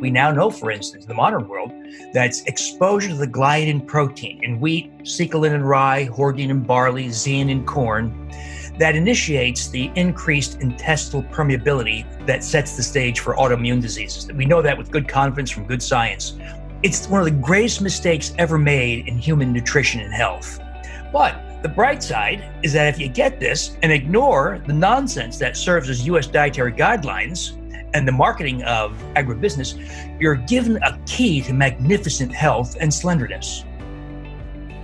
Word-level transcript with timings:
We 0.00 0.10
now 0.10 0.30
know, 0.30 0.50
for 0.50 0.70
instance, 0.70 1.04
in 1.04 1.08
the 1.08 1.14
modern 1.14 1.48
world, 1.48 1.72
that 2.12 2.40
exposure 2.46 3.08
to 3.08 3.14
the 3.14 3.26
gliadin 3.26 3.86
protein 3.86 4.40
in 4.44 4.60
wheat, 4.60 4.96
secalin 4.98 5.52
in 5.52 5.62
rye, 5.62 6.08
hordein 6.12 6.50
in 6.50 6.62
barley, 6.62 7.06
zein 7.08 7.50
in 7.50 7.64
corn, 7.66 8.30
that 8.78 8.94
initiates 8.94 9.68
the 9.68 9.90
increased 9.96 10.60
intestinal 10.60 11.24
permeability 11.24 12.06
that 12.26 12.44
sets 12.44 12.76
the 12.76 12.82
stage 12.82 13.18
for 13.18 13.34
autoimmune 13.34 13.82
diseases. 13.82 14.30
We 14.32 14.44
know 14.44 14.62
that 14.62 14.78
with 14.78 14.92
good 14.92 15.08
confidence 15.08 15.50
from 15.50 15.64
good 15.64 15.82
science. 15.82 16.38
It's 16.84 17.08
one 17.08 17.20
of 17.20 17.24
the 17.24 17.42
greatest 17.42 17.80
mistakes 17.80 18.32
ever 18.38 18.56
made 18.56 19.08
in 19.08 19.18
human 19.18 19.52
nutrition 19.52 20.00
and 20.00 20.14
health. 20.14 20.60
But 21.12 21.62
the 21.62 21.68
bright 21.68 22.04
side 22.04 22.48
is 22.62 22.72
that 22.74 22.86
if 22.86 23.00
you 23.00 23.08
get 23.08 23.40
this 23.40 23.76
and 23.82 23.90
ignore 23.90 24.62
the 24.68 24.72
nonsense 24.72 25.38
that 25.38 25.56
serves 25.56 25.88
as 25.90 26.06
US 26.06 26.28
dietary 26.28 26.72
guidelines 26.72 27.57
and 27.94 28.06
the 28.06 28.12
marketing 28.12 28.62
of 28.64 28.92
agribusiness, 29.14 30.20
you're 30.20 30.36
given 30.36 30.76
a 30.82 30.98
key 31.06 31.40
to 31.42 31.52
magnificent 31.52 32.34
health 32.34 32.76
and 32.80 32.92
slenderness. 32.92 33.64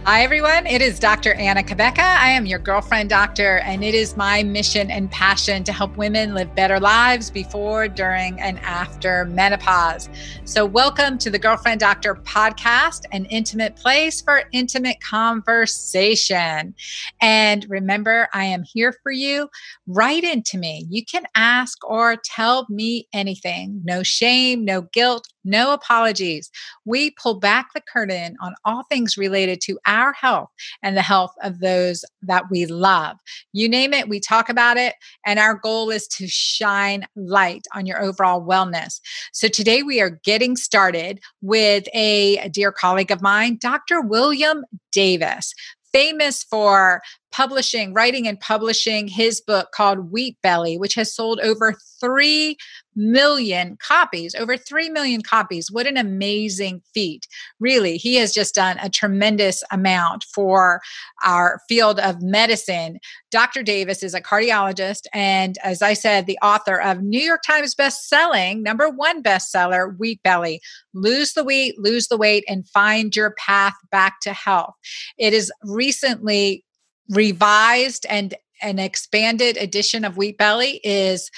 Hi, 0.06 0.22
everyone. 0.22 0.66
It 0.66 0.82
is 0.82 0.98
Dr. 0.98 1.32
Anna 1.32 1.62
Cabeca. 1.62 2.00
I 2.00 2.28
am 2.28 2.45
your 2.45 2.58
girlfriend 2.58 3.08
doctor, 3.08 3.60
and 3.60 3.82
it 3.82 3.95
is 3.95 4.18
my 4.18 4.42
mission 4.42 4.90
and 4.90 5.10
passion 5.10 5.64
to 5.64 5.72
help 5.72 5.96
women 5.96 6.34
live 6.34 6.54
better 6.54 6.78
lives 6.78 7.30
before, 7.30 7.88
during, 7.88 8.38
and 8.38 8.59
after 8.59 9.24
menopause. 9.24 10.10
So, 10.45 10.66
welcome 10.66 11.16
to 11.16 11.30
the 11.30 11.38
Girlfriend 11.38 11.80
Doctor 11.80 12.16
podcast, 12.16 13.06
an 13.12 13.24
intimate 13.24 13.76
place 13.76 14.20
for 14.20 14.42
intimate 14.52 15.00
conversation. 15.00 16.74
And 17.23 17.64
remember, 17.70 18.28
I 18.34 18.45
am 18.45 18.62
here 18.62 18.95
for 19.02 19.10
you. 19.10 19.48
Write 19.86 20.23
into 20.23 20.59
me. 20.59 20.86
You 20.90 21.02
can 21.02 21.24
ask 21.34 21.82
or 21.82 22.16
tell 22.23 22.66
me 22.68 23.09
anything. 23.14 23.80
No 23.84 24.02
shame, 24.02 24.66
no 24.66 24.82
guilt, 24.82 25.26
no 25.44 25.72
apologies. 25.72 26.50
We 26.84 27.10
pull 27.10 27.38
back 27.38 27.68
the 27.74 27.80
curtain 27.80 28.37
on 28.40 28.54
all 28.64 28.84
things 28.84 29.16
related 29.16 29.60
to 29.62 29.78
our 29.86 30.12
health 30.12 30.51
and 30.82 30.96
the 30.96 31.02
health 31.02 31.32
of 31.42 31.60
those 31.60 32.04
that 32.23 32.45
we 32.51 32.66
love. 32.66 33.16
You 33.52 33.68
name 33.68 33.92
it, 33.92 34.09
we 34.09 34.20
talk 34.20 34.48
about 34.48 34.76
it. 34.76 34.95
And 35.26 35.38
our 35.38 35.54
goal 35.54 35.90
is 35.90 36.06
to 36.09 36.26
shine 36.26 37.06
light 37.16 37.66
on 37.74 37.86
your 37.86 38.02
overall 38.02 38.42
wellness. 38.42 39.01
So 39.32 39.48
today 39.48 39.82
we 39.82 40.01
are 40.01 40.18
getting 40.24 40.56
started 40.56 41.20
with 41.42 41.86
a 41.95 42.48
dear 42.48 42.73
colleague 42.73 43.10
of 43.10 43.23
mine, 43.23 43.58
Dr. 43.60 44.01
William 44.01 44.64
Davis 44.92 45.54
famous 45.95 46.42
for 46.42 47.01
publishing, 47.30 47.95
writing 47.95 48.26
and 48.26 48.38
publishing 48.40 49.06
his 49.06 49.40
book 49.40 49.70
called 49.73 50.10
Wheat 50.10 50.36
Belly, 50.42 50.76
which 50.76 50.95
has 50.95 51.14
sold 51.14 51.38
over 51.40 51.74
3 52.01 52.56
million 52.96 53.76
copies, 53.80 54.34
over 54.34 54.56
3 54.56 54.88
million 54.90 55.23
copies. 55.23 55.70
What 55.70 55.87
an 55.87 55.96
amazing 55.96 56.82
feat. 56.92 57.26
Really, 57.60 57.96
he 57.96 58.16
has 58.16 58.32
just 58.32 58.54
done 58.54 58.78
a 58.82 58.88
tremendous 58.88 59.62
amount 59.70 60.24
for 60.24 60.80
our 61.24 61.60
field 61.68 61.98
of 62.01 62.23
medicine. 62.23 62.98
Dr. 63.30 63.62
Davis 63.62 64.03
is 64.03 64.14
a 64.14 64.20
cardiologist 64.20 65.06
and, 65.12 65.59
as 65.64 65.82
I 65.82 65.94
said, 65.94 66.26
the 66.26 66.38
author 66.42 66.81
of 66.81 67.03
New 67.03 67.20
York 67.20 67.42
Times 67.47 67.75
best-selling, 67.75 68.62
number 68.62 68.88
one 68.88 69.22
bestseller, 69.22 69.98
Wheat 69.98 70.22
Belly. 70.22 70.60
Lose 70.92 71.32
the 71.32 71.44
wheat, 71.44 71.78
lose 71.78 72.08
the 72.08 72.16
weight, 72.16 72.44
and 72.48 72.69
find 72.69 73.14
your 73.14 73.32
path 73.32 73.75
back 73.91 74.20
to 74.20 74.32
health. 74.32 74.75
It 75.19 75.32
is 75.32 75.53
recently 75.62 76.64
revised 77.08 78.06
and 78.08 78.34
an 78.65 78.78
expanded 78.78 79.56
edition 79.56 80.04
of 80.04 80.16
Wheat 80.16 80.38
Belly 80.38 80.81
is 80.82 81.31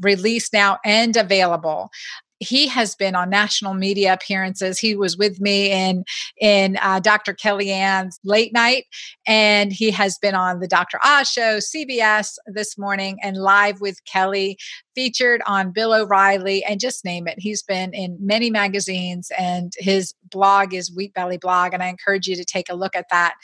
released 0.00 0.52
now 0.52 0.78
and 0.84 1.16
available 1.16 1.90
he 2.42 2.66
has 2.68 2.94
been 2.94 3.14
on 3.14 3.30
national 3.30 3.74
media 3.74 4.12
appearances. 4.12 4.78
He 4.78 4.96
was 4.96 5.16
with 5.16 5.40
me 5.40 5.70
in 5.70 6.04
in 6.40 6.76
uh, 6.82 7.00
Dr. 7.00 7.34
Kellyann's 7.34 8.18
late 8.24 8.52
night, 8.52 8.86
and 9.26 9.72
he 9.72 9.90
has 9.90 10.18
been 10.18 10.34
on 10.34 10.60
the 10.60 10.68
Dr. 10.68 10.98
Oz 11.04 11.30
show, 11.30 11.58
CBS 11.58 12.36
this 12.46 12.76
morning, 12.76 13.18
and 13.22 13.36
live 13.36 13.80
with 13.80 14.04
Kelly 14.04 14.58
featured 14.94 15.40
on 15.46 15.72
Bill 15.72 15.94
O'Reilly, 15.94 16.64
and 16.64 16.78
just 16.78 17.04
name 17.04 17.26
it. 17.26 17.38
He's 17.38 17.62
been 17.62 17.94
in 17.94 18.16
many 18.20 18.50
magazines, 18.50 19.30
and 19.38 19.72
his 19.78 20.14
blog 20.30 20.74
is 20.74 20.94
Wheat 20.94 21.14
Belly 21.14 21.38
Blog, 21.38 21.72
and 21.72 21.82
I 21.82 21.88
encourage 21.88 22.26
you 22.26 22.36
to 22.36 22.44
take 22.44 22.68
a 22.68 22.74
look 22.74 22.94
at 22.94 23.06
that. 23.10 23.34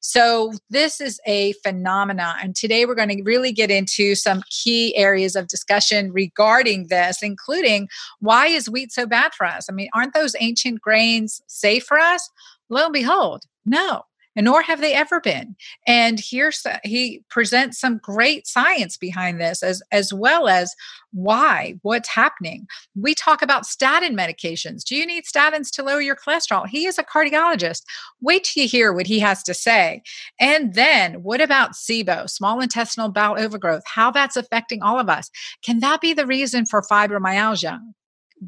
So, 0.00 0.52
this 0.70 1.00
is 1.00 1.20
a 1.26 1.52
phenomena, 1.64 2.36
and 2.42 2.54
today 2.54 2.86
we're 2.86 2.94
going 2.94 3.16
to 3.16 3.22
really 3.22 3.52
get 3.52 3.70
into 3.70 4.14
some 4.14 4.42
key 4.48 4.96
areas 4.96 5.36
of 5.36 5.48
discussion 5.48 6.12
regarding 6.12 6.88
this, 6.88 7.22
including 7.22 7.88
why 8.20 8.43
is 8.46 8.68
wheat 8.68 8.92
so 8.92 9.06
bad 9.06 9.34
for 9.34 9.46
us? 9.46 9.66
I 9.68 9.72
mean, 9.72 9.88
aren't 9.94 10.14
those 10.14 10.36
ancient 10.40 10.80
grains 10.80 11.42
safe 11.46 11.84
for 11.84 11.98
us? 11.98 12.28
Lo 12.68 12.84
and 12.84 12.92
behold, 12.92 13.44
no 13.64 14.04
and 14.36 14.44
nor 14.44 14.62
have 14.62 14.80
they 14.80 14.94
ever 14.94 15.20
been. 15.20 15.56
And 15.86 16.20
here's 16.20 16.66
he 16.82 17.22
presents 17.28 17.78
some 17.78 17.98
great 17.98 18.46
science 18.46 18.96
behind 18.96 19.40
this 19.40 19.62
as 19.62 19.82
as 19.92 20.12
well 20.12 20.48
as 20.48 20.74
why 21.12 21.74
what's 21.82 22.08
happening. 22.08 22.66
We 22.96 23.14
talk 23.14 23.42
about 23.42 23.66
statin 23.66 24.16
medications. 24.16 24.82
Do 24.82 24.96
you 24.96 25.06
need 25.06 25.24
statins 25.24 25.70
to 25.72 25.82
lower 25.82 26.00
your 26.00 26.16
cholesterol? 26.16 26.66
He 26.66 26.86
is 26.86 26.98
a 26.98 27.04
cardiologist. 27.04 27.82
Wait 28.20 28.44
till 28.44 28.64
you 28.64 28.68
hear 28.68 28.92
what 28.92 29.06
he 29.06 29.20
has 29.20 29.42
to 29.44 29.54
say. 29.54 30.02
And 30.40 30.74
then 30.74 31.22
what 31.22 31.40
about 31.40 31.72
SIBO, 31.72 32.28
small 32.28 32.60
intestinal 32.60 33.10
bowel 33.10 33.38
overgrowth, 33.38 33.84
how 33.86 34.10
that's 34.10 34.36
affecting 34.36 34.82
all 34.82 34.98
of 34.98 35.08
us? 35.08 35.30
Can 35.64 35.78
that 35.80 36.00
be 36.00 36.12
the 36.12 36.26
reason 36.26 36.66
for 36.66 36.82
fibromyalgia? 36.82 37.80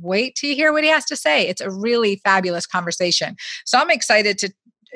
Wait 0.01 0.35
to 0.37 0.55
hear 0.55 0.73
what 0.73 0.85
he 0.85 0.91
has 0.91 1.05
to 1.07 1.17
say. 1.17 1.47
It's 1.47 1.61
a 1.61 1.71
really 1.71 2.21
fabulous 2.25 2.67
conversation. 2.67 3.37
So 3.65 3.79
I'm 3.79 3.91
excited 3.91 4.39
to 4.39 4.53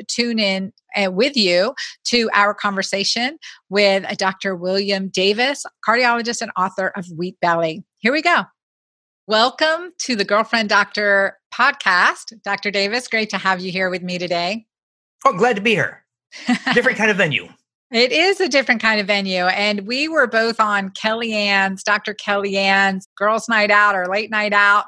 tune 0.08 0.38
in 0.38 0.72
uh, 0.96 1.10
with 1.10 1.36
you 1.36 1.74
to 2.04 2.30
our 2.34 2.54
conversation 2.54 3.38
with 3.68 4.04
Dr. 4.18 4.56
William 4.56 5.08
Davis, 5.08 5.64
cardiologist 5.86 6.40
and 6.42 6.50
author 6.56 6.88
of 6.96 7.06
Wheat 7.16 7.36
Belly. 7.40 7.84
Here 7.98 8.12
we 8.12 8.22
go. 8.22 8.42
Welcome 9.26 9.92
to 9.98 10.16
the 10.16 10.24
Girlfriend 10.24 10.68
Doctor 10.68 11.38
podcast. 11.54 12.42
Dr. 12.42 12.70
Davis, 12.70 13.06
great 13.06 13.30
to 13.30 13.38
have 13.38 13.60
you 13.60 13.70
here 13.70 13.90
with 13.90 14.02
me 14.02 14.18
today. 14.18 14.66
Oh, 15.24 15.32
glad 15.32 15.56
to 15.56 15.62
be 15.62 15.70
here. 15.72 16.04
Different 16.72 16.98
kind 16.98 17.10
of 17.10 17.16
venue. 17.16 17.48
It 17.92 18.12
is 18.12 18.40
a 18.40 18.48
different 18.48 18.80
kind 18.80 19.00
of 19.00 19.08
venue. 19.08 19.46
And 19.46 19.84
we 19.84 20.06
were 20.06 20.28
both 20.28 20.60
on 20.60 20.90
Kellyann's, 20.90 21.82
Dr. 21.82 22.14
Kellyann's 22.14 23.08
Girls' 23.16 23.48
Night 23.48 23.72
Out 23.72 23.96
or 23.96 24.06
Late 24.06 24.30
Night 24.30 24.52
Out 24.52 24.84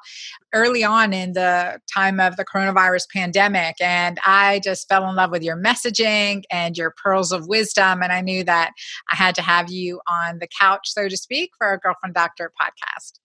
early 0.54 0.84
on 0.84 1.12
in 1.12 1.32
the 1.32 1.80
time 1.92 2.20
of 2.20 2.36
the 2.36 2.44
coronavirus 2.44 3.06
pandemic. 3.12 3.74
And 3.80 4.20
I 4.24 4.60
just 4.62 4.88
fell 4.88 5.08
in 5.08 5.16
love 5.16 5.32
with 5.32 5.42
your 5.42 5.56
messaging 5.56 6.44
and 6.48 6.76
your 6.76 6.94
pearls 7.02 7.32
of 7.32 7.48
wisdom. 7.48 8.04
And 8.04 8.12
I 8.12 8.20
knew 8.20 8.44
that 8.44 8.70
I 9.10 9.16
had 9.16 9.34
to 9.34 9.42
have 9.42 9.68
you 9.68 10.00
on 10.06 10.38
the 10.38 10.48
couch, 10.60 10.82
so 10.84 11.08
to 11.08 11.16
speak, 11.16 11.50
for 11.58 11.66
our 11.66 11.78
Girlfriend 11.78 12.14
Doctor 12.14 12.52
podcast. 12.60 13.21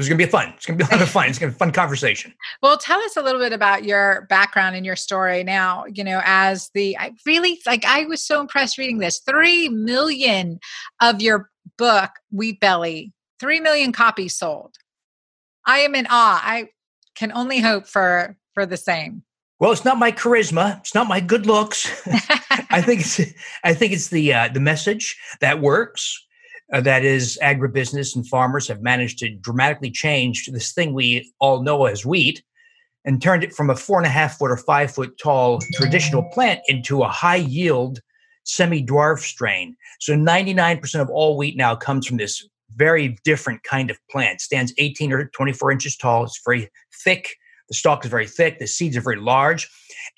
It's 0.00 0.08
going 0.08 0.18
to 0.18 0.24
be 0.24 0.30
fun. 0.30 0.52
It's 0.56 0.66
going 0.66 0.78
to 0.78 0.84
be 0.84 0.88
a 0.88 0.92
lot 0.92 1.02
of 1.02 1.10
fun. 1.10 1.28
It's 1.28 1.38
going 1.38 1.52
to 1.52 1.54
be 1.54 1.56
a 1.56 1.58
fun 1.58 1.72
conversation. 1.72 2.32
Well, 2.62 2.78
tell 2.78 3.00
us 3.00 3.16
a 3.16 3.22
little 3.22 3.40
bit 3.40 3.52
about 3.52 3.84
your 3.84 4.26
background 4.30 4.76
and 4.76 4.86
your 4.86 4.96
story 4.96 5.44
now, 5.44 5.84
you 5.92 6.02
know, 6.02 6.20
as 6.24 6.70
the, 6.74 6.96
I 6.98 7.12
really, 7.26 7.60
like, 7.66 7.84
I 7.84 8.06
was 8.06 8.22
so 8.22 8.40
impressed 8.40 8.78
reading 8.78 8.98
this. 8.98 9.20
Three 9.20 9.68
million 9.68 10.58
of 11.00 11.20
your 11.20 11.50
book, 11.76 12.10
Wheat 12.30 12.60
Belly, 12.60 13.12
three 13.38 13.60
million 13.60 13.92
copies 13.92 14.36
sold. 14.36 14.76
I 15.66 15.80
am 15.80 15.94
in 15.94 16.06
awe. 16.08 16.40
I 16.42 16.68
can 17.14 17.32
only 17.32 17.60
hope 17.60 17.86
for, 17.86 18.36
for 18.54 18.64
the 18.64 18.76
same. 18.76 19.22
Well, 19.58 19.72
it's 19.72 19.84
not 19.84 19.98
my 19.98 20.10
charisma. 20.10 20.78
It's 20.80 20.94
not 20.94 21.06
my 21.06 21.20
good 21.20 21.44
looks. 21.44 21.86
I 22.70 22.80
think 22.80 23.02
it's, 23.02 23.20
I 23.62 23.74
think 23.74 23.92
it's 23.92 24.08
the, 24.08 24.32
uh, 24.32 24.48
the 24.48 24.60
message 24.60 25.18
that 25.40 25.60
works 25.60 26.26
uh, 26.72 26.80
that 26.80 27.04
is 27.04 27.38
agribusiness 27.42 28.14
and 28.14 28.26
farmers 28.28 28.68
have 28.68 28.82
managed 28.82 29.18
to 29.18 29.30
dramatically 29.30 29.90
change 29.90 30.46
this 30.52 30.72
thing 30.72 30.92
we 30.94 31.32
all 31.40 31.62
know 31.62 31.86
as 31.86 32.06
wheat 32.06 32.42
and 33.04 33.22
turned 33.22 33.42
it 33.42 33.54
from 33.54 33.70
a 33.70 33.76
four 33.76 33.98
and 33.98 34.06
a 34.06 34.10
half 34.10 34.38
foot 34.38 34.50
or 34.50 34.56
five 34.56 34.92
foot 34.92 35.16
tall 35.18 35.60
traditional 35.72 36.22
plant 36.32 36.60
into 36.68 37.02
a 37.02 37.08
high 37.08 37.36
yield 37.36 38.00
semi 38.44 38.84
dwarf 38.84 39.18
strain. 39.18 39.76
So 40.00 40.14
99% 40.14 41.00
of 41.00 41.10
all 41.10 41.36
wheat 41.36 41.56
now 41.56 41.74
comes 41.76 42.06
from 42.06 42.18
this 42.18 42.46
very 42.76 43.18
different 43.24 43.62
kind 43.64 43.90
of 43.90 43.98
plant. 44.10 44.40
Stands 44.40 44.72
18 44.78 45.12
or 45.12 45.26
24 45.26 45.72
inches 45.72 45.96
tall. 45.96 46.24
It's 46.24 46.40
very 46.44 46.68
thick. 47.04 47.28
The 47.68 47.74
stalk 47.74 48.04
is 48.04 48.10
very 48.10 48.26
thick. 48.26 48.58
The 48.58 48.66
seeds 48.66 48.96
are 48.96 49.00
very 49.00 49.20
large. 49.20 49.68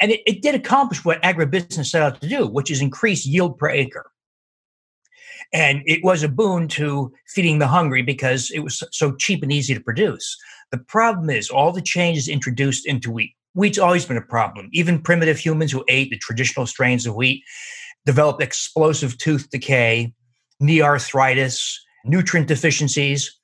And 0.01 0.11
it, 0.11 0.21
it 0.27 0.43
did 0.43 0.55
accomplish 0.55 1.05
what 1.05 1.23
agribusiness 1.23 1.87
set 1.87 2.03
out 2.03 2.21
to 2.21 2.29
do, 2.29 2.47
which 2.47 2.71
is 2.71 2.81
increase 2.81 3.27
yield 3.27 3.59
per 3.59 3.69
acre. 3.69 4.11
And 5.53 5.83
it 5.87 6.03
was 6.03 6.23
a 6.23 6.29
boon 6.29 6.69
to 6.69 7.13
feeding 7.29 7.59
the 7.59 7.67
hungry 7.67 8.03
because 8.03 8.51
it 8.51 8.61
was 8.61 8.83
so 8.93 9.15
cheap 9.17 9.43
and 9.43 9.53
easy 9.53 9.75
to 9.75 9.81
produce. 9.81 10.37
The 10.71 10.79
problem 10.79 11.31
is 11.31 11.51
all 11.51 11.73
the 11.73 11.83
changes 11.83 12.29
introduced 12.29 12.87
into 12.87 13.11
wheat. 13.11 13.35
Wheat's 13.55 13.79
always 13.79 14.07
been 14.07 14.17
a 14.17 14.23
problem. 14.23 14.69
Even 14.73 15.03
primitive 15.03 15.39
humans 15.39 15.71
who 15.71 15.85
ate 15.89 16.11
the 16.11 16.19
traditional 16.19 16.67
strains 16.67 17.07
of 17.07 17.15
wheat 17.15 17.43
developed 18.07 18.43
explosive 18.43 19.19
tooth 19.19 19.51
decay, 19.51 20.13
knee 20.61 20.81
arthritis, 20.81 21.79
nutrient 22.05 22.49
deficiencies. 22.49 23.39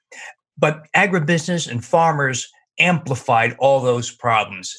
But 0.57 0.87
agribusiness 0.97 1.71
and 1.71 1.85
farmers 1.85 2.49
amplified 2.79 3.57
all 3.59 3.81
those 3.81 4.11
problems. 4.11 4.75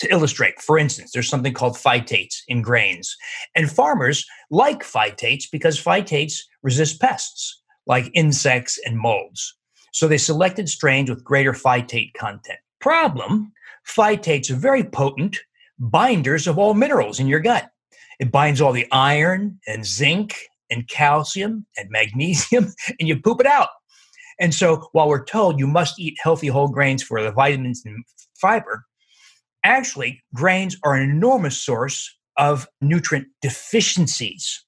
To 0.00 0.10
illustrate, 0.12 0.60
for 0.60 0.76
instance, 0.76 1.12
there's 1.12 1.28
something 1.28 1.54
called 1.54 1.76
phytates 1.76 2.40
in 2.48 2.62
grains. 2.62 3.16
And 3.54 3.70
farmers 3.70 4.26
like 4.50 4.82
phytates 4.82 5.44
because 5.50 5.82
phytates 5.82 6.40
resist 6.64 7.00
pests 7.00 7.62
like 7.86 8.10
insects 8.14 8.80
and 8.84 8.98
molds. 8.98 9.56
So 9.92 10.08
they 10.08 10.18
selected 10.18 10.68
strains 10.68 11.08
with 11.08 11.22
greater 11.22 11.52
phytate 11.52 12.14
content. 12.14 12.58
Problem 12.80 13.52
phytates 13.86 14.50
are 14.50 14.56
very 14.56 14.82
potent 14.82 15.38
binders 15.78 16.46
of 16.46 16.58
all 16.58 16.74
minerals 16.74 17.20
in 17.20 17.28
your 17.28 17.40
gut. 17.40 17.70
It 18.18 18.32
binds 18.32 18.60
all 18.60 18.72
the 18.72 18.90
iron 18.90 19.60
and 19.66 19.86
zinc 19.86 20.34
and 20.70 20.88
calcium 20.88 21.66
and 21.76 21.90
magnesium, 21.90 22.72
and 22.98 23.08
you 23.08 23.20
poop 23.20 23.40
it 23.40 23.46
out. 23.46 23.68
And 24.40 24.52
so 24.54 24.88
while 24.92 25.08
we're 25.08 25.24
told 25.24 25.60
you 25.60 25.66
must 25.66 26.00
eat 26.00 26.16
healthy 26.20 26.48
whole 26.48 26.68
grains 26.68 27.02
for 27.02 27.22
the 27.22 27.30
vitamins 27.30 27.82
and 27.84 28.04
fiber, 28.40 28.84
actually, 29.62 30.22
grains 30.34 30.76
are 30.82 30.94
an 30.94 31.08
enormous 31.08 31.58
source 31.58 32.12
of 32.36 32.66
nutrient 32.80 33.28
deficiencies. 33.42 34.63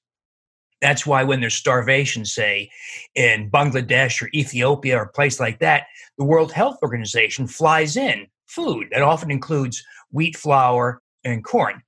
That's 0.81 1.05
why 1.05 1.23
when 1.23 1.41
there's 1.41 1.55
starvation, 1.55 2.25
say 2.25 2.69
in 3.15 3.49
Bangladesh 3.49 4.21
or 4.21 4.29
Ethiopia 4.33 4.97
or 4.97 5.03
a 5.03 5.11
place 5.11 5.39
like 5.39 5.59
that, 5.59 5.87
the 6.17 6.23
World 6.23 6.51
Health 6.51 6.77
Organization 6.83 7.47
flies 7.47 7.97
in 7.97 8.27
food 8.45 8.87
that 8.91 9.01
often 9.01 9.31
includes 9.31 9.83
wheat 10.11 10.35
flour 10.37 11.01
and 11.23 11.43
corn. 11.43 11.81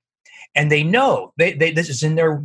And 0.54 0.70
they 0.70 0.82
know, 0.82 1.32
they, 1.38 1.52
they, 1.52 1.70
this 1.70 1.88
is 1.88 2.02
in 2.02 2.16
their 2.16 2.42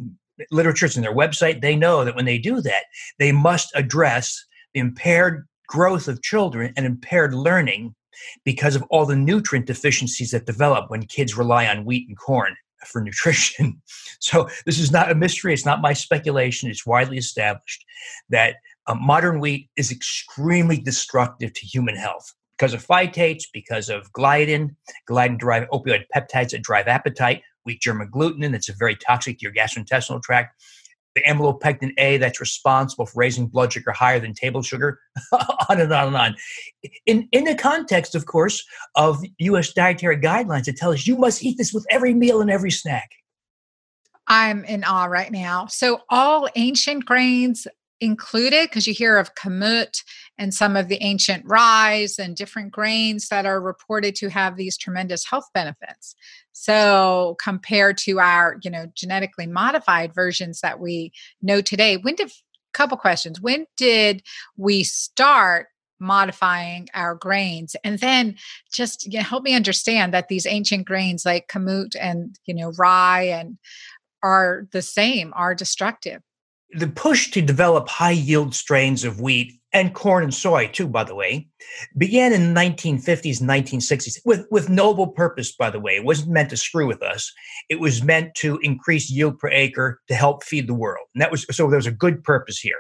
literature, 0.51 0.85
it's 0.85 0.95
in 0.95 1.01
their 1.01 1.15
website, 1.15 1.61
they 1.61 1.75
know 1.75 2.05
that 2.05 2.15
when 2.15 2.25
they 2.25 2.37
do 2.37 2.61
that, 2.61 2.83
they 3.17 3.31
must 3.31 3.71
address 3.75 4.45
the 4.73 4.79
impaired 4.79 5.47
growth 5.67 6.07
of 6.07 6.21
children 6.21 6.73
and 6.77 6.85
impaired 6.85 7.33
learning 7.33 7.95
because 8.43 8.75
of 8.75 8.83
all 8.89 9.05
the 9.05 9.15
nutrient 9.15 9.65
deficiencies 9.65 10.31
that 10.31 10.45
develop 10.45 10.89
when 10.89 11.03
kids 11.03 11.35
rely 11.35 11.67
on 11.67 11.85
wheat 11.85 12.07
and 12.07 12.17
corn 12.17 12.55
for 12.87 13.01
nutrition. 13.01 13.81
So 14.19 14.47
this 14.65 14.79
is 14.79 14.91
not 14.91 15.11
a 15.11 15.15
mystery. 15.15 15.53
It's 15.53 15.65
not 15.65 15.81
my 15.81 15.93
speculation. 15.93 16.69
It's 16.69 16.85
widely 16.85 17.17
established 17.17 17.85
that 18.29 18.55
uh, 18.87 18.95
modern 18.95 19.39
wheat 19.39 19.69
is 19.77 19.91
extremely 19.91 20.77
destructive 20.77 21.53
to 21.53 21.65
human 21.65 21.95
health 21.95 22.33
because 22.57 22.73
of 22.73 22.85
phytates, 22.85 23.43
because 23.53 23.89
of 23.89 24.11
gliadin, 24.13 24.75
gliadin-derived 25.07 25.69
opioid 25.69 26.05
peptides 26.15 26.51
that 26.51 26.63
drive 26.63 26.87
appetite, 26.87 27.43
wheat 27.65 27.81
germ 27.81 28.01
agglutinin 28.01 28.51
that's 28.51 28.69
very 28.69 28.95
toxic 28.95 29.37
to 29.39 29.43
your 29.43 29.53
gastrointestinal 29.53 30.23
tract, 30.23 30.59
the 31.15 31.21
amylopectin 31.21 31.91
A 31.97 32.17
that's 32.17 32.39
responsible 32.39 33.05
for 33.05 33.19
raising 33.19 33.47
blood 33.47 33.73
sugar 33.73 33.91
higher 33.91 34.19
than 34.19 34.33
table 34.33 34.61
sugar, 34.61 34.99
on 35.69 35.79
and 35.81 35.91
on 35.91 36.07
and 36.07 36.15
on. 36.15 36.35
In, 37.05 37.27
in 37.31 37.45
the 37.45 37.55
context, 37.55 38.15
of 38.15 38.25
course, 38.25 38.63
of 38.95 39.23
US 39.39 39.73
dietary 39.73 40.17
guidelines 40.17 40.65
that 40.65 40.75
tell 40.77 40.91
us 40.91 41.07
you 41.07 41.17
must 41.17 41.43
eat 41.43 41.57
this 41.57 41.73
with 41.73 41.85
every 41.89 42.13
meal 42.13 42.41
and 42.41 42.51
every 42.51 42.71
snack. 42.71 43.09
I'm 44.27 44.65
in 44.65 44.83
awe 44.83 45.05
right 45.05 45.31
now. 45.31 45.67
So, 45.67 46.01
all 46.09 46.49
ancient 46.55 47.05
grains 47.05 47.67
included, 48.01 48.69
because 48.69 48.87
you 48.87 48.93
hear 48.93 49.17
of 49.17 49.35
kamut 49.35 50.03
and 50.37 50.53
some 50.53 50.75
of 50.75 50.87
the 50.87 51.01
ancient 51.01 51.43
rye 51.45 52.07
and 52.19 52.35
different 52.35 52.71
grains 52.71 53.29
that 53.29 53.45
are 53.45 53.61
reported 53.61 54.15
to 54.15 54.29
have 54.29 54.55
these 54.55 54.77
tremendous 54.77 55.25
health 55.25 55.47
benefits. 55.53 56.15
So 56.51 57.35
compared 57.41 57.97
to 57.99 58.19
our, 58.19 58.57
you 58.63 58.69
know, 58.69 58.87
genetically 58.95 59.47
modified 59.47 60.13
versions 60.13 60.61
that 60.61 60.79
we 60.79 61.13
know 61.41 61.61
today, 61.61 61.97
when 61.97 62.15
did 62.15 62.31
couple 62.75 62.97
questions. 62.97 63.41
When 63.41 63.65
did 63.77 64.21
we 64.57 64.83
start 64.83 65.67
modifying 65.99 66.89
our 66.93 67.15
grains 67.15 67.75
and 67.83 67.99
then 67.99 68.35
just 68.71 69.11
you 69.11 69.17
know, 69.17 69.23
help 69.23 69.43
me 69.43 69.55
understand 69.55 70.13
that 70.13 70.27
these 70.27 70.45
ancient 70.45 70.85
grains 70.85 71.25
like 71.25 71.47
kamut 71.47 71.95
and 71.99 72.37
you 72.45 72.53
know 72.53 72.73
rye 72.77 73.23
and 73.23 73.57
are 74.21 74.67
the 74.73 74.81
same 74.81 75.31
are 75.37 75.55
destructive 75.55 76.21
the 76.73 76.87
push 76.87 77.31
to 77.31 77.41
develop 77.41 77.87
high 77.87 78.11
yield 78.11 78.53
strains 78.53 79.05
of 79.05 79.21
wheat 79.21 79.53
and 79.75 79.93
corn 79.93 80.23
and 80.23 80.33
soy 80.33 80.67
too 80.67 80.87
by 80.87 81.03
the 81.03 81.13
way 81.13 81.45
began 81.97 82.31
in 82.31 82.53
the 82.53 82.59
1950s 82.59 83.41
and 83.41 83.49
1960s 83.49 84.19
with, 84.23 84.47
with 84.49 84.69
noble 84.69 85.07
purpose 85.07 85.51
by 85.51 85.69
the 85.69 85.81
way. 85.81 85.97
It 85.97 86.05
wasn't 86.05 86.31
meant 86.31 86.49
to 86.51 86.57
screw 86.57 86.87
with 86.87 87.03
us. 87.03 87.31
It 87.69 87.81
was 87.81 88.01
meant 88.01 88.33
to 88.35 88.57
increase 88.63 89.11
yield 89.11 89.37
per 89.37 89.49
acre 89.49 89.99
to 90.07 90.15
help 90.15 90.45
feed 90.45 90.67
the 90.67 90.73
world. 90.73 91.07
And 91.13 91.21
that 91.21 91.29
was 91.29 91.45
so 91.51 91.67
there 91.67 91.75
was 91.75 91.85
a 91.85 91.91
good 91.91 92.23
purpose 92.23 92.57
here. 92.57 92.79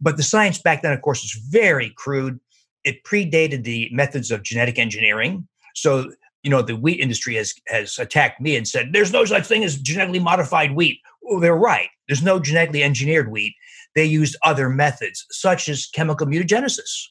But 0.00 0.16
the 0.16 0.22
science 0.22 0.58
back 0.62 0.82
then 0.82 0.92
of 0.92 1.02
course 1.02 1.20
was 1.20 1.36
very 1.50 1.90
crude. 1.96 2.38
It 2.84 3.02
predated 3.02 3.64
the 3.64 3.90
methods 3.92 4.30
of 4.30 4.44
genetic 4.44 4.78
engineering. 4.78 5.48
So 5.74 6.12
you 6.44 6.50
know 6.50 6.62
the 6.62 6.76
wheat 6.76 7.00
industry 7.00 7.34
has 7.34 7.54
has 7.66 7.98
attacked 7.98 8.40
me 8.40 8.54
and 8.54 8.68
said 8.68 8.90
there's 8.92 9.12
no 9.12 9.24
such 9.24 9.46
thing 9.46 9.64
as 9.64 9.78
genetically 9.78 10.20
modified 10.20 10.76
wheat. 10.76 11.00
Well, 11.22 11.40
they're 11.40 11.56
right. 11.56 11.88
There's 12.06 12.22
no 12.22 12.38
genetically 12.38 12.84
engineered 12.84 13.32
wheat 13.32 13.54
they 13.94 14.04
used 14.04 14.36
other 14.44 14.68
methods 14.68 15.26
such 15.30 15.68
as 15.68 15.86
chemical 15.94 16.26
mutagenesis 16.26 17.08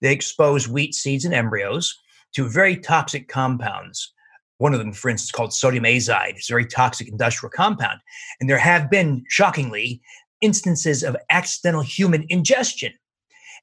they 0.00 0.12
exposed 0.12 0.68
wheat 0.68 0.94
seeds 0.94 1.24
and 1.24 1.34
embryos 1.34 1.94
to 2.34 2.48
very 2.48 2.76
toxic 2.76 3.28
compounds 3.28 4.12
one 4.58 4.72
of 4.72 4.78
them 4.78 4.92
for 4.92 5.08
instance 5.08 5.30
called 5.30 5.52
sodium 5.52 5.84
azide 5.84 6.36
it's 6.36 6.50
a 6.50 6.52
very 6.52 6.66
toxic 6.66 7.08
industrial 7.08 7.50
compound 7.50 7.98
and 8.40 8.48
there 8.48 8.58
have 8.58 8.90
been 8.90 9.24
shockingly 9.28 10.00
instances 10.40 11.02
of 11.02 11.16
accidental 11.30 11.82
human 11.82 12.24
ingestion 12.28 12.92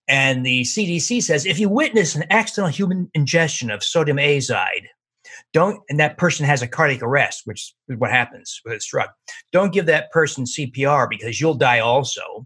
and 0.08 0.46
the 0.46 0.62
CDC 0.62 1.24
says 1.24 1.46
if 1.46 1.60
you 1.60 1.70
witness 1.70 2.16
an 2.16 2.26
accidental 2.30 2.72
human 2.72 3.10
ingestion 3.14 3.72
of 3.72 3.84
sodium 3.84 4.18
azide, 4.18 4.86
don't, 5.54 5.82
and 5.90 6.00
that 6.00 6.18
person 6.18 6.46
has 6.46 6.62
a 6.62 6.68
cardiac 6.68 7.02
arrest, 7.02 7.42
which 7.46 7.74
is 7.90 7.98
what 7.98 8.12
happens 8.12 8.62
with 8.64 8.74
a 8.74 8.80
drug. 8.88 9.10
Don't 9.52 9.74
give 9.74 9.88
that 9.88 10.12
person 10.12 10.46
CPR 10.46 11.10
because 11.10 11.42
you'll 11.42 11.56
die 11.56 11.80
also. 11.80 12.46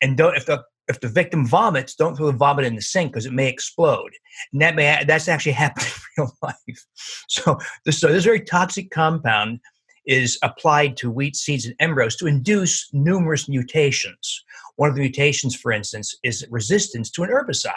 And 0.00 0.16
don't, 0.16 0.36
if 0.36 0.46
the 0.46 0.64
if 0.86 1.00
the 1.00 1.08
victim 1.08 1.46
vomits, 1.46 1.94
don't 1.94 2.14
throw 2.14 2.26
the 2.26 2.32
vomit 2.32 2.66
in 2.66 2.74
the 2.74 2.82
sink 2.82 3.12
because 3.12 3.24
it 3.24 3.32
may 3.32 3.48
explode. 3.48 4.10
And 4.52 4.60
that 4.60 4.74
may 4.74 5.02
that's 5.06 5.28
actually 5.28 5.52
happened 5.64 5.86
in 5.86 6.24
real 6.24 6.36
life. 6.42 6.86
So 7.28 7.58
this, 7.84 8.00
so 8.00 8.08
this 8.08 8.24
very 8.24 8.40
toxic 8.40 8.90
compound 8.90 9.60
is 10.06 10.38
applied 10.42 10.98
to 10.98 11.10
wheat 11.10 11.34
seeds 11.34 11.64
and 11.64 11.74
embryos 11.80 12.16
to 12.16 12.26
induce 12.26 12.92
numerous 12.92 13.48
mutations. 13.48 14.44
One 14.76 14.90
of 14.90 14.94
the 14.94 15.00
mutations, 15.00 15.56
for 15.56 15.72
instance, 15.72 16.14
is 16.22 16.46
resistance 16.50 17.10
to 17.12 17.22
an 17.22 17.30
herbicide 17.30 17.72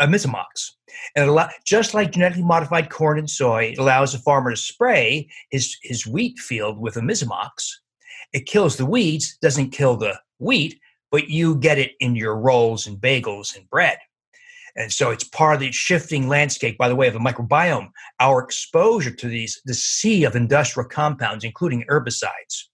imazamox. 0.00 0.72
And 1.14 1.28
allow, 1.28 1.48
just 1.64 1.94
like 1.94 2.12
genetically 2.12 2.42
modified 2.42 2.90
corn 2.90 3.18
and 3.18 3.28
soy, 3.28 3.72
it 3.72 3.78
allows 3.78 4.14
a 4.14 4.18
farmer 4.18 4.50
to 4.50 4.56
spray 4.56 5.28
his, 5.50 5.76
his 5.82 6.06
wheat 6.06 6.38
field 6.38 6.78
with 6.78 6.94
imazamox. 6.94 7.70
It 8.32 8.46
kills 8.46 8.76
the 8.76 8.86
weeds, 8.86 9.36
doesn't 9.42 9.70
kill 9.70 9.96
the 9.96 10.18
wheat, 10.38 10.80
but 11.10 11.28
you 11.28 11.56
get 11.56 11.78
it 11.78 11.92
in 12.00 12.14
your 12.14 12.36
rolls 12.36 12.86
and 12.86 12.98
bagels 12.98 13.56
and 13.56 13.68
bread. 13.68 13.98
And 14.76 14.92
so 14.92 15.10
it's 15.10 15.24
part 15.24 15.54
of 15.54 15.60
the 15.60 15.72
shifting 15.72 16.28
landscape, 16.28 16.78
by 16.78 16.88
the 16.88 16.94
way, 16.94 17.08
of 17.08 17.14
the 17.14 17.18
microbiome, 17.18 17.90
our 18.20 18.42
exposure 18.42 19.10
to 19.10 19.28
these, 19.28 19.60
the 19.64 19.74
sea 19.74 20.24
of 20.24 20.36
industrial 20.36 20.88
compounds, 20.88 21.44
including 21.44 21.84
herbicides. 21.90 22.66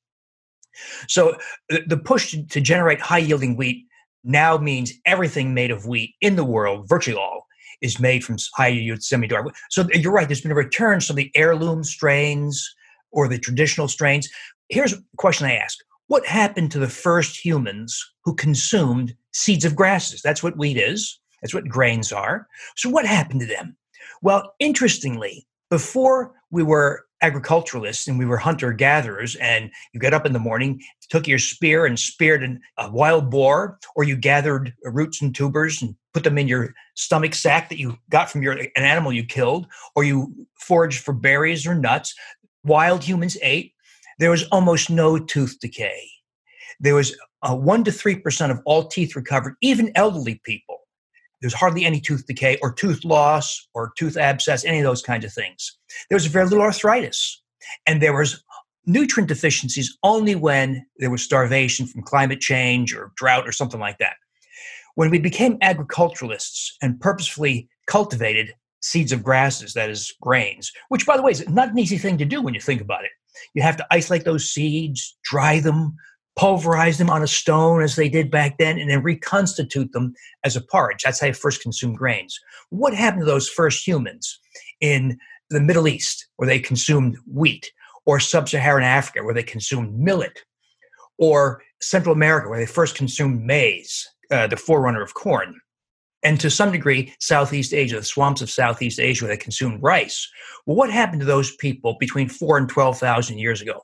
So 1.09 1.37
the 1.69 1.97
push 1.97 2.37
to 2.51 2.61
generate 2.61 3.01
high 3.01 3.19
yielding 3.19 3.57
wheat 3.57 3.87
now 4.25 4.59
means 4.59 4.93
everything 5.07 5.55
made 5.55 5.71
of 5.71 5.87
wheat 5.87 6.15
in 6.21 6.37
the 6.37 6.45
world, 6.45 6.87
virtually 6.89 7.17
all, 7.17 7.47
is 7.81 7.99
made 7.99 8.25
from 8.25 8.37
high 8.55 8.69
yield 8.69 9.03
semi 9.03 9.29
dwarf. 9.29 9.55
So 9.71 9.87
you're 9.95 10.13
right, 10.13 10.29
there's 10.29 10.41
been 10.41 10.53
a 10.53 10.57
return 10.57 11.01
to 11.01 11.13
the 11.13 11.31
heirloom 11.35 11.85
strains 11.85 12.75
or 13.11 13.29
the 13.29 13.39
traditional 13.39 13.89
strains. 13.89 14.29
Here's 14.69 14.93
a 14.93 14.99
question 15.17 15.47
I 15.47 15.57
ask 15.57 15.79
What 16.09 16.27
happened 16.27 16.71
to 16.73 16.79
the 16.79 16.89
first 16.89 17.45
humans 17.45 18.05
who 18.25 18.35
consumed 18.35 19.15
seeds 19.33 19.65
of 19.65 19.75
grasses? 19.75 20.23
That's 20.23 20.43
what 20.43 20.57
wheat 20.57 20.77
is, 20.77 21.19
that's 21.43 21.55
what 21.55 21.69
grains 21.69 22.13
are. 22.13 22.47
So 22.77 22.89
what 22.89 23.07
happened 23.07 23.41
to 23.41 23.47
them? 23.47 23.77
Well, 24.23 24.55
interestingly, 24.59 25.47
before 25.69 26.33
we 26.51 26.63
were 26.63 27.07
agriculturalists 27.23 28.07
and 28.07 28.19
we 28.19 28.27
were 28.27 28.37
hunter 28.37 28.73
gatherers 28.73 29.37
and 29.37 29.71
you 29.93 30.01
get 30.01 30.13
up 30.13 30.27
in 30.27 30.33
the 30.35 30.39
morning 30.39 30.81
took 31.09 31.27
your 31.27 31.39
spear 31.39 31.87
and 31.87 31.99
speared 31.99 32.59
a 32.79 32.91
wild 32.91 33.31
boar 33.31 33.79
or 33.95 34.05
you 34.05 34.17
gathered 34.17 34.75
roots 34.85 35.23
and 35.23 35.35
tubers 35.35 35.81
and 35.81 35.95
put 36.13 36.25
them 36.25 36.37
in 36.37 36.47
your 36.47 36.75
stomach 36.95 37.35
sack 37.35 37.71
that 37.71 37.79
you 37.79 37.97
got 38.11 38.31
from 38.31 38.43
your 38.43 38.53
an 38.53 38.69
animal 38.77 39.13
you 39.13 39.25
killed 39.25 39.67
or 39.95 40.05
you 40.05 40.47
foraged 40.61 41.03
for 41.03 41.15
berries 41.15 41.67
or 41.67 41.75
nuts 41.75 42.15
wild 42.65 43.03
humans 43.03 43.39
ate 43.41 43.73
there 44.19 44.31
was 44.31 44.45
almost 44.53 44.91
no 44.91 45.19
tooth 45.19 45.59
decay 45.61 46.09
there 46.81 46.95
was 46.95 47.17
a 47.43 47.55
1 47.55 47.85
to 47.85 47.91
3% 47.91 48.51
of 48.51 48.61
all 48.67 48.87
teeth 48.89 49.17
recovered 49.17 49.55
even 49.63 49.93
elderly 49.95 50.41
people 50.45 50.81
there's 51.41 51.55
hardly 51.55 51.85
any 51.85 52.01
tooth 52.01 52.27
decay 52.27 52.59
or 52.63 52.73
tooth 52.73 53.05
loss 53.05 53.69
or 53.75 53.93
tooth 53.99 54.17
abscess, 54.17 54.65
any 54.65 54.79
of 54.79 54.85
those 54.85 55.03
kinds 55.03 55.25
of 55.25 55.33
things. 55.33 55.77
There 56.09 56.17
was 56.17 56.27
very 56.27 56.47
little 56.47 56.65
arthritis. 56.65 57.43
And 57.87 58.01
there 58.01 58.17
was 58.17 58.43
nutrient 58.87 59.29
deficiencies 59.29 59.97
only 60.03 60.35
when 60.35 60.87
there 60.99 61.11
was 61.11 61.23
starvation 61.23 61.87
from 61.87 62.03
climate 62.03 62.41
change 62.41 62.95
or 62.95 63.13
drought 63.17 63.47
or 63.47 63.53
something 63.53 63.81
like 63.81 63.99
that. 63.99 64.15
When 64.95 65.11
we 65.11 65.19
became 65.19 65.59
agriculturalists 65.61 66.77
and 66.81 67.01
purposefully 67.01 67.69
cultivated 67.87 68.55
seeds 68.81 69.13
of 69.13 69.23
grasses, 69.23 69.75
that 69.75 69.91
is 69.91 70.15
grains, 70.23 70.73
which, 70.89 71.05
by 71.05 71.17
the 71.17 71.23
way, 71.23 71.33
is 71.33 71.47
not 71.49 71.71
an 71.71 71.79
easy 71.79 71.99
thing 71.99 72.17
to 72.19 72.25
do 72.25 72.41
when 72.41 72.55
you 72.55 72.61
think 72.61 72.81
about 72.81 73.05
it. 73.05 73.11
You 73.55 73.63
have 73.63 73.77
to 73.77 73.87
isolate 73.91 74.25
those 74.25 74.51
seeds, 74.51 75.17
dry 75.25 75.61
them, 75.61 75.97
pulverize 76.37 76.99
them 76.99 77.11
on 77.11 77.23
a 77.23 77.27
stone 77.27 77.83
as 77.83 77.97
they 77.97 78.09
did 78.09 78.31
back 78.31 78.59
then, 78.59 78.79
and 78.79 78.91
then 78.91 79.03
reconstitute 79.03 79.93
them 79.93 80.15
as 80.45 80.55
a 80.55 80.61
porridge. 80.61 81.03
That's 81.03 81.21
how 81.21 81.29
you 81.29 81.33
first 81.33 81.63
consumed 81.63 81.97
grains. 81.97 82.39
What 82.71 82.95
happened 82.95 83.23
to 83.23 83.27
those 83.27 83.49
first 83.49 83.87
humans 83.87 84.39
in 84.81 85.19
the 85.51 85.61
Middle 85.61 85.89
East, 85.89 86.27
where 86.37 86.47
they 86.47 86.59
consumed 86.59 87.17
wheat, 87.33 87.71
or 88.05 88.21
sub 88.21 88.49
Saharan 88.49 88.85
Africa, 88.85 89.25
where 89.25 89.35
they 89.35 89.43
consumed 89.43 89.99
millet, 89.99 90.41
or 91.19 91.63
Central 91.81 92.15
America, 92.15 92.49
where 92.49 92.59
they 92.59 92.67
first 92.67 92.95
consumed 92.95 93.43
maize, 93.43 94.07
uh, 94.31 94.47
the 94.47 94.57
forerunner 94.57 95.03
of 95.03 95.15
corn? 95.15 95.61
And 96.27 96.41
to 96.41 96.51
some 96.51 96.73
degree, 96.73 97.15
Southeast 97.21 97.73
Asia, 97.73 97.95
the 97.95 98.03
swamps 98.03 98.43
of 98.43 98.51
Southeast 98.51 98.99
Asia, 98.99 99.29
that 99.29 99.39
consumed 99.39 99.81
rice. 99.81 100.29
Well, 100.67 100.77
what 100.77 100.91
happened 100.91 101.21
to 101.21 101.27
those 101.27 101.55
people 101.55 101.97
between 102.01 102.29
four 102.29 102.59
and 102.59 102.69
12,000 102.69 103.39
years 103.39 103.63
ago? 103.63 103.81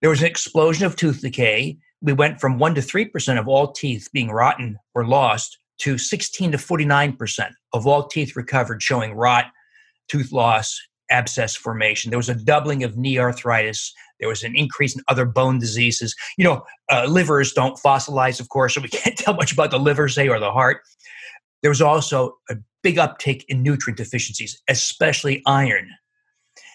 There 0.00 0.10
was 0.10 0.20
an 0.20 0.26
explosion 0.26 0.84
of 0.84 0.96
tooth 0.96 1.20
decay. 1.20 1.78
We 2.02 2.12
went 2.12 2.40
from 2.40 2.58
1% 2.58 2.74
to 2.74 2.80
3% 2.80 3.38
of 3.38 3.46
all 3.46 3.70
teeth 3.70 4.08
being 4.12 4.32
rotten 4.32 4.78
or 4.96 5.06
lost 5.06 5.60
to 5.82 5.96
16 5.96 6.50
to 6.50 6.58
49% 6.58 7.50
of 7.72 7.86
all 7.86 8.08
teeth 8.08 8.34
recovered 8.34 8.82
showing 8.82 9.14
rot, 9.14 9.44
tooth 10.08 10.32
loss, 10.32 10.76
abscess 11.08 11.54
formation. 11.54 12.10
There 12.10 12.18
was 12.18 12.28
a 12.28 12.34
doubling 12.34 12.82
of 12.82 12.96
knee 12.96 13.20
arthritis. 13.20 13.94
There 14.18 14.28
was 14.28 14.42
an 14.42 14.56
increase 14.56 14.96
in 14.96 15.02
other 15.06 15.24
bone 15.24 15.60
diseases. 15.60 16.16
You 16.36 16.44
know, 16.46 16.62
uh, 16.90 17.06
livers 17.06 17.52
don't 17.52 17.78
fossilize, 17.78 18.40
of 18.40 18.48
course, 18.48 18.74
so 18.74 18.80
we 18.80 18.88
can't 18.90 19.16
tell 19.16 19.34
much 19.34 19.52
about 19.52 19.70
the 19.70 19.78
liver, 19.78 20.08
say, 20.08 20.28
or 20.28 20.40
the 20.40 20.50
heart. 20.50 20.82
There 21.62 21.70
was 21.70 21.82
also 21.82 22.38
a 22.48 22.56
big 22.82 22.96
uptick 22.96 23.44
in 23.48 23.62
nutrient 23.62 23.98
deficiencies, 23.98 24.60
especially 24.68 25.42
iron, 25.46 25.90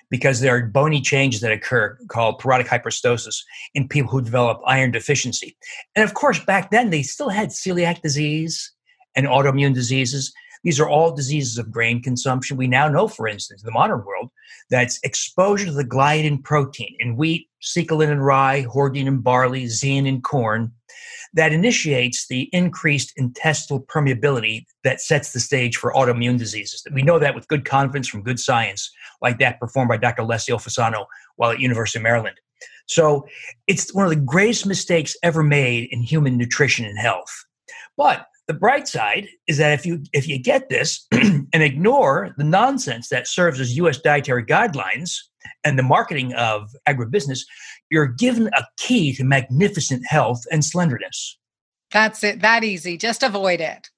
because 0.10 0.40
there 0.40 0.56
are 0.56 0.66
bony 0.66 1.02
changes 1.02 1.42
that 1.42 1.52
occur 1.52 1.98
called 2.10 2.40
porotic 2.40 2.68
hyperostosis 2.68 3.38
in 3.74 3.88
people 3.88 4.12
who 4.12 4.22
develop 4.22 4.62
iron 4.66 4.92
deficiency. 4.92 5.58
And 5.96 6.04
of 6.04 6.14
course, 6.14 6.40
back 6.40 6.72
then 6.72 6.90
they 6.90 7.02
still 7.02 7.30
had 7.30 7.50
celiac 7.50 8.02
disease 8.02 8.72
and 9.16 9.26
autoimmune 9.26 9.74
diseases. 9.74 10.34
These 10.66 10.80
are 10.80 10.90
all 10.90 11.16
diseases 11.16 11.60
of 11.60 11.72
grain 11.72 12.02
consumption. 12.02 12.58
We 12.58 12.68
now 12.68 12.90
know, 12.90 13.08
for 13.08 13.28
instance, 13.28 13.62
in 13.62 13.68
the 13.68 13.72
modern 13.72 14.04
world, 14.04 14.32
that 14.72 14.92
exposure 15.04 15.68
to 15.68 15.72
the 15.72 15.86
gliadin 15.86 16.44
protein 16.44 16.98
in 17.00 17.16
wheat, 17.16 17.48
secalin 17.62 18.10
in 18.10 18.20
rye, 18.20 18.66
hordein 18.66 19.06
in 19.06 19.20
barley, 19.20 19.66
zein 19.66 20.08
in 20.08 20.22
corn, 20.24 20.72
that 21.36 21.54
initiates 21.54 22.28
the 22.28 22.50
increased 22.52 23.14
intestinal 23.16 23.80
permeability 23.80 24.66
that 24.84 25.02
sets 25.02 25.34
the 25.34 25.40
stage 25.40 25.78
for 25.78 25.94
autoimmune 25.94 26.40
diseases. 26.40 26.84
We 26.92 27.04
know 27.04 27.20
that 27.20 27.36
with 27.36 27.48
good 27.48 27.64
confidence 27.64 28.08
from 28.08 28.24
good 28.24 28.40
science, 28.40 28.92
like 29.22 29.38
that 29.40 29.60
performed 29.60 29.90
by 29.90 29.98
Dr. 29.98 30.24
Alessio 30.24 30.58
Fasano 30.58 31.06
while 31.36 31.52
at 31.52 31.60
University 31.60 32.00
of 32.00 32.04
Maryland. 32.04 32.38
So 32.88 33.28
it's 33.68 33.94
one 33.94 34.06
of 34.06 34.12
the 34.12 34.16
greatest 34.16 34.66
mistakes 34.66 35.16
ever 35.22 35.44
made 35.44 35.90
in 35.92 36.02
human 36.02 36.38
nutrition 36.38 36.86
and 36.86 36.98
health. 36.98 37.46
But 37.98 38.28
the 38.48 38.54
bright 38.54 38.88
side 38.88 39.28
is 39.48 39.58
that 39.58 39.74
if 39.74 39.86
you 39.86 40.04
if 40.14 40.28
you 40.28 40.38
get 40.38 40.70
this 40.70 41.08
and 41.12 41.48
ignore 41.54 42.34
the 42.38 42.44
nonsense 42.44 43.10
that 43.10 43.28
serves 43.28 43.60
as 43.60 43.78
US 43.78 44.00
dietary 44.00 44.46
guidelines 44.46 45.18
and 45.64 45.78
the 45.78 45.84
marketing 45.84 46.34
of 46.34 46.70
agribusiness, 46.88 47.40
you're 47.90 48.08
given 48.08 48.48
a 48.48 48.66
key 48.78 49.16
to 49.16 49.24
magnificent 49.24 50.04
health 50.08 50.44
and 50.52 50.64
slenderness. 50.64 51.38
That's 51.92 52.24
it. 52.24 52.42
That 52.42 52.64
easy. 52.64 52.98
Just 52.98 53.24
avoid 53.24 53.62
it. 53.62 53.90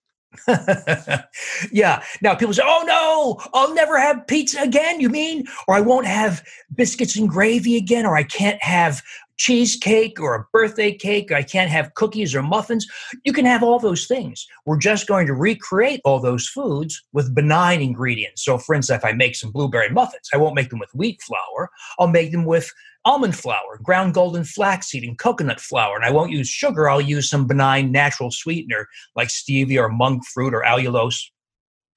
yeah. 1.71 2.03
Now 2.21 2.35
people 2.35 2.53
say, 2.53 2.63
"Oh 2.65 2.83
no, 2.85 3.49
I'll 3.53 3.73
never 3.73 3.97
have 3.99 4.27
pizza 4.27 4.61
again." 4.61 4.99
You 4.99 5.09
mean, 5.09 5.45
or 5.67 5.75
I 5.75 5.81
won't 5.81 6.05
have 6.05 6.43
biscuits 6.75 7.15
and 7.15 7.29
gravy 7.29 7.75
again, 7.77 8.05
or 8.05 8.15
I 8.15 8.23
can't 8.23 8.61
have 8.61 9.01
cheesecake 9.37 10.19
or 10.19 10.35
a 10.35 10.45
birthday 10.51 10.91
cake. 10.91 11.31
I 11.31 11.43
can't 11.43 11.69
have 11.69 11.93
cookies 11.93 12.35
or 12.35 12.41
muffins. 12.41 12.85
You 13.23 13.33
can 13.33 13.45
have 13.45 13.63
all 13.63 13.79
those 13.79 14.07
things. 14.07 14.45
We're 14.65 14.77
just 14.77 15.07
going 15.07 15.27
to 15.27 15.33
recreate 15.33 16.01
all 16.03 16.19
those 16.19 16.47
foods 16.47 17.03
with 17.13 17.33
benign 17.33 17.81
ingredients. 17.81 18.43
So, 18.43 18.57
for 18.57 18.75
instance, 18.75 19.03
if 19.03 19.05
I 19.05 19.13
make 19.13 19.35
some 19.35 19.51
blueberry 19.51 19.89
muffins, 19.89 20.29
I 20.33 20.37
won't 20.37 20.55
make 20.55 20.69
them 20.69 20.79
with 20.79 20.93
wheat 20.93 21.21
flour. 21.21 21.69
I'll 21.99 22.07
make 22.07 22.31
them 22.31 22.45
with 22.45 22.71
almond 23.05 23.35
flour, 23.35 23.79
ground 23.81 24.13
golden 24.13 24.43
flaxseed, 24.43 25.03
and 25.03 25.17
coconut 25.17 25.61
flour. 25.61 25.95
And 25.95 26.03
I 26.03 26.11
won't 26.11 26.31
use 26.31 26.49
sugar. 26.49 26.89
I'll 26.89 26.99
use 26.99 27.29
some 27.29 27.47
benign 27.47 27.91
natural 27.91 28.31
sweetener 28.31 28.87
like 29.15 29.29
stevia 29.29 29.83
or 29.83 29.89
monk 29.89 30.25
fruit 30.25 30.53
or 30.53 30.63
allulose. 30.63 31.21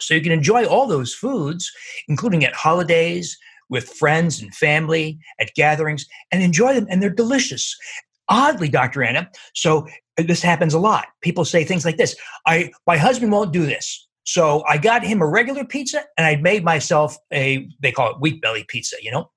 So 0.01 0.15
you 0.15 0.21
can 0.21 0.33
enjoy 0.33 0.67
all 0.67 0.87
those 0.87 1.13
foods, 1.13 1.71
including 2.09 2.45
at 2.45 2.55
holidays, 2.55 3.37
with 3.71 3.89
friends 3.89 4.43
and 4.43 4.55
family 4.55 5.19
at 5.39 5.55
gatherings 5.55 6.07
and 6.31 6.43
enjoy 6.43 6.75
them, 6.75 6.87
and 6.91 7.03
they're 7.03 7.11
delicious. 7.11 7.77
Oddly, 8.29 8.69
Dr. 8.69 9.03
Anna, 9.03 9.31
so 9.55 9.87
uh, 10.19 10.23
this 10.23 10.43
happens 10.43 10.75
a 10.75 10.79
lot. 10.79 11.07
People 11.23 11.45
say 11.45 11.65
things 11.65 11.85
like 11.85 11.97
this 11.97 12.15
I 12.47 12.71
my 12.87 12.97
husband 12.97 13.33
won't 13.33 13.53
do 13.53 13.65
this. 13.65 14.07
So 14.25 14.63
I 14.69 14.79
got 14.79 15.03
him 15.03 15.23
a 15.23 15.27
regular 15.27 15.65
pizza 15.65 16.05
and 16.17 16.27
I 16.27 16.37
made 16.37 16.63
myself 16.63 17.17
a 17.33 17.69
they 17.81 17.91
call 17.91 18.11
it 18.11 18.21
wheat 18.21 18.41
belly 18.41 18.65
pizza, 18.69 18.97
you 19.03 19.11
know? 19.11 19.31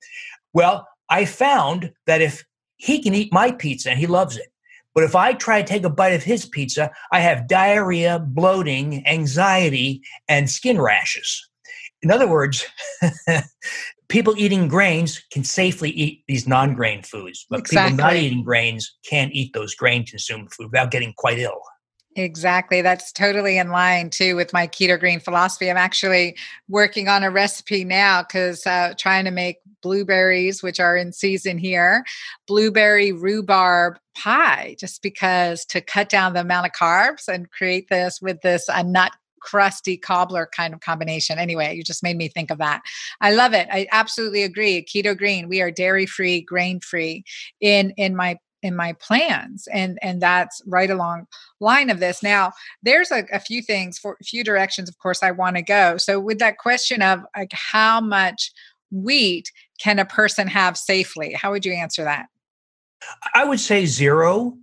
Well, 0.54 0.88
I 1.10 1.25
found 1.25 1.92
that 2.06 2.22
if 2.22 2.44
he 2.78 3.02
can 3.02 3.13
eat 3.16 3.34
my 3.34 3.52
pizza 3.52 3.90
and 3.90 4.00
he 4.00 4.08
loves 4.08 4.38
it, 4.38 4.52
but 4.94 5.04
if 5.04 5.16
I 5.16 5.34
try 5.34 5.62
to 5.62 5.68
take 5.68 5.84
a 5.84 5.90
bite 5.90 6.13
of 6.13 6.24
his 6.24 6.46
pizza, 6.46 6.92
I 7.12 7.20
have 7.22 7.48
diarrhea, 7.48 8.20
bloating, 8.20 9.06
anxiety, 9.08 10.02
and 10.28 10.50
skin 10.50 10.80
rashes. 10.80 11.50
In 12.04 12.12
other 12.12 12.28
words, 12.28 12.66
people 14.13 14.36
eating 14.38 14.67
grains 14.67 15.24
can 15.32 15.43
safely 15.43 15.89
eat 15.89 16.24
these 16.27 16.48
non-grain 16.48 17.01
foods, 17.01 17.48
but 17.50 17.62
exactly. 17.62 17.93
people 17.93 18.05
not 18.05 18.15
eating 18.15 18.43
grains 18.43 18.96
can't 19.10 19.34
eat 19.34 19.51
those 19.53 19.74
grain-consumed 19.74 20.53
food 20.53 20.65
without 20.65 20.91
getting 20.91 21.12
quite 21.17 21.39
ill. 21.39 21.60
Exactly. 22.15 22.84
That's 22.84 23.12
totally 23.12 23.58
in 23.58 23.70
line 23.70 24.12
too 24.12 24.36
with 24.36 24.53
my 24.53 24.67
keto 24.67 25.00
green 25.00 25.20
philosophy. 25.20 25.67
I'm 25.67 25.77
actually 25.77 26.38
working 26.70 27.08
on 27.08 27.24
a 27.24 27.32
recipe 27.32 27.84
now 27.84 28.22
because 28.22 28.67
uh, 28.67 28.93
trying 29.00 29.25
to 29.25 29.32
make 29.32 29.58
blueberries, 29.82 30.62
which 30.62 30.79
are 30.79 30.96
in 30.96 31.12
season 31.12 31.58
here, 31.58 32.05
blueberry 32.46 33.12
rhubarb 33.12 33.98
pie, 34.15 34.75
just 34.79 35.01
because 35.01 35.65
to 35.65 35.82
cut 35.82 36.08
down 36.08 36.34
the 36.34 36.41
amount 36.41 36.67
of 36.67 36.74
carbs 36.74 37.27
and 37.27 37.50
create 37.50 37.89
this 37.89 38.22
with 38.22 38.41
this 38.41 38.70
a 38.72 38.84
nut 38.84 39.13
crusty 39.44 39.98
cobbler 39.98 40.50
kind 40.56 40.74
of 40.74 40.80
combination. 40.80 41.38
Anyway, 41.38 41.76
you 41.76 41.84
just 41.84 42.04
made 42.04 42.18
me 42.18 42.28
think 42.28 42.50
of 42.50 42.58
that. 42.58 42.82
I 43.22 43.34
love 43.34 43.54
it. 43.54 43.68
I 43.72 43.88
absolutely 43.92 44.44
agree. 44.44 44.84
Keto 44.84 45.18
green. 45.18 45.50
We 45.50 45.62
are 45.62 45.72
dairy 45.72 46.06
free, 46.06 46.42
grain 46.42 46.80
free 46.80 47.24
in 47.62 47.92
in 47.98 48.16
my 48.16 48.38
in 48.64 48.76
my 48.76 48.94
plans 48.94 49.68
and 49.74 50.00
and 50.02 50.22
that's 50.22 50.62
right 50.66 50.90
along 50.90 51.28
line 51.60 51.90
of 51.90 52.00
this 52.00 52.24
now 52.24 52.50
there's 52.82 53.12
a, 53.12 53.26
a 53.34 53.40
few 53.40 53.62
things 53.62 54.00
for 54.00 54.18
a 54.22 54.24
few 54.24 54.42
directions 54.42 54.88
of 54.88 54.98
course 55.00 55.22
i 55.22 55.30
want 55.30 55.58
to 55.58 55.62
go 55.62 55.98
so 55.98 56.18
with 56.18 56.40
that 56.40 56.58
question 56.58 57.02
of 57.02 57.20
like 57.36 57.52
how 57.52 58.00
much 58.00 58.54
wheat 58.90 59.52
can 59.82 60.00
a 60.00 60.06
person 60.06 60.48
have 60.48 60.78
safely 60.78 61.34
how 61.34 61.52
would 61.52 61.66
you 61.66 61.74
answer 61.74 62.06
that 62.06 62.28
i 63.36 63.44
would 63.44 63.60
say 63.60 63.86
zero 63.86 64.54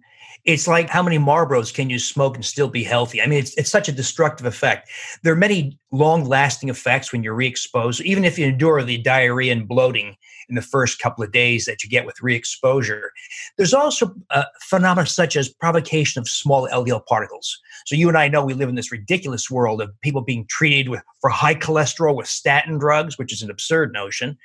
it's 0.44 0.68
like 0.68 0.88
how 0.88 1.02
many 1.02 1.18
Marlboros 1.18 1.72
can 1.72 1.90
you 1.90 1.98
smoke 1.98 2.36
and 2.36 2.44
still 2.44 2.68
be 2.68 2.84
healthy? 2.84 3.20
I 3.20 3.26
mean, 3.26 3.40
it's, 3.40 3.54
it's 3.56 3.70
such 3.70 3.88
a 3.88 3.92
destructive 3.92 4.46
effect. 4.46 4.88
There 5.22 5.32
are 5.32 5.36
many 5.36 5.78
long 5.92 6.24
lasting 6.24 6.68
effects 6.68 7.12
when 7.12 7.22
you're 7.22 7.34
re 7.34 7.46
exposed, 7.46 8.00
even 8.02 8.24
if 8.24 8.38
you 8.38 8.46
endure 8.46 8.82
the 8.82 8.98
diarrhea 8.98 9.52
and 9.52 9.66
bloating 9.66 10.16
in 10.48 10.54
the 10.54 10.62
first 10.62 11.00
couple 11.00 11.24
of 11.24 11.32
days 11.32 11.64
that 11.64 11.82
you 11.82 11.88
get 11.88 12.06
with 12.06 12.22
re 12.22 12.34
exposure. 12.34 13.12
There's 13.56 13.74
also 13.74 14.14
uh, 14.30 14.44
phenomena 14.62 15.06
such 15.06 15.36
as 15.36 15.48
provocation 15.48 16.20
of 16.20 16.28
small 16.28 16.68
LDL 16.68 17.06
particles. 17.06 17.58
So, 17.86 17.96
you 17.96 18.08
and 18.08 18.18
I 18.18 18.28
know 18.28 18.44
we 18.44 18.54
live 18.54 18.68
in 18.68 18.74
this 18.74 18.92
ridiculous 18.92 19.50
world 19.50 19.80
of 19.80 19.90
people 20.00 20.22
being 20.22 20.46
treated 20.48 20.88
with, 20.88 21.02
for 21.20 21.30
high 21.30 21.54
cholesterol 21.54 22.16
with 22.16 22.26
statin 22.26 22.78
drugs, 22.78 23.18
which 23.18 23.32
is 23.32 23.42
an 23.42 23.50
absurd 23.50 23.92
notion. 23.92 24.36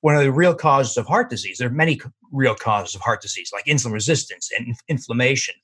One 0.00 0.14
of 0.14 0.22
the 0.22 0.32
real 0.32 0.54
causes 0.54 0.96
of 0.96 1.06
heart 1.06 1.30
disease, 1.30 1.58
there 1.58 1.68
are 1.68 1.72
many 1.72 2.00
real 2.32 2.54
causes 2.54 2.94
of 2.94 3.00
heart 3.00 3.22
disease, 3.22 3.50
like 3.52 3.64
insulin 3.66 3.92
resistance 3.92 4.50
and 4.56 4.76
inflammation. 4.88 5.54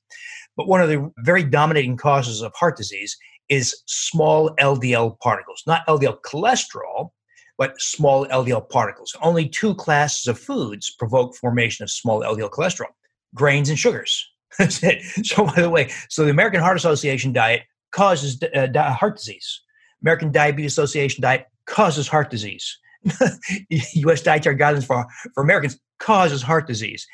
But 0.57 0.67
one 0.67 0.81
of 0.81 0.89
the 0.89 1.11
very 1.19 1.43
dominating 1.43 1.97
causes 1.97 2.41
of 2.41 2.53
heart 2.55 2.75
disease 2.75 3.17
is 3.51 3.83
small 3.85 4.55
LDL 4.55 5.19
particles, 5.19 5.61
not 5.67 5.85
LDL 5.85 6.21
cholesterol, 6.21 7.11
but 7.57 7.79
small 7.79 8.25
LDL 8.27 8.67
particles. 8.69 9.15
Only 9.21 9.47
two 9.47 9.75
classes 9.75 10.25
of 10.25 10.39
foods 10.39 10.89
provoke 10.97 11.35
formation 11.35 11.83
of 11.83 11.91
small 11.91 12.21
LDL 12.21 12.49
cholesterol 12.49 12.87
grains 13.35 13.69
and 13.69 13.77
sugars. 13.77 14.27
That's 14.57 14.81
it. 14.83 15.03
So, 15.25 15.45
by 15.45 15.61
the 15.61 15.69
way, 15.69 15.91
so 16.09 16.23
the 16.23 16.31
American 16.31 16.61
Heart 16.61 16.77
Association 16.77 17.33
diet 17.33 17.63
causes 17.91 18.41
uh, 18.55 18.93
heart 18.93 19.17
disease. 19.17 19.61
American 20.01 20.31
Diabetes 20.31 20.71
Association 20.71 21.21
diet 21.21 21.45
causes 21.65 22.07
heart 22.07 22.31
disease. 22.31 22.77
U.S. 23.69 24.21
dietary 24.21 24.55
guidelines 24.55 24.85
for, 24.85 25.05
for 25.33 25.43
Americans 25.43 25.77
causes 25.99 26.41
heart 26.41 26.67
disease. 26.67 27.05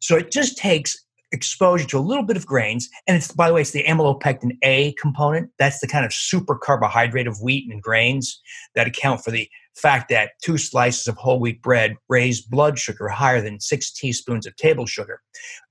So 0.00 0.16
it 0.16 0.30
just 0.30 0.58
takes 0.58 0.96
exposure 1.32 1.86
to 1.88 1.98
a 1.98 2.00
little 2.00 2.24
bit 2.24 2.36
of 2.36 2.46
grains. 2.46 2.88
And 3.06 3.16
it's, 3.16 3.32
by 3.32 3.48
the 3.48 3.54
way, 3.54 3.62
it's 3.62 3.72
the 3.72 3.84
amylopectin 3.84 4.56
A 4.62 4.92
component. 4.94 5.50
That's 5.58 5.80
the 5.80 5.88
kind 5.88 6.04
of 6.04 6.12
super 6.12 6.56
carbohydrate 6.56 7.26
of 7.26 7.40
wheat 7.40 7.70
and 7.70 7.82
grains 7.82 8.40
that 8.74 8.86
account 8.86 9.24
for 9.24 9.30
the 9.30 9.48
fact 9.74 10.10
that 10.10 10.32
two 10.42 10.58
slices 10.58 11.06
of 11.08 11.16
whole 11.16 11.40
wheat 11.40 11.62
bread 11.62 11.96
raise 12.08 12.40
blood 12.40 12.78
sugar 12.78 13.08
higher 13.08 13.40
than 13.40 13.58
six 13.58 13.90
teaspoons 13.90 14.46
of 14.46 14.54
table 14.56 14.86
sugar. 14.86 15.20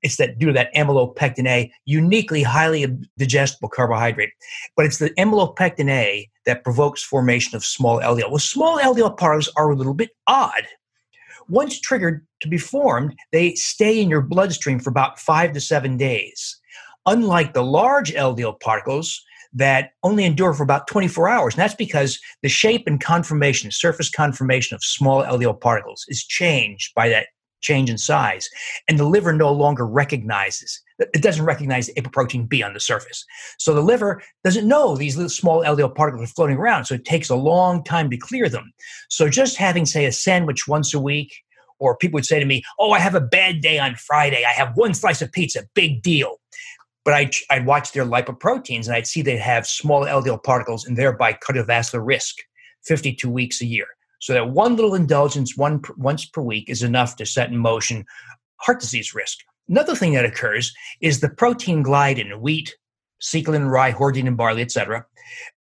It's 0.02 0.18
that 0.18 0.40
due 0.40 0.48
to 0.48 0.54
that 0.54 0.74
amylopectin 0.74 1.48
A, 1.48 1.72
uniquely 1.86 2.42
highly 2.44 2.88
digestible 3.18 3.70
carbohydrate. 3.70 4.32
But 4.76 4.86
it's 4.86 4.98
the 4.98 5.12
amylopectin 5.12 5.90
A 5.90 6.30
that 6.46 6.64
provokes 6.64 7.04
formation 7.04 7.56
of 7.56 7.64
small 7.64 8.00
LDL. 8.00 8.30
Well, 8.30 8.40
small 8.40 8.80
LDL 8.80 9.18
particles 9.18 9.54
are 9.56 9.70
a 9.70 9.76
little 9.76 9.94
bit 9.94 10.10
odd. 10.28 10.64
Once 11.52 11.80
triggered 11.80 12.26
to 12.42 12.48
be 12.48 12.58
formed, 12.58 13.14
they 13.34 13.54
stay 13.56 14.02
in 14.02 14.10
your 14.10 14.22
bloodstream 14.22 14.80
for 14.80 14.90
about 14.90 15.20
five 15.20 15.52
to 15.52 15.60
seven 15.60 15.98
days. 15.98 16.58
Unlike 17.06 17.54
the 17.54 17.64
large 17.64 18.14
LDL 18.14 18.60
particles, 18.62 19.22
that 19.54 19.92
only 20.04 20.24
endure 20.24 20.54
for 20.54 20.64
about 20.64 20.88
24 20.88 21.28
hours. 21.28 21.54
And 21.54 21.62
that's 21.62 21.76
because 21.76 22.20
the 22.42 22.48
shape 22.48 22.84
and 22.88 23.02
conformation, 23.02 23.70
surface 23.70 24.10
conformation 24.10 24.76
of 24.76 24.84
small 24.84 25.24
LDL 25.24 25.60
particles 25.60 26.06
is 26.08 26.24
changed 26.24 26.94
by 26.96 27.10
that 27.10 27.28
change 27.60 27.90
in 27.90 27.98
size. 27.98 28.50
And 28.88 28.98
the 28.98 29.06
liver 29.06 29.34
no 29.34 29.52
longer 29.52 29.86
recognizes, 29.86 30.82
it 31.14 31.22
doesn't 31.22 31.46
recognize 31.46 31.88
the 31.88 31.94
apoprotein 31.94 32.48
B 32.48 32.64
on 32.64 32.74
the 32.74 32.80
surface. 32.80 33.26
So 33.58 33.74
the 33.74 33.82
liver 33.82 34.22
doesn't 34.44 34.68
know 34.68 34.96
these 34.96 35.16
little 35.16 35.30
small 35.30 35.64
LDL 35.64 35.96
particles 35.96 36.30
are 36.30 36.34
floating 36.34 36.58
around. 36.58 36.86
So 36.86 36.96
it 36.96 37.06
takes 37.06 37.30
a 37.30 37.36
long 37.36 37.84
time 37.84 38.10
to 38.10 38.18
clear 38.18 38.50
them. 38.50 38.72
So 39.10 39.30
just 39.30 39.58
having, 39.58 39.86
say, 39.86 40.06
a 40.06 40.12
sandwich 40.12 40.68
once 40.68 40.94
a 40.94 41.00
week, 41.00 41.34
or 41.80 41.98
people 41.98 42.18
would 42.18 42.26
say 42.26 42.40
to 42.40 42.46
me, 42.46 42.64
Oh, 42.80 42.92
I 42.92 43.00
have 43.00 43.16
a 43.16 43.22
bad 43.22 43.62
day 43.62 43.80
on 43.80 43.96
Friday. 43.96 44.44
I 44.46 44.52
have 44.52 44.78
one 44.78 44.94
slice 44.94 45.22
of 45.22 45.32
pizza, 45.32 45.68
big 45.74 46.02
deal. 46.02 46.40
But 47.04 47.16
I'd, 47.16 47.32
I'd 47.50 47.66
watch 47.66 47.94
their 47.94 48.06
lipoproteins 48.06 48.86
and 48.86 48.96
I'd 48.96 49.08
see 49.08 49.24
they'd 49.24 49.38
have 49.38 49.66
small 49.66 50.06
LDL 50.06 50.44
particles 50.44 50.86
and 50.86 50.96
thereby 50.96 51.34
cardiovascular 51.34 52.06
risk 52.06 52.36
52 52.86 53.28
weeks 53.28 53.60
a 53.62 53.66
year. 53.66 53.88
So 54.20 54.34
that 54.34 54.52
one 54.52 54.76
little 54.76 54.94
indulgence 54.94 55.58
one, 55.58 55.82
once 55.98 56.26
per 56.26 56.44
week 56.44 56.70
is 56.70 56.84
enough 56.84 57.16
to 57.16 57.26
set 57.26 57.50
in 57.50 57.58
motion 57.58 58.06
heart 58.58 58.80
disease 58.80 59.16
risk. 59.16 59.40
Another 59.70 59.96
thing 59.96 60.14
that 60.14 60.26
occurs 60.26 60.74
is 61.02 61.20
the 61.20 61.30
protein 61.30 61.84
gliadin 61.84 62.32
in 62.32 62.42
wheat, 62.42 62.76
secalin, 63.22 63.70
rye, 63.70 63.94
hordein, 63.94 64.28
and 64.28 64.38
barley, 64.38 64.62
etc., 64.62 65.06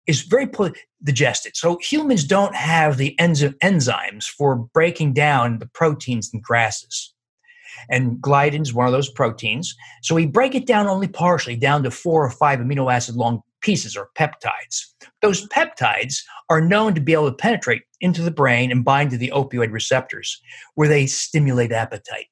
is 0.06 0.22
very 0.22 0.46
poorly 0.46 0.72
digested. 1.04 1.56
So 1.56 1.78
humans 1.82 2.24
don't 2.24 2.54
have 2.54 2.96
the 2.96 3.14
enzymes 3.20 4.24
for 4.24 4.56
breaking 4.56 5.12
down 5.12 5.58
the 5.58 5.66
proteins 5.66 6.30
in 6.32 6.40
grasses. 6.40 7.14
And 7.90 8.16
gliadin 8.18 8.62
is 8.62 8.74
one 8.74 8.86
of 8.86 8.92
those 8.92 9.10
proteins. 9.10 9.76
So 10.02 10.14
we 10.14 10.26
break 10.26 10.54
it 10.54 10.66
down 10.66 10.86
only 10.86 11.08
partially, 11.08 11.56
down 11.56 11.82
to 11.82 11.90
four 11.90 12.24
or 12.24 12.30
five 12.30 12.58
amino 12.58 12.92
acid 12.92 13.16
long 13.16 13.42
pieces 13.60 13.96
or 13.96 14.08
peptides. 14.16 14.84
Those 15.20 15.46
peptides 15.48 16.22
are 16.48 16.60
known 16.60 16.94
to 16.94 17.00
be 17.00 17.12
able 17.12 17.30
to 17.30 17.36
penetrate 17.36 17.82
into 18.00 18.22
the 18.22 18.30
brain 18.30 18.70
and 18.70 18.84
bind 18.84 19.10
to 19.10 19.18
the 19.18 19.32
opioid 19.34 19.72
receptors, 19.72 20.40
where 20.74 20.88
they 20.88 21.06
stimulate 21.06 21.72
appetite. 21.72 22.26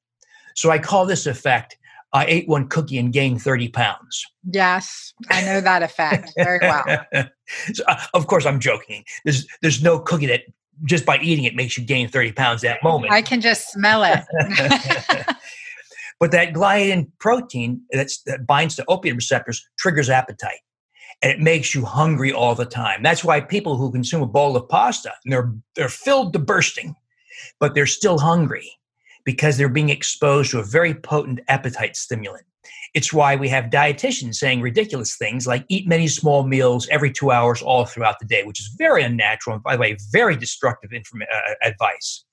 So 0.57 0.71
I 0.71 0.79
call 0.79 1.05
this 1.05 1.27
effect 1.27 1.77
I 2.13 2.25
ate 2.25 2.47
one 2.47 2.67
cookie 2.67 2.97
and 2.97 3.11
gained 3.11 3.41
30 3.41 3.67
pounds. 3.69 4.25
Yes, 4.49 5.13
I 5.29 5.43
know 5.43 5.61
that 5.61 5.83
effect 5.83 6.31
very 6.37 6.59
well. 6.61 6.85
so, 7.73 7.83
uh, 7.87 7.97
of 8.13 8.27
course, 8.27 8.45
I'm 8.45 8.59
joking. 8.59 9.03
There's, 9.25 9.45
there's 9.61 9.83
no 9.83 9.99
cookie 9.99 10.25
that 10.27 10.43
just 10.83 11.05
by 11.05 11.17
eating 11.19 11.43
it 11.43 11.55
makes 11.55 11.77
you 11.77 11.83
gain 11.83 12.07
30 12.07 12.31
pounds 12.31 12.61
that 12.61 12.81
moment. 12.81 13.11
I 13.11 13.21
can 13.21 13.41
just 13.41 13.71
smell 13.71 14.03
it. 14.03 14.23
but 16.19 16.31
that 16.31 16.53
gliadin 16.53 17.11
protein 17.19 17.81
that 17.91 18.09
binds 18.47 18.75
to 18.77 18.85
opioid 18.85 19.15
receptors 19.15 19.67
triggers 19.77 20.09
appetite 20.09 20.59
and 21.21 21.31
it 21.31 21.39
makes 21.39 21.75
you 21.75 21.83
hungry 21.83 22.31
all 22.31 22.55
the 22.55 22.65
time. 22.65 23.03
That's 23.03 23.23
why 23.23 23.41
people 23.41 23.75
who 23.75 23.91
consume 23.91 24.21
a 24.21 24.27
bowl 24.27 24.55
of 24.55 24.69
pasta 24.69 25.11
and 25.25 25.33
they're 25.33 25.53
they're 25.75 25.89
filled 25.89 26.33
to 26.33 26.39
bursting, 26.39 26.95
but 27.59 27.73
they're 27.73 27.85
still 27.85 28.19
hungry 28.19 28.71
because 29.27 29.57
they're 29.57 29.67
being 29.67 29.89
exposed 29.89 30.51
to 30.51 30.57
a 30.57 30.63
very 30.63 30.93
potent 30.93 31.41
appetite 31.49 31.97
stimulant. 31.97 32.45
It's 32.93 33.11
why 33.11 33.35
we 33.35 33.49
have 33.49 33.65
dietitians 33.65 34.35
saying 34.35 34.61
ridiculous 34.61 35.17
things 35.17 35.45
like 35.45 35.65
eat 35.67 35.85
many 35.85 36.07
small 36.07 36.47
meals 36.47 36.87
every 36.89 37.11
two 37.11 37.31
hours 37.31 37.61
all 37.61 37.83
throughout 37.83 38.19
the 38.19 38.25
day, 38.25 38.45
which 38.45 38.61
is 38.61 38.73
very 38.77 39.03
unnatural 39.03 39.55
and, 39.55 39.63
by 39.63 39.75
the 39.75 39.81
way, 39.81 39.97
very 40.13 40.37
destructive 40.37 40.93
inform- 40.93 41.23
uh, 41.23 41.53
advice. 41.61 42.23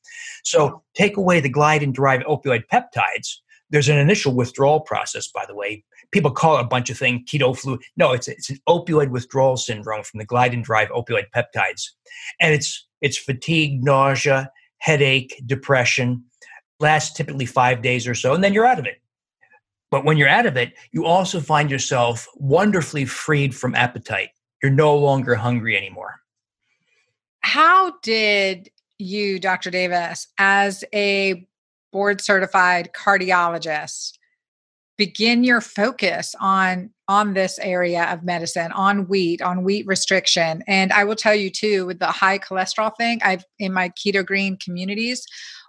So 0.45 0.85
take 0.95 1.17
away 1.17 1.41
the 1.41 1.53
gliadin 1.53 1.93
derived 1.93 2.27
opioid 2.27 2.63
peptides. 2.73 3.39
There's 3.71 3.89
an 3.89 3.99
initial 3.99 4.33
withdrawal 4.33 4.79
process, 4.79 5.27
by 5.27 5.47
the 5.47 5.57
way. 5.57 5.85
People 6.13 6.31
call 6.31 6.59
it 6.59 6.61
a 6.61 6.69
bunch 6.69 6.91
of 6.91 6.97
things, 6.97 7.29
keto 7.29 7.59
flu. 7.59 7.81
No, 7.97 8.13
it's, 8.13 8.29
it's 8.29 8.51
an 8.51 8.61
opioid 8.69 9.11
withdrawal 9.11 9.57
syndrome 9.57 10.05
from 10.05 10.19
the 10.19 10.27
gliadin 10.27 10.65
derived 10.65 10.93
opioid 10.93 11.25
peptides. 11.35 11.91
And 12.41 12.55
it's, 12.55 12.87
it's 13.01 13.19
fatigue, 13.19 13.83
nausea, 13.83 14.53
headache, 14.85 15.43
depression, 15.47 16.23
lasts 16.81 17.17
typically 17.17 17.47
five 17.47 17.83
days 17.83 18.07
or 18.07 18.15
so, 18.15 18.35
and 18.35 18.43
then 18.43 18.53
you're 18.53 18.67
out 18.67 18.79
of 18.79 18.87
it. 18.87 19.01
But 19.91 20.05
when 20.05 20.17
you're 20.17 20.29
out 20.29 20.47
of 20.47 20.57
it, 20.57 20.75
you 20.93 21.05
also 21.07 21.41
find 21.41 21.71
yourself 21.71 22.27
wonderfully 22.35 23.05
freed 23.05 23.55
from 23.55 23.75
appetite. 23.75 24.31
You're 24.63 24.73
no 24.73 24.97
longer 24.97 25.35
hungry 25.35 25.77
anymore. 25.77 26.17
How 27.41 27.93
did 28.03 28.71
you, 28.99 29.39
Dr. 29.39 29.71
Davis, 29.71 30.27
as 30.39 30.83
a 30.93 31.47
board 31.93 32.21
certified 32.21 32.91
cardiologist, 32.97 34.19
begin 34.97 35.45
your 35.45 35.61
focus 35.61 36.35
on 36.41 36.91
on 37.07 37.35
this 37.35 37.59
area 37.59 38.05
of 38.05 38.25
medicine 38.25 38.73
on 38.73 39.07
wheat 39.09 39.43
on 39.43 39.63
wheat 39.65 39.87
restriction 39.87 40.63
and 40.67 40.93
i 40.93 41.05
will 41.05 41.17
tell 41.17 41.35
you 41.35 41.51
too 41.51 41.85
with 41.85 41.99
the 41.99 42.07
high 42.07 42.39
cholesterol 42.39 42.93
thing 42.97 43.19
i've 43.23 43.45
in 43.59 43.73
my 43.73 43.91
keto 43.91 44.25
green 44.25 44.57
communities 44.57 45.27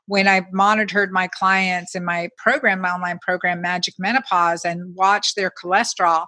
when 0.07 0.27
I 0.27 0.45
monitored 0.51 1.11
my 1.11 1.27
clients 1.27 1.95
in 1.95 2.05
my 2.05 2.29
program, 2.37 2.81
my 2.81 2.91
online 2.91 3.19
program, 3.21 3.61
Magic 3.61 3.95
Menopause, 3.97 4.65
and 4.65 4.95
watched 4.95 5.35
their 5.35 5.51
cholesterol 5.51 6.25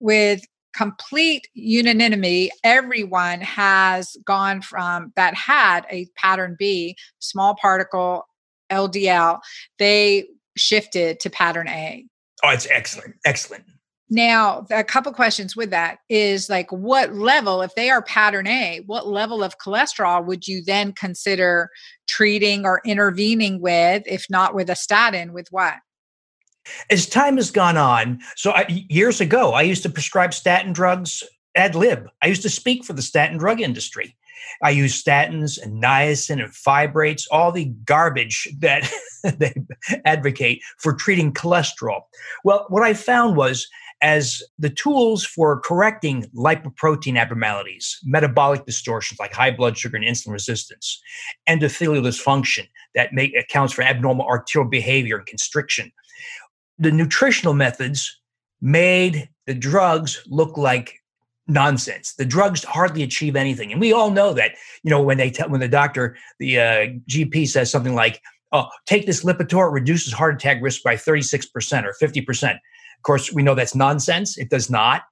with 0.00 0.42
complete 0.74 1.46
unanimity, 1.54 2.50
everyone 2.64 3.40
has 3.40 4.16
gone 4.26 4.62
from 4.62 5.12
that 5.16 5.34
had 5.34 5.86
a 5.90 6.06
pattern 6.16 6.56
B, 6.58 6.96
small 7.18 7.54
particle 7.60 8.24
LDL, 8.70 9.38
they 9.78 10.26
shifted 10.56 11.20
to 11.20 11.30
pattern 11.30 11.68
A. 11.68 12.06
Oh, 12.42 12.50
it's 12.50 12.66
excellent. 12.70 13.14
Excellent. 13.24 13.64
Now, 14.12 14.66
a 14.70 14.84
couple 14.84 15.10
questions 15.14 15.56
with 15.56 15.70
that 15.70 16.00
is 16.10 16.50
like 16.50 16.70
what 16.70 17.14
level, 17.14 17.62
if 17.62 17.74
they 17.74 17.88
are 17.88 18.02
pattern 18.02 18.46
A, 18.46 18.82
what 18.84 19.08
level 19.08 19.42
of 19.42 19.56
cholesterol 19.56 20.26
would 20.26 20.46
you 20.46 20.62
then 20.62 20.92
consider 20.92 21.70
treating 22.06 22.66
or 22.66 22.82
intervening 22.84 23.62
with, 23.62 24.02
if 24.04 24.26
not 24.28 24.54
with 24.54 24.68
a 24.68 24.76
statin, 24.76 25.32
with 25.32 25.48
what? 25.50 25.76
As 26.90 27.06
time 27.06 27.36
has 27.36 27.50
gone 27.50 27.78
on, 27.78 28.20
so 28.36 28.50
I, 28.50 28.66
years 28.90 29.22
ago, 29.22 29.54
I 29.54 29.62
used 29.62 29.82
to 29.84 29.88
prescribe 29.88 30.34
statin 30.34 30.74
drugs 30.74 31.22
ad 31.54 31.74
lib. 31.74 32.06
I 32.20 32.26
used 32.26 32.42
to 32.42 32.50
speak 32.50 32.84
for 32.84 32.92
the 32.92 33.00
statin 33.00 33.38
drug 33.38 33.62
industry. 33.62 34.14
I 34.62 34.70
use 34.70 35.02
statins 35.02 35.58
and 35.58 35.82
niacin 35.82 36.44
and 36.44 36.52
fibrates, 36.52 37.26
all 37.30 37.50
the 37.50 37.72
garbage 37.86 38.46
that 38.58 38.92
they 39.38 39.54
advocate 40.04 40.60
for 40.76 40.92
treating 40.92 41.32
cholesterol. 41.32 42.02
Well, 42.44 42.66
what 42.68 42.82
I 42.82 42.92
found 42.92 43.38
was 43.38 43.66
as 44.02 44.42
the 44.58 44.68
tools 44.68 45.24
for 45.24 45.60
correcting 45.60 46.24
lipoprotein 46.34 47.16
abnormalities, 47.16 47.98
metabolic 48.04 48.66
distortions 48.66 49.20
like 49.20 49.32
high 49.32 49.50
blood 49.50 49.78
sugar 49.78 49.96
and 49.96 50.04
insulin 50.04 50.32
resistance, 50.32 51.00
endothelial 51.48 52.02
dysfunction 52.02 52.66
that 52.96 53.12
make, 53.12 53.34
accounts 53.36 53.72
for 53.72 53.82
abnormal 53.82 54.26
arterial 54.26 54.68
behavior 54.68 55.16
and 55.16 55.26
constriction. 55.26 55.92
The 56.78 56.90
nutritional 56.90 57.54
methods 57.54 58.20
made 58.60 59.28
the 59.46 59.54
drugs 59.54 60.20
look 60.26 60.58
like 60.58 60.98
nonsense. 61.46 62.14
The 62.14 62.24
drugs 62.24 62.64
hardly 62.64 63.04
achieve 63.04 63.36
anything, 63.36 63.70
and 63.70 63.80
we 63.80 63.92
all 63.92 64.10
know 64.10 64.32
that. 64.34 64.52
You 64.82 64.90
know, 64.90 65.02
when 65.02 65.18
they 65.18 65.30
tell 65.30 65.48
when 65.48 65.60
the 65.60 65.68
doctor, 65.68 66.16
the 66.40 66.58
uh, 66.58 66.86
GP 67.08 67.48
says 67.48 67.70
something 67.70 67.94
like, 67.94 68.20
"Oh, 68.50 68.66
take 68.86 69.06
this 69.06 69.24
Lipitor, 69.24 69.68
it 69.68 69.72
reduces 69.72 70.12
heart 70.12 70.34
attack 70.34 70.60
risk 70.60 70.82
by 70.82 70.96
thirty 70.96 71.22
six 71.22 71.46
percent 71.46 71.86
or 71.86 71.92
fifty 71.94 72.20
percent." 72.20 72.58
Of 73.02 73.04
course, 73.04 73.32
we 73.32 73.42
know 73.42 73.56
that's 73.56 73.74
nonsense. 73.74 74.38
It 74.38 74.48
does 74.48 74.70
not. 74.70 75.02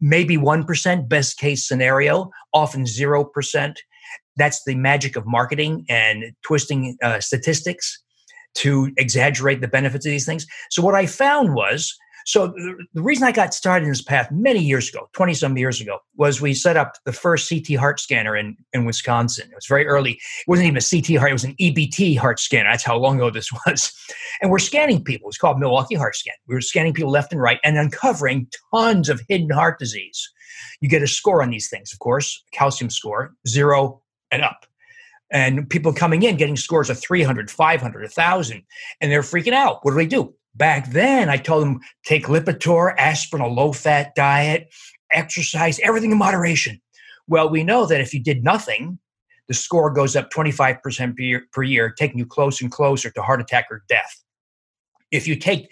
Maybe 0.00 0.38
1%, 0.38 1.08
best 1.10 1.36
case 1.36 1.68
scenario, 1.68 2.30
often 2.54 2.84
0%. 2.84 3.76
That's 4.38 4.64
the 4.64 4.74
magic 4.74 5.14
of 5.14 5.26
marketing 5.26 5.84
and 5.90 6.32
twisting 6.42 6.96
uh, 7.02 7.20
statistics 7.20 8.02
to 8.54 8.90
exaggerate 8.96 9.60
the 9.60 9.68
benefits 9.68 10.06
of 10.06 10.10
these 10.10 10.24
things. 10.24 10.46
So, 10.70 10.80
what 10.80 10.94
I 10.94 11.04
found 11.04 11.54
was 11.54 11.94
So 12.26 12.48
the, 12.48 12.86
the 12.94 13.02
reason 13.02 13.24
I 13.24 13.32
got 13.32 13.54
started 13.54 13.84
in 13.84 13.90
this 13.90 14.02
path 14.02 14.30
many 14.30 14.60
years 14.60 14.88
ago, 14.88 15.08
20 15.12 15.34
some 15.34 15.56
years 15.56 15.80
ago, 15.80 15.98
was 16.16 16.40
we 16.40 16.54
set 16.54 16.76
up 16.76 16.94
the 17.04 17.12
first 17.12 17.48
CT 17.48 17.78
heart 17.78 18.00
scanner 18.00 18.36
in, 18.36 18.56
in 18.72 18.84
Wisconsin. 18.84 19.48
It 19.50 19.54
was 19.54 19.66
very 19.66 19.86
early. 19.86 20.12
It 20.12 20.20
wasn't 20.46 20.68
even 20.68 20.78
a 20.78 20.80
CT 20.80 21.18
heart, 21.18 21.30
it 21.30 21.34
was 21.34 21.44
an 21.44 21.54
EBT 21.60 22.18
heart 22.18 22.40
scanner. 22.40 22.70
That's 22.70 22.84
how 22.84 22.98
long 22.98 23.16
ago 23.16 23.30
this 23.30 23.50
was. 23.66 23.92
And 24.42 24.50
we're 24.50 24.58
scanning 24.58 25.02
people. 25.02 25.28
It's 25.28 25.38
called 25.38 25.58
Milwaukee 25.58 25.94
Heart 25.94 26.16
Scan. 26.16 26.34
We 26.46 26.54
were 26.54 26.60
scanning 26.60 26.92
people 26.92 27.10
left 27.10 27.32
and 27.32 27.40
right 27.40 27.60
and 27.64 27.78
uncovering 27.78 28.48
tons 28.74 29.08
of 29.08 29.22
hidden 29.28 29.50
heart 29.50 29.78
disease. 29.78 30.30
You 30.80 30.88
get 30.88 31.02
a 31.02 31.06
score 31.06 31.42
on 31.42 31.50
these 31.50 31.68
things, 31.68 31.92
of 31.92 31.98
course, 31.98 32.42
calcium 32.52 32.90
score, 32.90 33.34
zero 33.46 34.02
and 34.30 34.42
up 34.42 34.66
and 35.30 35.68
people 35.68 35.92
coming 35.92 36.22
in 36.22 36.36
getting 36.36 36.56
scores 36.56 36.90
of 36.90 36.98
300 36.98 37.50
500 37.50 38.02
1000 38.02 38.62
and 39.00 39.12
they're 39.12 39.22
freaking 39.22 39.52
out 39.52 39.78
what 39.82 39.92
do 39.92 39.96
they 39.96 40.06
do 40.06 40.34
Back 40.58 40.90
then, 40.90 41.30
I 41.30 41.36
told 41.36 41.62
them 41.64 41.80
take 42.04 42.26
Lipitor, 42.26 42.94
aspirin, 42.98 43.42
a 43.42 43.46
low 43.46 43.72
fat 43.72 44.14
diet, 44.16 44.74
exercise, 45.12 45.78
everything 45.80 46.10
in 46.10 46.18
moderation. 46.18 46.80
Well, 47.28 47.48
we 47.48 47.62
know 47.62 47.86
that 47.86 48.00
if 48.00 48.12
you 48.12 48.20
did 48.20 48.42
nothing, 48.42 48.98
the 49.46 49.54
score 49.54 49.90
goes 49.90 50.16
up 50.16 50.30
25% 50.30 51.16
per 51.16 51.22
year, 51.22 51.42
per 51.52 51.62
year, 51.62 51.90
taking 51.90 52.18
you 52.18 52.26
closer 52.26 52.64
and 52.64 52.72
closer 52.72 53.10
to 53.10 53.22
heart 53.22 53.40
attack 53.40 53.66
or 53.70 53.84
death. 53.88 54.22
If 55.12 55.28
you 55.28 55.36
take 55.36 55.70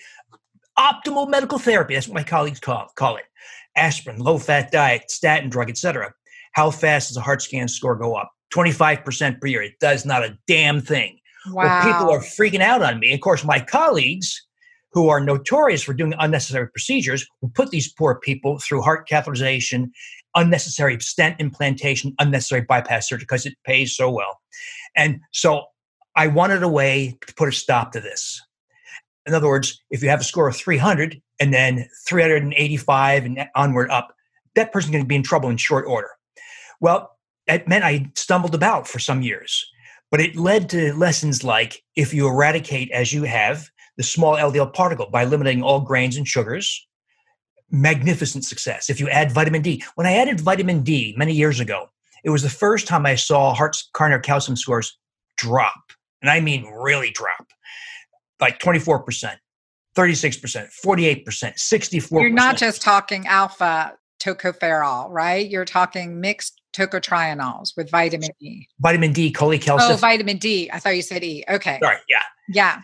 optimal 0.79 1.29
medical 1.29 1.59
therapy, 1.59 1.95
that's 1.95 2.07
what 2.09 2.15
my 2.15 2.23
colleagues 2.23 2.61
call, 2.61 2.89
call 2.95 3.17
it 3.17 3.25
aspirin, 3.77 4.19
low 4.19 4.39
fat 4.39 4.73
diet, 4.73 5.11
statin 5.11 5.51
drug, 5.51 5.69
etc. 5.69 6.13
How 6.53 6.71
fast 6.71 7.09
does 7.09 7.17
a 7.17 7.21
heart 7.21 7.43
scan 7.43 7.69
score 7.69 7.95
go 7.95 8.15
up? 8.15 8.33
25% 8.55 9.41
per 9.41 9.47
year. 9.47 9.63
It 9.63 9.79
does 9.81 10.07
not 10.07 10.25
a 10.25 10.39
damn 10.47 10.81
thing. 10.81 11.19
Wow. 11.51 11.65
Well, 11.65 11.83
people 11.83 12.11
are 12.11 12.21
freaking 12.21 12.61
out 12.61 12.83
on 12.83 12.99
me. 12.99 13.13
Of 13.13 13.21
course, 13.21 13.45
my 13.45 13.61
colleagues 13.61 14.46
who 14.97 15.11
are 15.11 15.21
notorious 15.21 15.83
for 15.83 15.93
doing 15.93 16.15
unnecessary 16.19 16.67
procedures 16.71 17.27
will 17.43 17.51
put 17.51 17.69
these 17.69 17.93
poor 17.93 18.19
people 18.19 18.59
through 18.59 18.81
heart 18.81 19.07
catheterization, 19.07 19.91
unnecessary 20.35 20.99
stent 21.01 21.39
implantation, 21.39 22.15
unnecessary 22.19 22.63
bypass 22.63 23.07
surgery 23.07 23.25
because 23.25 23.45
it 23.45 23.53
pays 23.67 23.95
so 23.95 24.11
well. 24.11 24.41
And 24.97 25.21
so 25.35 25.65
I 26.17 26.29
wanted 26.29 26.63
a 26.63 26.69
way 26.69 27.19
to 27.27 27.35
put 27.35 27.47
a 27.47 27.53
stop 27.53 27.93
to 27.93 28.01
this. 28.01 28.41
In 29.27 29.35
other 29.35 29.49
words, 29.49 29.79
if 29.91 30.03
you 30.03 30.09
have 30.09 30.23
a 30.23 30.25
score 30.25 30.49
of 30.49 30.57
300 30.57 31.21
and 31.41 31.53
then 31.53 31.87
385 32.09 33.27
and 33.27 33.47
onward 33.55 33.91
up, 33.91 34.15
that 34.55 34.73
person's 34.73 34.93
going 34.93 35.05
to 35.05 35.09
be 35.09 35.17
in 35.17 35.23
trouble 35.23 35.51
in 35.51 35.59
short 35.59 35.85
order. 35.87 36.09
Well, 36.81 37.11
that 37.49 37.69
meant 37.69 37.85
I 37.85 38.11
stumbled 38.15 38.55
about 38.55 38.89
for 38.89 38.99
some 38.99 39.21
years, 39.21 39.63
but 40.11 40.23
it 40.23 40.37
led 40.37 40.71
to 40.71 40.95
lessons 40.95 41.45
like 41.45 41.83
if 41.97 42.15
you 42.15 42.27
eradicate, 42.27 42.91
as 42.93 43.13
you 43.13 43.25
have, 43.25 43.69
the 43.97 44.03
small 44.03 44.37
LDL 44.37 44.73
particle 44.73 45.09
by 45.11 45.23
eliminating 45.23 45.63
all 45.63 45.81
grains 45.81 46.17
and 46.17 46.27
sugars. 46.27 46.87
Magnificent 47.71 48.45
success. 48.45 48.89
If 48.89 49.01
you 49.01 49.09
add 49.09 49.33
vitamin 49.33 49.63
D, 49.63 49.83
when 49.97 50.07
I 50.07 50.13
added 50.13 50.41
vitamin 50.41 50.83
D 50.83 51.15
many 51.17 51.33
years 51.33 51.59
ago, 51.59 51.89
it 52.25 52.31
was 52.31 52.43
the 52.43 52.51
first 52.51 52.87
time 52.87 53.07
I 53.07 53.17
saw 53.17 53.55
heart 53.55 53.77
coronary 53.93 54.23
calcium 54.23 54.57
scores 54.57 54.97
drop. 55.37 55.93
And 56.23 56.31
I 56.31 56.41
mean 56.41 56.65
really 56.67 57.11
drop 57.11 57.47
like 58.41 58.59
24%, 58.59 59.37
36%, 59.97 60.69
48%, 60.85 61.25
64%. 61.25 62.11
You're 62.21 62.31
not 62.31 62.57
just 62.57 62.83
talking 62.83 63.27
alpha 63.27 63.97
tocopherol, 64.21 65.11
right? 65.11 65.49
You're 65.49 65.65
talking 65.65 66.21
mixed 66.21 66.61
tocotrienols 66.75 67.77
with 67.77 67.91
vitamin 67.91 68.31
D. 68.41 68.69
Vitamin 68.81 69.13
D, 69.13 69.33
cholecalciferol. 69.33 69.91
Oh, 69.91 69.97
vitamin 69.97 70.39
D. 70.39 70.71
I 70.73 70.79
thought 70.79 70.97
you 70.97 71.03
said 71.03 71.25
E. 71.25 71.45
Okay. 71.49 71.79
Sorry. 71.83 71.99
Yeah. 72.09 72.23
Yeah. 72.49 72.81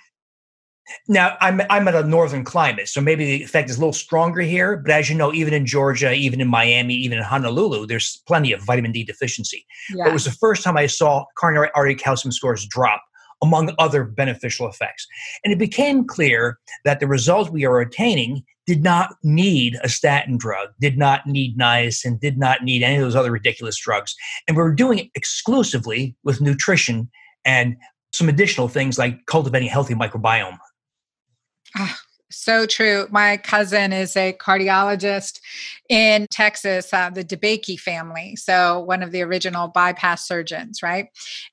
Now 1.08 1.36
I'm 1.40 1.62
I'm 1.70 1.88
at 1.88 1.94
a 1.94 2.02
northern 2.02 2.44
climate, 2.44 2.88
so 2.88 3.00
maybe 3.00 3.24
the 3.24 3.44
effect 3.44 3.70
is 3.70 3.76
a 3.76 3.80
little 3.80 3.92
stronger 3.92 4.40
here. 4.40 4.76
But 4.76 4.92
as 4.92 5.08
you 5.08 5.16
know, 5.16 5.32
even 5.32 5.54
in 5.54 5.66
Georgia, 5.66 6.12
even 6.12 6.40
in 6.40 6.48
Miami, 6.48 6.94
even 6.94 7.18
in 7.18 7.24
Honolulu, 7.24 7.86
there's 7.86 8.22
plenty 8.26 8.52
of 8.52 8.62
vitamin 8.62 8.92
D 8.92 9.04
deficiency. 9.04 9.66
Yeah. 9.94 10.08
It 10.08 10.12
was 10.12 10.24
the 10.24 10.32
first 10.32 10.62
time 10.62 10.76
I 10.76 10.86
saw 10.86 11.24
coronary 11.36 11.70
artery 11.74 11.94
calcium 11.94 12.32
scores 12.32 12.66
drop, 12.66 13.02
among 13.42 13.74
other 13.78 14.04
beneficial 14.04 14.68
effects. 14.68 15.06
And 15.44 15.52
it 15.52 15.58
became 15.58 16.06
clear 16.06 16.58
that 16.84 17.00
the 17.00 17.06
results 17.06 17.50
we 17.50 17.64
are 17.64 17.80
attaining 17.80 18.42
did 18.66 18.82
not 18.82 19.16
need 19.24 19.76
a 19.82 19.88
statin 19.88 20.36
drug, 20.36 20.68
did 20.80 20.96
not 20.96 21.26
need 21.26 21.58
niacin, 21.58 22.20
did 22.20 22.38
not 22.38 22.62
need 22.62 22.82
any 22.82 22.96
of 22.96 23.02
those 23.02 23.16
other 23.16 23.32
ridiculous 23.32 23.76
drugs. 23.76 24.14
And 24.46 24.56
we 24.56 24.62
were 24.62 24.74
doing 24.74 24.98
it 25.00 25.10
exclusively 25.14 26.14
with 26.22 26.40
nutrition 26.40 27.10
and 27.44 27.76
some 28.12 28.28
additional 28.28 28.68
things 28.68 28.98
like 28.98 29.26
cultivating 29.26 29.68
a 29.68 29.70
healthy 29.70 29.94
microbiome. 29.94 30.58
Oh, 31.78 31.94
so 32.30 32.64
true. 32.64 33.06
My 33.10 33.36
cousin 33.36 33.92
is 33.92 34.16
a 34.16 34.32
cardiologist 34.32 35.40
in 35.90 36.26
Texas, 36.30 36.92
uh, 36.92 37.10
the 37.10 37.24
DeBakey 37.24 37.78
family. 37.78 38.36
So, 38.36 38.80
one 38.80 39.02
of 39.02 39.10
the 39.12 39.22
original 39.22 39.68
bypass 39.68 40.26
surgeons, 40.26 40.82
right? 40.82 41.08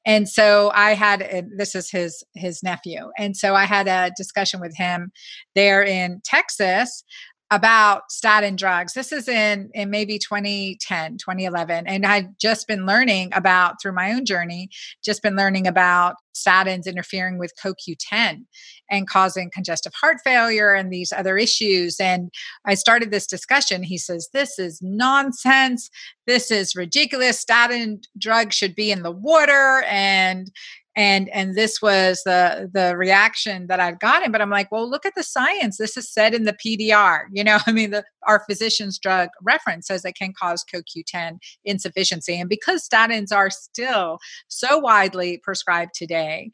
And 0.05 0.27
so, 0.29 0.71
I 0.73 0.93
had 0.93 1.49
this 1.55 1.75
is 1.75 1.89
his 1.89 2.23
his 2.35 2.63
nephew, 2.63 3.11
and 3.17 3.35
so 3.35 3.55
I 3.55 3.65
had 3.65 3.87
a 3.87 4.11
discussion 4.15 4.61
with 4.61 4.75
him 4.77 5.11
there 5.55 5.83
in 5.83 6.21
Texas 6.23 7.03
about 7.51 8.11
statin 8.11 8.55
drugs. 8.55 8.93
This 8.93 9.11
is 9.11 9.27
in 9.27 9.69
in 9.73 9.89
maybe 9.89 10.19
2010, 10.19 11.17
2011 11.17 11.87
and 11.87 12.05
I've 12.05 12.37
just 12.37 12.67
been 12.67 12.85
learning 12.85 13.31
about 13.33 13.81
through 13.81 13.93
my 13.93 14.11
own 14.11 14.25
journey, 14.25 14.69
just 15.03 15.23
been 15.23 15.35
learning 15.35 15.65
about 15.65 16.15
statins 16.35 16.85
interfering 16.85 17.39
with 17.39 17.51
CoQ10 17.63 18.45
and 18.91 19.07
causing 19.07 19.49
congestive 19.51 19.93
heart 19.99 20.17
failure 20.23 20.73
and 20.73 20.91
these 20.91 21.11
other 21.11 21.37
issues 21.37 21.99
and 21.99 22.29
I 22.65 22.75
started 22.75 23.09
this 23.09 23.27
discussion. 23.27 23.83
He 23.83 23.97
says 23.97 24.29
this 24.31 24.59
is 24.59 24.79
nonsense. 24.81 25.89
This 26.27 26.51
is 26.51 26.75
ridiculous. 26.75 27.39
Statin 27.39 28.01
drugs 28.17 28.55
should 28.55 28.75
be 28.75 28.91
in 28.91 29.01
the 29.01 29.11
water 29.11 29.83
and 29.87 30.51
and 30.95 31.29
and 31.29 31.55
this 31.55 31.81
was 31.81 32.21
the 32.25 32.69
the 32.73 32.97
reaction 32.97 33.67
that 33.67 33.79
i've 33.79 33.99
gotten 33.99 34.31
but 34.31 34.41
i'm 34.41 34.49
like 34.49 34.71
well 34.71 34.89
look 34.89 35.05
at 35.05 35.15
the 35.15 35.23
science. 35.23 35.77
This 35.77 35.95
is 35.97 36.11
said 36.11 36.33
in 36.33 36.45
the 36.45 36.53
pdr 36.65 37.21
you 37.31 37.43
know 37.43 37.59
i 37.67 37.71
mean 37.71 37.91
the 37.91 38.03
our 38.27 38.43
physician's 38.49 38.97
drug 38.97 39.29
reference 39.41 39.87
says 39.87 40.03
it 40.05 40.15
can 40.15 40.33
cause 40.39 40.65
coq10 40.73 41.37
insufficiency 41.65 42.39
and 42.39 42.49
because 42.49 42.87
statins 42.87 43.33
are 43.33 43.49
still 43.49 44.19
so 44.47 44.77
widely 44.77 45.39
prescribed 45.43 45.91
today 45.93 46.51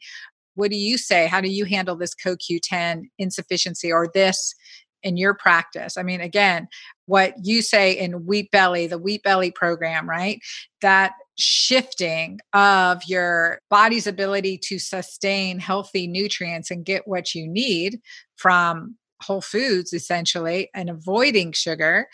what 0.56 0.70
do 0.70 0.76
you 0.76 0.98
say? 0.98 1.26
How 1.28 1.40
do 1.40 1.48
you 1.48 1.64
handle 1.64 1.96
this 1.96 2.14
coq10 2.14 3.02
insufficiency 3.18 3.92
or 3.92 4.08
this 4.12 4.54
in 5.02 5.16
your 5.16 5.34
practice? 5.34 5.96
I 5.96 6.02
mean, 6.02 6.20
again, 6.20 6.66
what 7.06 7.34
you 7.42 7.62
say 7.62 7.92
in 7.92 8.26
Wheat 8.26 8.50
Belly, 8.50 8.86
the 8.86 8.98
Wheat 8.98 9.22
Belly 9.22 9.50
program, 9.50 10.08
right? 10.08 10.40
That 10.80 11.12
shifting 11.38 12.40
of 12.52 13.02
your 13.06 13.60
body's 13.70 14.06
ability 14.06 14.58
to 14.58 14.78
sustain 14.78 15.58
healthy 15.58 16.06
nutrients 16.06 16.70
and 16.70 16.84
get 16.84 17.06
what 17.06 17.34
you 17.34 17.46
need 17.46 18.00
from 18.36 18.96
whole 19.22 19.40
foods 19.40 19.92
essentially 19.92 20.68
and 20.74 20.90
avoiding 20.90 21.52
sugar 21.52 22.06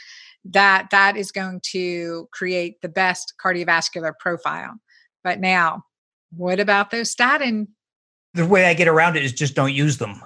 that 0.44 0.88
that 0.90 1.16
is 1.16 1.32
going 1.32 1.60
to 1.62 2.28
create 2.32 2.80
the 2.80 2.88
best 2.88 3.34
cardiovascular 3.42 4.12
profile. 4.18 4.74
But 5.22 5.40
now 5.40 5.84
what 6.36 6.60
about 6.60 6.90
those 6.90 7.10
statin? 7.10 7.68
The 8.34 8.46
way 8.46 8.66
i 8.66 8.74
get 8.74 8.88
around 8.88 9.16
it 9.16 9.24
is 9.24 9.32
just 9.32 9.54
don't 9.54 9.74
use 9.74 9.98
them 9.98 10.22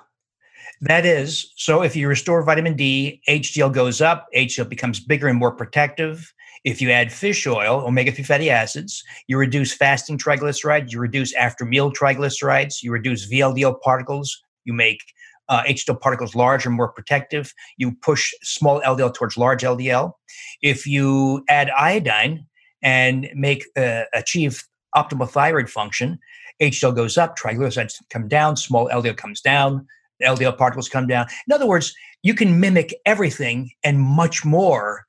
that 0.80 1.06
is, 1.06 1.52
so 1.56 1.82
if 1.82 1.96
you 1.96 2.08
restore 2.08 2.42
vitamin 2.42 2.76
D, 2.76 3.20
HDL 3.28 3.72
goes 3.72 4.00
up, 4.00 4.26
HDL 4.34 4.68
becomes 4.68 5.00
bigger 5.00 5.28
and 5.28 5.38
more 5.38 5.52
protective. 5.52 6.32
If 6.64 6.82
you 6.82 6.90
add 6.90 7.12
fish 7.12 7.46
oil, 7.46 7.84
omega 7.86 8.12
3 8.12 8.24
fatty 8.24 8.50
acids, 8.50 9.02
you 9.26 9.38
reduce 9.38 9.72
fasting 9.72 10.18
triglycerides, 10.18 10.90
you 10.92 10.98
reduce 10.98 11.32
after 11.34 11.64
meal 11.64 11.92
triglycerides, 11.92 12.82
you 12.82 12.90
reduce 12.92 13.30
VLDL 13.30 13.80
particles, 13.80 14.42
you 14.64 14.72
make 14.72 15.00
uh, 15.48 15.62
HDL 15.62 16.00
particles 16.00 16.34
larger, 16.34 16.68
and 16.68 16.76
more 16.76 16.88
protective. 16.88 17.54
You 17.76 17.92
push 17.92 18.32
small 18.42 18.80
LDL 18.82 19.14
towards 19.14 19.36
large 19.36 19.62
LDL. 19.62 20.12
If 20.60 20.86
you 20.86 21.44
add 21.48 21.70
iodine 21.70 22.46
and 22.82 23.28
make 23.34 23.64
uh, 23.76 24.02
achieve 24.12 24.64
optimal 24.94 25.28
thyroid 25.28 25.70
function, 25.70 26.18
HDL 26.60 26.96
goes 26.96 27.16
up, 27.16 27.38
triglycerides 27.38 27.94
come 28.10 28.28
down, 28.28 28.56
small 28.56 28.88
LDL 28.88 29.16
comes 29.16 29.40
down, 29.40 29.86
LDL 30.22 30.56
particles 30.56 30.88
come 30.88 31.06
down. 31.06 31.26
In 31.46 31.52
other 31.52 31.66
words, 31.66 31.94
you 32.22 32.34
can 32.34 32.60
mimic 32.60 32.94
everything 33.04 33.70
and 33.84 34.00
much 34.00 34.44
more. 34.44 35.04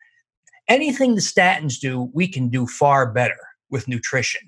Anything 0.68 1.16
the 1.16 1.22
statins 1.22 1.80
do, 1.80 2.10
we 2.14 2.28
can 2.28 2.50
do 2.50 2.68
far 2.68 3.12
better 3.12 3.38
with 3.70 3.88
nutrition. 3.88 4.42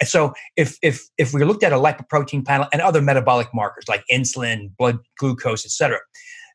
And 0.00 0.08
so 0.08 0.34
if 0.56 0.78
if 0.82 1.06
if 1.18 1.32
we 1.32 1.44
looked 1.44 1.62
at 1.62 1.72
a 1.72 1.76
lipoprotein 1.76 2.44
panel 2.44 2.66
and 2.72 2.82
other 2.82 3.02
metabolic 3.02 3.48
markers 3.54 3.84
like 3.88 4.04
insulin, 4.10 4.76
blood 4.76 4.98
glucose, 5.18 5.64
etc., 5.64 5.98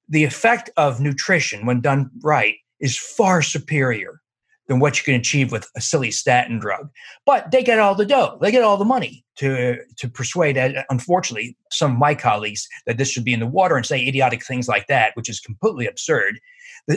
the 0.09 0.23
effect 0.23 0.69
of 0.77 0.99
nutrition 0.99 1.65
when 1.65 1.81
done 1.81 2.09
right 2.21 2.55
is 2.79 2.97
far 2.97 3.41
superior 3.41 4.20
than 4.67 4.79
what 4.79 4.97
you 4.97 5.03
can 5.03 5.15
achieve 5.15 5.51
with 5.51 5.67
a 5.75 5.81
silly 5.81 6.11
statin 6.11 6.59
drug. 6.59 6.89
But 7.25 7.51
they 7.51 7.63
get 7.63 7.79
all 7.79 7.95
the 7.95 8.05
dough, 8.05 8.37
they 8.41 8.51
get 8.51 8.63
all 8.63 8.77
the 8.77 8.85
money 8.85 9.25
to 9.37 9.77
to 9.97 10.09
persuade, 10.09 10.57
uh, 10.57 10.83
unfortunately, 10.89 11.57
some 11.71 11.93
of 11.93 11.97
my 11.97 12.15
colleagues 12.15 12.67
that 12.85 12.97
this 12.97 13.09
should 13.09 13.25
be 13.25 13.33
in 13.33 13.39
the 13.39 13.47
water 13.47 13.75
and 13.75 13.85
say 13.85 14.05
idiotic 14.05 14.45
things 14.45 14.67
like 14.67 14.87
that, 14.87 15.15
which 15.15 15.29
is 15.29 15.39
completely 15.39 15.87
absurd. 15.87 16.39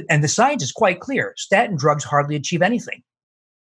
And 0.09 0.24
the 0.24 0.29
science 0.29 0.62
is 0.62 0.72
quite 0.72 1.00
clear: 1.00 1.35
statin 1.37 1.77
drugs 1.77 2.05
hardly 2.05 2.37
achieve 2.37 2.62
anything. 2.62 3.03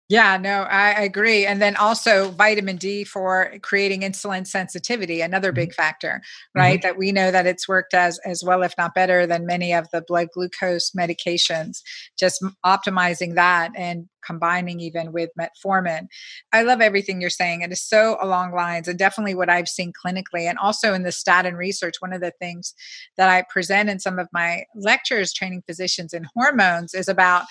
Yeah, 0.10 0.38
no, 0.38 0.64
I 0.64 0.90
agree. 1.04 1.46
And 1.46 1.62
then 1.62 1.76
also 1.76 2.32
vitamin 2.32 2.78
D 2.78 3.04
for 3.04 3.54
creating 3.62 4.02
insulin 4.02 4.48
sensitivity, 4.48 5.22
another 5.22 5.50
mm-hmm. 5.50 5.56
big 5.56 5.74
factor, 5.76 6.24
right? 6.56 6.80
Mm-hmm. 6.80 6.88
That 6.88 6.98
we 6.98 7.12
know 7.12 7.30
that 7.30 7.46
it's 7.46 7.68
worked 7.68 7.94
as 7.94 8.20
as 8.26 8.44
well, 8.44 8.64
if 8.64 8.74
not 8.76 8.96
better, 8.96 9.28
than 9.28 9.46
many 9.46 9.72
of 9.72 9.88
the 9.94 10.02
blood 10.02 10.30
glucose 10.34 10.92
medications. 10.98 11.82
Just 12.18 12.44
optimizing 12.66 13.36
that 13.36 13.72
and 13.76 14.10
combining 14.26 14.80
even 14.80 15.12
with 15.12 15.30
metformin. 15.40 16.08
I 16.52 16.64
love 16.64 16.82
everything 16.82 17.22
you're 17.22 17.30
saying. 17.30 17.62
It 17.62 17.72
is 17.72 17.82
so 17.82 18.18
along 18.20 18.54
lines 18.54 18.88
and 18.88 18.98
definitely 18.98 19.36
what 19.36 19.50
I've 19.50 19.70
seen 19.70 19.94
clinically 19.94 20.50
and 20.50 20.58
also 20.58 20.96
in 20.96 21.04
the 21.04 21.12
statin 21.12 21.56
research. 21.56 21.98
One 22.00 22.14
of 22.14 22.22
the 22.22 22.34
things 22.40 22.74
that 23.18 23.30
I 23.30 23.44
present 23.48 23.90
in 23.90 24.00
some 24.00 24.18
of 24.18 24.28
my 24.34 24.64
lectures 24.76 25.34
training 25.34 25.64
physicians 25.68 26.14
in 26.14 26.28
hormones 26.36 26.96
is 26.96 27.08
about 27.08 27.44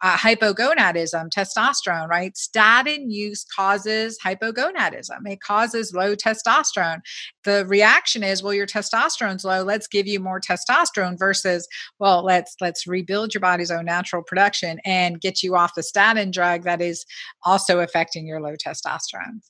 uh, 0.00 0.16
hypogonadism, 0.16 1.28
testosterone, 1.30 2.08
right? 2.08 2.36
Statin 2.36 3.10
use 3.10 3.44
causes 3.44 4.18
hypogonadism. 4.24 5.26
It 5.26 5.40
causes 5.40 5.92
low 5.92 6.14
testosterone. 6.14 7.00
The 7.44 7.66
reaction 7.66 8.22
is, 8.22 8.42
well, 8.42 8.54
your 8.54 8.66
testosterone's 8.66 9.44
low. 9.44 9.62
Let's 9.62 9.88
give 9.88 10.06
you 10.06 10.20
more 10.20 10.40
testosterone 10.40 11.18
versus, 11.18 11.66
well, 11.98 12.22
let's 12.22 12.54
let's 12.60 12.86
rebuild 12.86 13.34
your 13.34 13.40
body's 13.40 13.70
own 13.70 13.86
natural 13.86 14.22
production 14.22 14.80
and 14.84 15.20
get 15.20 15.42
you 15.42 15.56
off 15.56 15.74
the 15.74 15.82
statin 15.82 16.30
drug 16.30 16.62
that 16.62 16.80
is 16.80 17.04
also 17.44 17.80
affecting 17.80 18.26
your 18.26 18.40
low 18.40 18.54
testosterone. 18.54 19.40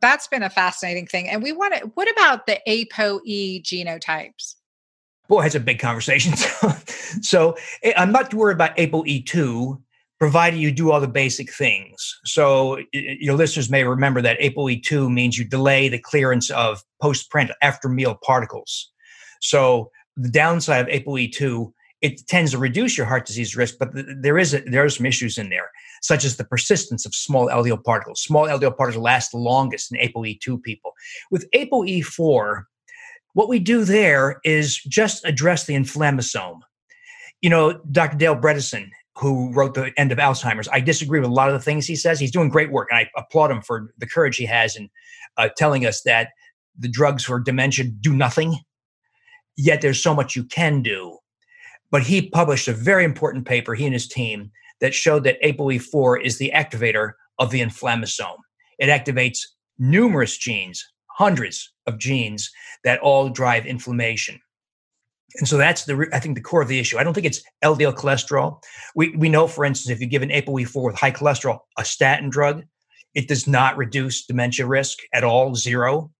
That's 0.00 0.28
been 0.28 0.42
a 0.42 0.50
fascinating 0.50 1.06
thing. 1.06 1.28
And 1.28 1.42
we 1.42 1.52
want 1.52 1.74
to, 1.74 1.90
what 1.94 2.10
about 2.12 2.46
the 2.46 2.60
ApoE 2.68 3.62
genotypes? 3.62 4.54
Boy, 5.28 5.42
that's 5.42 5.56
a 5.56 5.60
big 5.60 5.78
conversation. 5.78 6.34
so 7.20 7.56
eh, 7.82 7.92
I'm 7.96 8.12
not 8.12 8.32
worried 8.32 8.54
about 8.54 8.76
ApoE2 8.76 9.78
provided 10.18 10.58
you 10.58 10.72
do 10.72 10.90
all 10.90 11.00
the 11.00 11.08
basic 11.08 11.52
things. 11.52 12.18
So 12.24 12.78
your 12.92 13.34
listeners 13.34 13.70
may 13.70 13.84
remember 13.84 14.20
that 14.22 14.38
ApoE2 14.40 15.12
means 15.12 15.38
you 15.38 15.44
delay 15.44 15.88
the 15.88 15.98
clearance 15.98 16.50
of 16.50 16.82
postprandial 17.00 17.56
after 17.62 17.88
meal 17.88 18.18
particles. 18.24 18.90
So 19.40 19.90
the 20.16 20.28
downside 20.28 20.88
of 20.88 20.92
ApoE2, 20.92 21.72
it 22.00 22.26
tends 22.26 22.50
to 22.50 22.58
reduce 22.58 22.96
your 22.96 23.06
heart 23.06 23.26
disease 23.26 23.56
risk, 23.56 23.76
but 23.78 23.90
there 24.20 24.38
is 24.38 24.54
a, 24.54 24.60
there 24.62 24.84
are 24.84 24.88
some 24.88 25.06
issues 25.06 25.38
in 25.38 25.50
there, 25.50 25.70
such 26.02 26.24
as 26.24 26.36
the 26.36 26.44
persistence 26.44 27.06
of 27.06 27.14
small 27.14 27.48
LDL 27.48 27.84
particles. 27.84 28.20
Small 28.20 28.46
LDL 28.46 28.76
particles 28.76 29.02
last 29.02 29.30
the 29.30 29.38
longest 29.38 29.92
in 29.92 30.00
ApoE2 30.00 30.62
people. 30.62 30.92
With 31.30 31.48
ApoE4, 31.54 32.64
what 33.34 33.48
we 33.48 33.60
do 33.60 33.84
there 33.84 34.40
is 34.44 34.76
just 34.82 35.24
address 35.24 35.66
the 35.66 35.74
inflammasome. 35.74 36.60
You 37.40 37.50
know, 37.50 37.80
Dr. 37.92 38.16
Dale 38.16 38.34
Bredesen, 38.34 38.90
who 39.18 39.52
wrote 39.52 39.74
the 39.74 39.92
end 39.96 40.12
of 40.12 40.18
Alzheimer's. 40.18 40.68
I 40.72 40.80
disagree 40.80 41.18
with 41.18 41.28
a 41.28 41.32
lot 41.32 41.48
of 41.48 41.54
the 41.54 41.60
things 41.60 41.86
he 41.86 41.96
says. 41.96 42.20
He's 42.20 42.30
doing 42.30 42.48
great 42.48 42.70
work, 42.70 42.88
and 42.90 42.98
I 42.98 43.10
applaud 43.16 43.50
him 43.50 43.62
for 43.62 43.92
the 43.98 44.06
courage 44.06 44.36
he 44.36 44.46
has 44.46 44.76
in 44.76 44.88
uh, 45.36 45.48
telling 45.56 45.86
us 45.86 46.02
that 46.02 46.30
the 46.78 46.88
drugs 46.88 47.24
for 47.24 47.40
dementia 47.40 47.86
do 47.86 48.14
nothing. 48.14 48.56
Yet 49.56 49.80
there's 49.80 50.02
so 50.02 50.14
much 50.14 50.36
you 50.36 50.44
can 50.44 50.82
do. 50.82 51.18
But 51.90 52.02
he 52.02 52.28
published 52.28 52.68
a 52.68 52.72
very 52.72 53.04
important 53.04 53.46
paper, 53.46 53.74
he 53.74 53.86
and 53.86 53.94
his 53.94 54.08
team, 54.08 54.52
that 54.80 54.94
showed 54.94 55.24
that 55.24 55.42
ApoE4 55.42 56.22
is 56.22 56.38
the 56.38 56.52
activator 56.54 57.12
of 57.38 57.50
the 57.50 57.60
inflammasome. 57.60 58.38
It 58.78 58.86
activates 58.86 59.40
numerous 59.78 60.36
genes, 60.36 60.84
hundreds 61.06 61.72
of 61.86 61.98
genes 61.98 62.50
that 62.84 63.00
all 63.00 63.28
drive 63.28 63.66
inflammation. 63.66 64.38
And 65.36 65.46
so 65.46 65.56
that's 65.56 65.84
the 65.84 66.08
I 66.12 66.20
think 66.20 66.36
the 66.36 66.42
core 66.42 66.62
of 66.62 66.68
the 66.68 66.78
issue. 66.78 66.98
I 66.98 67.04
don't 67.04 67.14
think 67.14 67.26
it's 67.26 67.42
LDL 67.62 67.94
cholesterol. 67.94 68.62
We 68.94 69.14
we 69.16 69.28
know, 69.28 69.46
for 69.46 69.64
instance, 69.64 69.90
if 69.94 70.00
you 70.00 70.06
give 70.06 70.22
an 70.22 70.30
ApoE4 70.30 70.82
with 70.82 70.96
high 70.96 71.12
cholesterol, 71.12 71.60
a 71.76 71.84
statin 71.84 72.30
drug, 72.30 72.64
it 73.14 73.28
does 73.28 73.46
not 73.46 73.76
reduce 73.76 74.24
dementia 74.24 74.66
risk 74.66 74.98
at 75.12 75.24
all, 75.24 75.54
zero, 75.54 76.10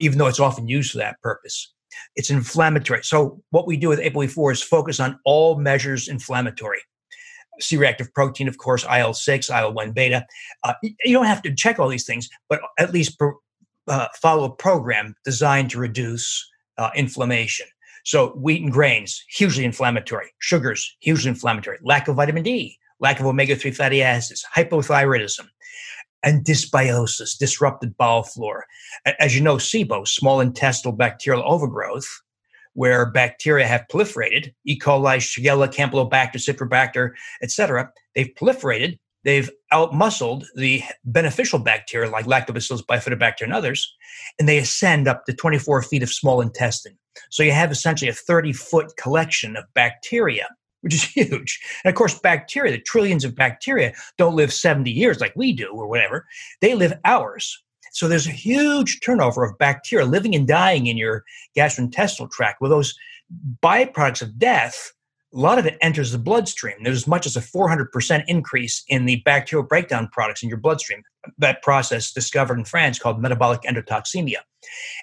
even 0.00 0.18
though 0.18 0.26
it's 0.26 0.40
often 0.40 0.68
used 0.68 0.92
for 0.92 0.98
that 0.98 1.20
purpose. 1.20 1.72
It's 2.16 2.30
inflammatory. 2.30 3.02
So 3.02 3.42
what 3.50 3.66
we 3.66 3.76
do 3.76 3.88
with 3.88 3.98
ApoE4 3.98 4.52
is 4.52 4.62
focus 4.62 5.00
on 5.00 5.18
all 5.24 5.58
measures 5.58 6.08
inflammatory. 6.08 6.78
C-reactive 7.60 8.12
protein, 8.14 8.46
of 8.46 8.58
course, 8.58 8.84
IL-6, 8.84 9.50
IL-1 9.50 9.94
beta. 9.94 10.24
Uh, 10.62 10.74
you 10.82 11.12
don't 11.12 11.26
have 11.26 11.42
to 11.42 11.54
check 11.54 11.78
all 11.78 11.88
these 11.88 12.06
things, 12.06 12.28
but 12.48 12.60
at 12.78 12.92
least 12.92 13.20
uh, 13.88 14.06
follow 14.14 14.44
a 14.44 14.54
program 14.54 15.16
designed 15.24 15.70
to 15.70 15.78
reduce 15.78 16.48
uh, 16.76 16.90
inflammation. 16.94 17.66
So 18.08 18.28
wheat 18.28 18.62
and 18.62 18.72
grains, 18.72 19.22
hugely 19.28 19.66
inflammatory. 19.66 20.32
Sugars, 20.38 20.96
hugely 21.00 21.28
inflammatory. 21.28 21.76
Lack 21.82 22.08
of 22.08 22.16
vitamin 22.16 22.42
D, 22.42 22.78
lack 23.00 23.20
of 23.20 23.26
omega-3 23.26 23.76
fatty 23.76 24.02
acids, 24.02 24.46
hypothyroidism, 24.56 25.46
and 26.22 26.42
dysbiosis, 26.42 27.36
disrupted 27.36 27.98
bowel 27.98 28.22
flora. 28.22 28.64
As 29.20 29.36
you 29.36 29.42
know, 29.42 29.56
SIBO, 29.56 30.08
small 30.08 30.40
intestinal 30.40 30.96
bacterial 30.96 31.42
overgrowth, 31.44 32.08
where 32.72 33.04
bacteria 33.04 33.66
have 33.66 33.84
proliferated, 33.92 34.54
E. 34.64 34.78
coli, 34.78 35.18
Shigella, 35.18 35.70
Campylobacter, 35.70 36.36
Citrobacter, 36.36 37.10
etc. 37.42 37.92
They've 38.14 38.32
proliferated, 38.40 38.98
they've 39.24 39.50
outmuscled 39.70 40.46
the 40.54 40.82
beneficial 41.04 41.58
bacteria 41.58 42.08
like 42.08 42.24
Lactobacillus 42.24 42.86
bifidobacter 42.86 43.42
and 43.42 43.52
others, 43.52 43.94
and 44.38 44.48
they 44.48 44.56
ascend 44.56 45.08
up 45.08 45.26
to 45.26 45.34
24 45.34 45.82
feet 45.82 46.02
of 46.02 46.10
small 46.10 46.40
intestine. 46.40 46.96
So 47.30 47.42
you 47.42 47.52
have 47.52 47.70
essentially 47.70 48.08
a 48.08 48.14
30 48.14 48.52
foot 48.52 48.96
collection 48.96 49.56
of 49.56 49.64
bacteria, 49.74 50.48
which 50.80 50.94
is 50.94 51.04
huge. 51.14 51.60
And 51.84 51.90
of 51.90 51.96
course, 51.96 52.18
bacteria, 52.18 52.72
the 52.72 52.80
trillions 52.80 53.24
of 53.24 53.34
bacteria, 53.34 53.92
don't 54.16 54.36
live 54.36 54.52
70 54.52 54.90
years 54.90 55.20
like 55.20 55.32
we 55.36 55.52
do 55.52 55.68
or 55.68 55.86
whatever. 55.86 56.26
They 56.60 56.74
live 56.74 56.98
hours. 57.04 57.62
So 57.92 58.08
there's 58.08 58.26
a 58.26 58.32
huge 58.32 59.00
turnover 59.00 59.44
of 59.44 59.58
bacteria 59.58 60.06
living 60.06 60.34
and 60.34 60.46
dying 60.46 60.86
in 60.86 60.96
your 60.96 61.24
gastrointestinal 61.56 62.30
tract. 62.30 62.60
Well, 62.60 62.70
those 62.70 62.94
byproducts 63.62 64.22
of 64.22 64.38
death, 64.38 64.92
a 65.34 65.38
lot 65.38 65.58
of 65.58 65.66
it 65.66 65.76
enters 65.80 66.12
the 66.12 66.18
bloodstream. 66.18 66.76
There's 66.82 66.98
as 66.98 67.06
much 67.06 67.26
as 67.26 67.36
a 67.36 67.40
400% 67.40 68.24
increase 68.28 68.82
in 68.88 69.04
the 69.04 69.16
bacterial 69.24 69.66
breakdown 69.66 70.08
products 70.12 70.42
in 70.42 70.48
your 70.48 70.58
bloodstream. 70.58 71.02
That 71.38 71.62
process 71.62 72.12
discovered 72.12 72.58
in 72.58 72.64
France 72.64 72.98
called 72.98 73.20
metabolic 73.20 73.62
endotoxemia. 73.62 74.38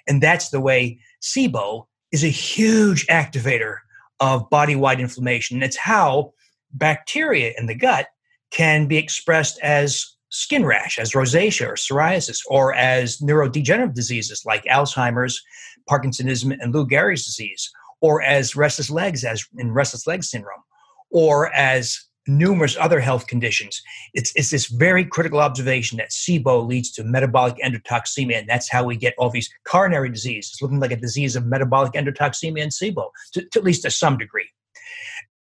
And 0.06 0.22
that's 0.22 0.50
the 0.50 0.60
way 0.60 0.98
SIBO 1.22 1.86
is 2.12 2.24
a 2.24 2.28
huge 2.28 3.06
activator 3.06 3.78
of 4.20 4.48
body 4.50 4.76
wide 4.76 5.00
inflammation. 5.00 5.62
It's 5.62 5.76
how 5.76 6.32
bacteria 6.72 7.52
in 7.58 7.66
the 7.66 7.74
gut 7.74 8.06
can 8.50 8.86
be 8.86 8.96
expressed 8.96 9.58
as 9.62 10.16
skin 10.30 10.64
rash, 10.64 10.98
as 10.98 11.12
rosacea 11.12 11.68
or 11.68 11.74
psoriasis, 11.74 12.40
or 12.48 12.74
as 12.74 13.18
neurodegenerative 13.18 13.94
diseases 13.94 14.42
like 14.44 14.64
Alzheimer's, 14.64 15.42
Parkinsonism, 15.88 16.56
and 16.60 16.74
Lou 16.74 16.86
Gehrig's 16.86 17.24
disease, 17.24 17.70
or 18.00 18.22
as 18.22 18.56
restless 18.56 18.90
legs, 18.90 19.24
as 19.24 19.44
in 19.56 19.72
restless 19.72 20.06
leg 20.06 20.24
syndrome, 20.24 20.62
or 21.10 21.52
as 21.54 22.05
numerous 22.26 22.76
other 22.78 23.00
health 23.00 23.26
conditions. 23.26 23.82
It's, 24.14 24.32
it's 24.34 24.50
this 24.50 24.66
very 24.66 25.04
critical 25.04 25.40
observation 25.40 25.98
that 25.98 26.10
SIBO 26.10 26.66
leads 26.66 26.90
to 26.92 27.04
metabolic 27.04 27.56
endotoxemia, 27.64 28.38
and 28.38 28.48
that's 28.48 28.70
how 28.70 28.84
we 28.84 28.96
get 28.96 29.14
all 29.18 29.30
these 29.30 29.50
coronary 29.66 30.10
disease. 30.10 30.50
It's 30.52 30.62
looking 30.62 30.80
like 30.80 30.92
a 30.92 30.96
disease 30.96 31.36
of 31.36 31.46
metabolic 31.46 31.92
endotoxemia 31.92 32.62
and 32.62 32.72
SIBO, 32.72 33.10
to, 33.32 33.42
to 33.42 33.58
at 33.58 33.64
least 33.64 33.82
to 33.82 33.90
some 33.90 34.18
degree. 34.18 34.48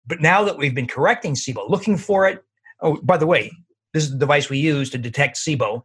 But 0.07 0.21
now 0.21 0.45
that 0.45 0.59
we've 0.59 0.75
been 0.75 0.87
correcting 0.87 1.35
SIBO, 1.35 1.69
looking 1.69 1.97
for 1.97 2.29
it, 2.29 2.43
oh, 2.81 3.01
by 3.03 3.17
the 3.17 3.27
way, 3.27 3.51
this 3.93 4.05
is 4.05 4.11
the 4.11 4.19
device 4.19 4.51
we 4.51 4.59
use 4.59 4.91
to 4.91 4.99
detect 4.99 5.37
SIBO. 5.37 5.83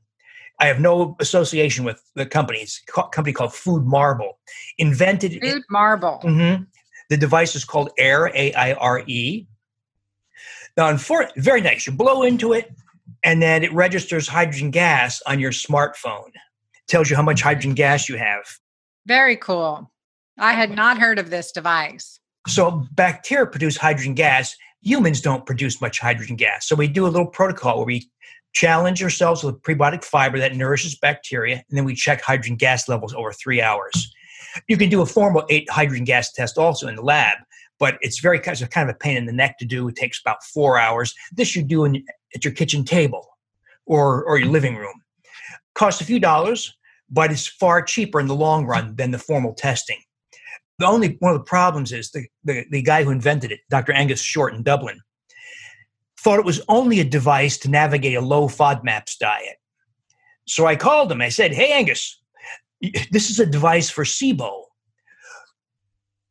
I 0.59 0.65
have 0.65 0.79
no 0.81 1.15
association 1.21 1.85
with 1.85 2.01
the 2.15 2.25
company. 2.25 2.59
It's 2.59 2.81
a 2.89 3.03
company 3.09 3.31
called 3.31 3.53
Food 3.53 3.85
Marble. 3.85 4.39
Invented 4.77 5.33
Food 5.33 5.43
in, 5.43 5.63
Marble. 5.69 6.19
Mm-hmm, 6.23 6.63
the 7.09 7.17
device 7.17 7.55
is 7.55 7.63
called 7.63 7.91
AIRE, 7.97 8.31
A 8.35 8.53
I 8.53 8.73
R 8.73 9.03
E. 9.07 9.47
Now, 10.79 10.95
for, 10.95 11.29
very 11.35 11.59
nice. 11.59 11.85
You 11.85 11.91
blow 11.91 12.23
into 12.23 12.53
it, 12.53 12.71
and 13.25 13.41
then 13.41 13.65
it 13.65 13.73
registers 13.73 14.29
hydrogen 14.29 14.71
gas 14.71 15.21
on 15.27 15.37
your 15.37 15.51
smartphone. 15.51 16.29
It 16.29 16.87
tells 16.87 17.09
you 17.09 17.17
how 17.17 17.21
much 17.21 17.41
hydrogen 17.41 17.73
gas 17.73 18.07
you 18.07 18.15
have. 18.15 18.45
Very 19.05 19.35
cool. 19.35 19.91
I 20.37 20.53
had 20.53 20.73
not 20.73 20.97
heard 20.97 21.19
of 21.19 21.31
this 21.31 21.51
device. 21.51 22.21
So, 22.47 22.87
bacteria 22.93 23.45
produce 23.45 23.75
hydrogen 23.75 24.13
gas. 24.13 24.55
Humans 24.81 25.19
don't 25.19 25.45
produce 25.45 25.81
much 25.81 25.99
hydrogen 25.99 26.37
gas. 26.37 26.65
So, 26.65 26.77
we 26.77 26.87
do 26.87 27.05
a 27.05 27.09
little 27.09 27.27
protocol 27.27 27.75
where 27.75 27.85
we 27.85 28.09
challenge 28.53 29.03
ourselves 29.03 29.43
with 29.43 29.61
prebiotic 29.61 30.05
fiber 30.05 30.39
that 30.39 30.55
nourishes 30.55 30.97
bacteria, 30.97 31.55
and 31.55 31.77
then 31.77 31.83
we 31.83 31.93
check 31.93 32.21
hydrogen 32.21 32.55
gas 32.55 32.87
levels 32.87 33.13
over 33.13 33.33
three 33.33 33.61
hours. 33.61 34.13
You 34.69 34.77
can 34.77 34.87
do 34.87 35.01
a 35.01 35.05
formal 35.05 35.43
eight 35.49 35.69
hydrogen 35.69 36.05
gas 36.05 36.31
test 36.31 36.57
also 36.57 36.87
in 36.87 36.95
the 36.95 37.01
lab, 37.01 37.37
but 37.79 37.97
it's 38.01 38.19
very 38.19 38.39
kind 38.39 38.61
of 38.61 38.89
a 38.89 38.93
pain 38.93 39.17
in 39.17 39.25
the 39.25 39.33
neck 39.33 39.57
to 39.59 39.65
do. 39.65 39.87
It 39.87 39.95
takes 39.95 40.19
about 40.19 40.43
four 40.43 40.77
hours. 40.77 41.13
This 41.31 41.55
you 41.55 41.63
do 41.63 41.85
in 41.85 42.03
at 42.35 42.43
your 42.43 42.53
kitchen 42.53 42.83
table 42.83 43.27
or, 43.85 44.23
or 44.23 44.37
your 44.37 44.49
living 44.49 44.75
room. 44.75 45.01
Costs 45.73 46.01
a 46.01 46.05
few 46.05 46.19
dollars, 46.19 46.75
but 47.09 47.31
it's 47.31 47.47
far 47.47 47.81
cheaper 47.81 48.19
in 48.19 48.27
the 48.27 48.35
long 48.35 48.65
run 48.65 48.95
than 48.95 49.11
the 49.11 49.17
formal 49.17 49.53
testing. 49.53 49.97
The 50.77 50.85
only 50.85 51.17
one 51.19 51.33
of 51.33 51.39
the 51.39 51.45
problems 51.45 51.91
is 51.91 52.11
the, 52.11 52.25
the, 52.43 52.65
the 52.69 52.81
guy 52.81 53.03
who 53.03 53.11
invented 53.11 53.51
it, 53.51 53.61
Dr. 53.69 53.93
Aonghus 53.93 54.23
Shortt 54.23 54.53
in 54.53 54.63
Dublin, 54.63 54.99
thought 56.19 56.39
it 56.39 56.45
was 56.45 56.61
only 56.69 56.99
a 56.99 57.05
device 57.05 57.57
to 57.59 57.69
navigate 57.69 58.15
a 58.15 58.21
low 58.21 58.47
FODMAPs 58.47 59.17
diet. 59.17 59.57
So 60.47 60.67
I 60.67 60.75
called 60.75 61.11
him. 61.11 61.21
I 61.21 61.29
said, 61.29 61.53
Hey, 61.53 61.83
Aonghus, 61.83 62.13
this 63.11 63.29
is 63.29 63.39
a 63.39 63.45
device 63.45 63.89
for 63.89 64.03
SIBO, 64.03 64.63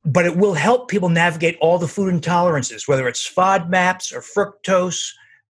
but 0.08 0.24
it 0.24 0.36
will 0.36 0.54
help 0.54 0.88
people 0.88 1.10
navigate 1.10 1.58
all 1.60 1.78
the 1.78 1.86
food 1.86 2.12
intolerances, 2.12 2.88
whether 2.88 3.06
it's 3.06 3.28
FODMAPs 3.28 4.12
or 4.12 4.22
fructose 4.22 5.10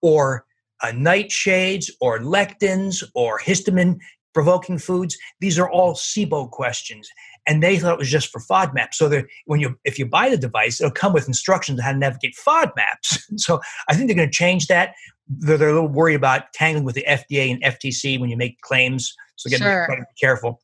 or 0.01 0.47
uh, 0.83 0.87
nightshades 0.89 1.91
or 2.01 2.19
lectins 2.19 3.05
or 3.15 3.39
histamine 3.39 3.99
provoking 4.33 4.79
foods. 4.79 5.19
These 5.41 5.59
are 5.59 5.71
all 5.71 5.95
SIBO 5.95 6.51
questions. 6.51 7.11
And 7.47 7.63
they 7.63 7.79
thought 7.79 7.95
it 7.95 7.99
was 7.99 8.11
just 8.11 8.31
for 8.31 8.41
FODMAPs. 8.41 8.95
So 8.95 9.09
that 9.11 9.27
when 9.47 9.61
you 9.61 9.79
if 9.85 9.99
you 9.99 10.07
buy 10.07 10.31
the 10.31 10.39
device, 10.39 10.81
it'll 10.81 10.93
come 10.93 11.13
with 11.13 11.29
instructions 11.29 11.79
on 11.79 11.85
how 11.85 11.93
to 11.93 11.99
navigate 11.99 12.35
FODMAPs. 12.37 13.19
so 13.37 13.61
I 13.89 13.95
think 13.95 14.09
they're 14.09 14.17
going 14.17 14.31
to 14.31 14.35
change 14.35 14.69
that. 14.69 14.95
They're, 15.29 15.59
they're, 15.59 15.69
a 15.69 15.75
little 15.75 15.89
worried 15.89 16.15
about 16.15 16.55
tangling 16.55 16.85
with 16.85 16.95
the 16.95 17.05
FDA 17.07 17.51
and 17.51 17.63
FTC 17.63 18.19
when 18.19 18.31
you 18.31 18.37
make 18.37 18.61
claims. 18.63 19.13
So 19.37 19.49
again, 19.49 19.61
sure. 19.61 19.87
be 19.91 20.05
careful. 20.19 20.63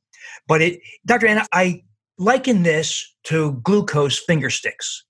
But 0.48 0.62
it, 0.62 0.80
Dr. 1.04 1.26
Anna, 1.26 1.46
I 1.52 1.82
liken 2.18 2.62
this 2.62 3.14
to 3.24 3.60
glucose 3.62 4.18
finger 4.18 4.50
sticks. 4.50 5.04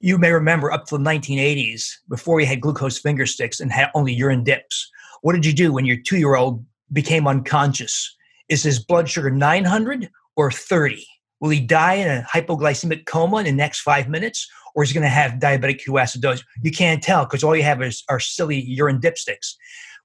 You 0.00 0.18
may 0.18 0.30
remember 0.30 0.70
up 0.70 0.86
to 0.86 0.98
the 0.98 1.04
1980s, 1.04 1.84
before 2.08 2.36
we 2.36 2.44
had 2.44 2.60
glucose 2.60 2.98
finger 2.98 3.26
sticks 3.26 3.60
and 3.60 3.72
had 3.72 3.90
only 3.94 4.12
urine 4.12 4.44
dips. 4.44 4.88
What 5.22 5.32
did 5.32 5.46
you 5.46 5.52
do 5.52 5.72
when 5.72 5.86
your 5.86 5.96
two 5.96 6.18
year 6.18 6.36
old 6.36 6.64
became 6.92 7.26
unconscious? 7.26 8.14
Is 8.48 8.62
his 8.62 8.78
blood 8.78 9.08
sugar 9.08 9.30
900 9.30 10.08
or 10.36 10.50
30? 10.50 11.04
Will 11.40 11.50
he 11.50 11.60
die 11.60 11.94
in 11.94 12.08
a 12.08 12.22
hypoglycemic 12.22 13.06
coma 13.06 13.38
in 13.38 13.44
the 13.44 13.52
next 13.52 13.80
five 13.80 14.08
minutes? 14.08 14.48
Or 14.74 14.82
is 14.82 14.90
he 14.90 14.94
going 14.94 15.02
to 15.02 15.08
have 15.08 15.32
diabetic 15.32 15.80
ketoacidosis? 15.84 16.44
You 16.62 16.70
can't 16.70 17.02
tell 17.02 17.24
because 17.24 17.42
all 17.42 17.56
you 17.56 17.62
have 17.62 17.82
is, 17.82 18.04
are 18.08 18.20
silly 18.20 18.60
urine 18.60 19.00
dipsticks. 19.00 19.54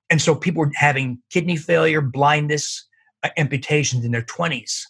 And 0.09 0.21
so 0.21 0.35
people 0.35 0.61
were 0.61 0.71
having 0.75 1.19
kidney 1.31 1.57
failure, 1.57 2.01
blindness, 2.01 2.87
uh, 3.23 3.29
amputations 3.37 4.03
in 4.03 4.11
their 4.11 4.23
20s. 4.23 4.81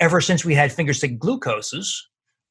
Ever 0.00 0.20
since 0.22 0.44
we 0.44 0.54
had 0.54 0.72
finger 0.72 0.94
stick 0.94 1.18
glucoses, 1.18 1.88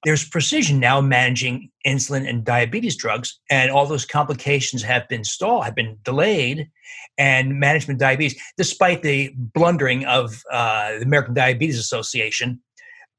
there's 0.06 0.28
precision 0.28 0.80
now 0.80 1.02
managing 1.02 1.72
insulin 1.86 2.30
and 2.30 2.46
diabetes 2.46 2.96
drugs, 2.96 3.40
and 3.50 3.70
all 3.72 3.86
those 3.86 4.06
complications 4.06 4.84
have 4.84 5.08
been 5.10 5.24
stalled, 5.24 5.66
have 5.66 5.76
been 5.76 5.98
delayed, 6.04 6.70
and 7.18 7.60
management 7.60 8.00
diabetes, 8.00 8.40
despite 8.56 9.02
the 9.02 9.34
blundering 9.36 10.06
of 10.06 10.42
uh, 10.52 11.00
the 11.00 11.04
American 11.04 11.34
Diabetes 11.34 11.78
Association, 11.78 12.62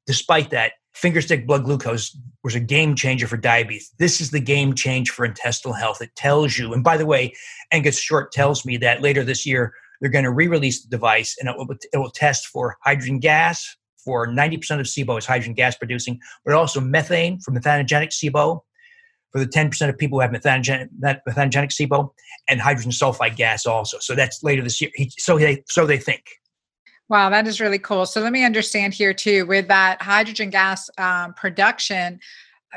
despite 0.06 0.50
that, 0.50 0.72
finger 0.94 1.20
stick 1.20 1.46
blood 1.46 1.64
glucose 1.64 2.16
was 2.42 2.54
a 2.54 2.60
game 2.60 2.94
changer 2.94 3.26
for 3.26 3.36
diabetes. 3.36 3.92
This 3.98 4.20
is 4.20 4.30
the 4.30 4.40
game 4.40 4.74
change 4.74 5.10
for 5.10 5.24
intestinal 5.24 5.74
health. 5.74 6.00
It 6.00 6.14
tells 6.16 6.56
you, 6.56 6.72
and 6.72 6.82
by 6.82 6.96
the 6.96 7.06
way, 7.06 7.34
Aonghus 7.74 8.00
Shortt 8.00 8.30
tells 8.30 8.64
me 8.64 8.76
that 8.78 9.02
later 9.02 9.22
this 9.22 9.44
year 9.44 9.74
they're 10.00 10.10
going 10.10 10.24
to 10.24 10.32
re-release 10.32 10.82
the 10.82 10.88
device 10.88 11.36
and 11.38 11.48
it 11.48 11.56
will, 11.58 11.68
it 11.92 11.98
will 11.98 12.10
test 12.10 12.46
for 12.46 12.76
hydrogen 12.82 13.18
gas, 13.18 13.76
for 14.04 14.26
90% 14.26 14.54
of 14.80 14.86
SIBO 14.86 15.18
is 15.18 15.26
hydrogen 15.26 15.54
gas 15.54 15.76
producing, 15.76 16.20
but 16.44 16.54
also 16.54 16.80
methane 16.80 17.40
for 17.40 17.52
methanogenic 17.52 18.10
SIBO 18.10 18.60
for 19.32 19.38
the 19.38 19.46
10% 19.46 19.88
of 19.88 19.96
people 19.98 20.18
who 20.18 20.22
have 20.22 20.30
methanogenic, 20.30 20.88
methanogenic 21.00 21.70
SIBO 21.70 22.10
and 22.48 22.60
hydrogen 22.60 22.90
sulfide 22.90 23.36
gas 23.36 23.66
also. 23.66 23.98
So 24.00 24.14
that's 24.14 24.42
later 24.42 24.62
this 24.62 24.80
year. 24.80 24.90
So 25.18 25.38
they, 25.38 25.62
so 25.68 25.86
they 25.86 25.98
think. 25.98 26.24
Wow, 27.08 27.30
that 27.30 27.46
is 27.46 27.60
really 27.60 27.78
cool. 27.78 28.06
So 28.06 28.20
let 28.20 28.32
me 28.32 28.44
understand 28.44 28.94
here 28.94 29.12
too 29.12 29.46
with 29.46 29.68
that 29.68 30.00
hydrogen 30.00 30.50
gas 30.50 30.88
um, 30.98 31.34
production 31.34 32.20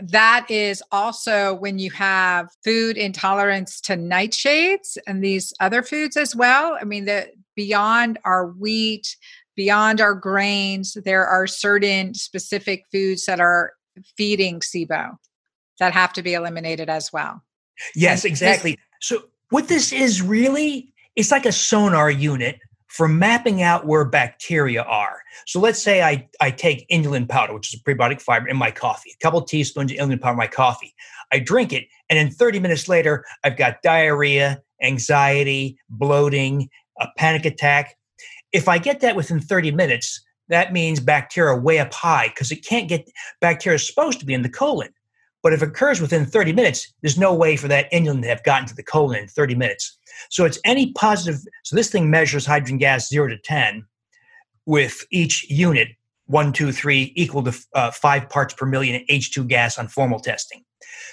that 0.02 0.48
is 0.50 0.82
also 0.92 1.54
when 1.54 1.78
you 1.78 1.92
have 1.92 2.50
food 2.64 2.98
intolerance 2.98 3.80
to 3.82 3.94
nightshades 3.96 4.98
and 5.06 5.24
these 5.24 5.54
other 5.60 5.84
foods 5.84 6.18
as 6.18 6.36
well. 6.36 6.78
I 6.80 6.84
mean, 6.84 7.06
the 7.06 7.30
beyond 7.56 8.18
our 8.26 8.48
wheat, 8.48 9.16
beyond 9.56 10.02
our 10.02 10.16
grains, 10.16 10.98
there 11.06 11.26
are 11.26 11.48
certain 11.48 12.14
specific 12.14 12.86
foods 12.92 13.26
that 13.26 13.40
are 13.40 13.74
feeding 14.18 14.60
SIBO 14.60 15.18
that 15.80 15.94
have 15.94 16.14
to 16.14 16.22
be 16.22 16.34
eliminated 16.34 16.90
as 16.90 17.12
well. 17.12 17.44
Yes, 17.96 18.26
exactly. 18.26 18.78
So 19.02 19.24
what 19.50 19.68
this 19.68 19.92
is 19.92 20.22
really, 20.22 20.94
it's 21.16 21.32
like 21.32 21.46
a 21.46 21.52
sonar 21.52 22.10
unit 22.10 22.60
for 22.88 23.08
mapping 23.08 23.64
out 23.64 23.88
where 23.88 24.06
bacteria 24.06 24.84
are. 24.84 25.22
So 25.48 25.60
let's 25.60 25.82
say 25.82 26.04
I, 26.04 26.30
I 26.40 26.52
take 26.52 26.88
inulin 26.90 27.28
powder, 27.28 27.54
which 27.54 27.74
is 27.74 27.80
a 27.80 27.84
prebiotic 27.84 28.22
fiber, 28.22 28.48
in 28.48 28.56
my 28.56 28.70
coffee, 28.70 29.12
a 29.20 29.24
couple 29.24 29.42
teaspoons 29.42 29.92
of 29.92 29.98
inulin 29.98 30.22
powder 30.22 30.34
in 30.34 30.38
my 30.38 30.48
coffee. 30.48 30.94
I 31.32 31.40
drink 31.40 31.74
it, 31.74 31.88
and 32.10 32.20
then 32.20 32.30
30 32.30 32.60
minutes 32.60 32.88
later, 32.88 33.26
I've 33.44 33.58
got 33.58 33.82
diarrhea, 33.82 34.62
anxiety, 34.84 35.80
bloating, 35.90 36.70
a 37.00 37.08
panic 37.18 37.46
attack. 37.46 37.98
If 38.54 38.68
I 38.68 38.78
get 38.78 39.02
that 39.02 39.16
within 39.16 39.40
30 39.40 39.72
minutes, 39.72 40.22
that 40.50 40.74
means 40.74 41.00
bacteria 41.00 41.58
way 41.58 41.80
up 41.80 41.94
high 41.94 42.28
because 42.28 42.52
it 42.52 42.66
can't 42.66 42.88
get 42.88 43.10
bacteria 43.42 43.76
is 43.76 43.88
supposed 43.88 44.20
to 44.20 44.26
be 44.26 44.34
in 44.34 44.44
the 44.44 44.50
colon. 44.50 44.90
But 45.42 45.52
if 45.52 45.62
it 45.62 45.70
occurs 45.70 46.00
within 46.00 46.26
30 46.26 46.54
minutes, 46.54 46.94
there's 47.02 47.18
no 47.18 47.34
way 47.34 47.58
for 47.58 47.68
that 47.68 47.92
inulin 47.92 48.22
to 48.22 48.30
have 48.30 48.44
gotten 48.44 48.68
to 48.68 48.76
the 48.76 48.84
colon 48.84 49.20
in 49.20 49.28
30 49.28 49.56
minutes. 49.56 49.98
So 50.30 50.46
it's 50.46 50.60
any 50.64 50.94
positive. 50.94 51.42
So 51.64 51.76
this 51.76 51.92
thing 51.92 52.10
measures 52.10 52.46
hydrogen 52.46 52.78
gas 52.78 53.10
0 53.10 53.28
to 53.28 53.38
10 53.38 53.86
with 54.66 55.06
each 55.12 55.50
unit, 55.50 55.90
one, 56.28 56.54
two, 56.54 56.72
three, 56.72 57.12
equal 57.16 57.44
to 57.44 57.54
uh, 57.74 57.92
five 57.92 58.30
parts 58.30 58.54
per 58.54 58.66
million 58.66 59.04
H2 59.10 59.48
gas 59.48 59.78
on 59.78 59.90
formal 59.90 60.20
testing. 60.20 60.64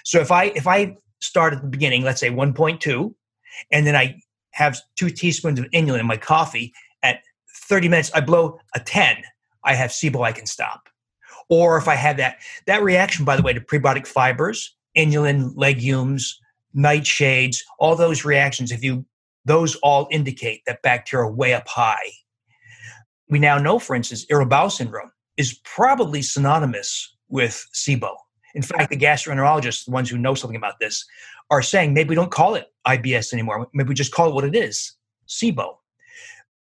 So 0.05 0.21
if 0.21 0.31
I 0.31 0.45
if 0.55 0.67
I 0.67 0.97
start 1.21 1.53
at 1.53 1.63
the 1.63 1.69
beginning, 1.69 2.03
let's 2.03 2.21
say 2.21 2.31
1.2, 2.31 3.15
and 3.73 3.87
then 3.87 3.97
I 3.97 4.21
have 4.53 4.79
two 4.97 5.11
teaspoons 5.11 5.59
of 5.59 5.67
inulin 5.67 6.01
in 6.01 6.07
my 6.07 6.17
coffee, 6.17 6.73
30 7.71 7.89
minutes 7.89 8.11
I 8.15 8.21
blow 8.21 8.59
a 8.75 8.81
10, 8.81 9.23
I 9.65 9.75
have 9.75 9.91
SIBO 9.91 10.23
I 10.23 10.33
can 10.33 10.45
stop 10.45 10.91
or 11.51 11.77
if 11.77 11.89
I 11.89 11.97
have 11.97 12.17
that 12.17 12.39
that 12.67 12.83
reaction, 12.83 13.27
by 13.27 13.37
the 13.37 13.43
way, 13.43 13.53
to 13.53 13.61
prebiotic 13.61 14.07
fibers, 14.07 14.75
inulin, 14.97 15.53
legumes, 15.57 16.41
nightshades, 16.75 17.59
all 17.79 17.95
those 17.95 18.25
reactions, 18.25 18.73
if 18.73 18.83
you 18.83 19.05
those 19.45 19.75
all 19.77 20.09
indicate 20.11 20.63
that 20.67 20.83
bacteria 20.83 21.27
are 21.27 21.33
way 21.33 21.53
up 21.53 21.69
high. 21.69 22.11
We 23.29 23.39
now 23.39 23.59
know, 23.59 23.79
for 23.79 23.95
instance, 23.97 24.25
irritable 24.31 24.51
bowel 24.51 24.71
syndrome 24.71 25.11
is 25.37 25.59
probably 25.65 26.23
synonymous 26.23 27.17
with 27.29 27.67
SIBO. 27.75 28.15
In 28.55 28.63
fact, 28.63 28.91
the 28.91 28.97
gastroenterologists, 28.97 29.85
the 29.87 29.93
ones 29.93 30.11
who 30.11 30.19
know 30.19 30.35
something 30.35 30.57
about 30.57 30.79
this, 30.81 31.05
are 31.51 31.63
saying 31.63 31.95
maybe 31.95 32.11
we 32.11 32.15
don't 32.17 32.31
call 32.31 32.55
it 32.55 32.67
IBS 32.87 33.33
anymore. 33.33 33.69
Maybe 33.73 33.89
we 33.89 33.95
just 33.95 34.13
call 34.13 34.29
it 34.29 34.35
what 34.35 34.45
it 34.45 34.55
is, 34.55 34.95
SIBO. 35.29 35.77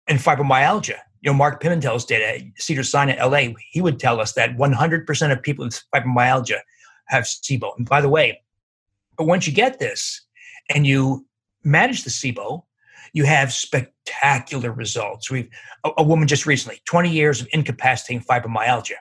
And 0.09 0.19
fibromyalgia, 0.19 0.99
you 1.21 1.31
know, 1.31 1.35
Mark 1.35 1.63
Pimentel's 1.63 2.05
data, 2.05 2.45
Cedars-Sinai 2.57 3.23
LA, 3.25 3.55
he 3.71 3.81
would 3.81 3.99
tell 3.99 4.21
us 4.21 4.33
that 4.35 4.57
100% 4.57 5.33
of 5.33 5.43
people 5.43 5.65
with 5.65 5.83
fibromyalgia 5.95 6.61
have 7.07 7.25
SIBO. 7.25 7.77
And 7.77 7.89
by 7.89 8.01
the 8.01 8.09
way, 8.09 8.41
but 9.17 9.27
once 9.27 9.47
you 9.47 9.53
get 9.53 9.79
this 9.79 10.23
and 10.69 10.87
you 10.87 11.27
manage 11.65 12.05
the 12.05 12.11
SIBO, 12.11 12.63
you 13.13 13.25
have 13.25 13.53
spectacular 13.53 14.71
results. 14.71 15.31
We've 15.31 15.49
a, 15.85 15.91
a 15.99 16.03
woman 16.03 16.29
just 16.29 16.47
recently, 16.47 16.81
20 16.85 17.11
years 17.11 17.41
of 17.41 17.49
incapacitating 17.53 18.25
fibromyalgia, 18.25 18.97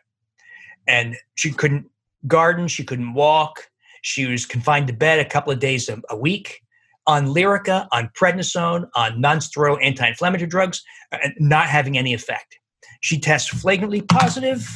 and 0.88 1.16
she 1.36 1.52
couldn't 1.52 1.90
garden, 2.28 2.68
she 2.68 2.84
couldn't 2.84 3.14
walk, 3.14 3.70
she 4.02 4.26
was 4.26 4.46
confined 4.46 4.88
to 4.88 4.94
bed 4.94 5.20
a 5.20 5.26
couple 5.26 5.52
of 5.52 5.60
days 5.60 5.90
a, 5.90 6.02
a 6.10 6.16
week 6.16 6.62
on 7.08 7.28
Lyrica, 7.28 7.88
on 7.92 8.10
prednisone, 8.20 8.88
on 8.96 9.22
nonsteroidal 9.22 9.78
anti-inflammatory 9.82 10.48
drugs, 10.48 10.82
uh, 11.12 11.18
and 11.24 11.34
not 11.40 11.68
having 11.68 11.98
any 11.98 12.14
effect. 12.14 12.58
She 13.02 13.20
tests 13.20 13.50
flagrantly 13.50 14.02
positive. 14.02 14.68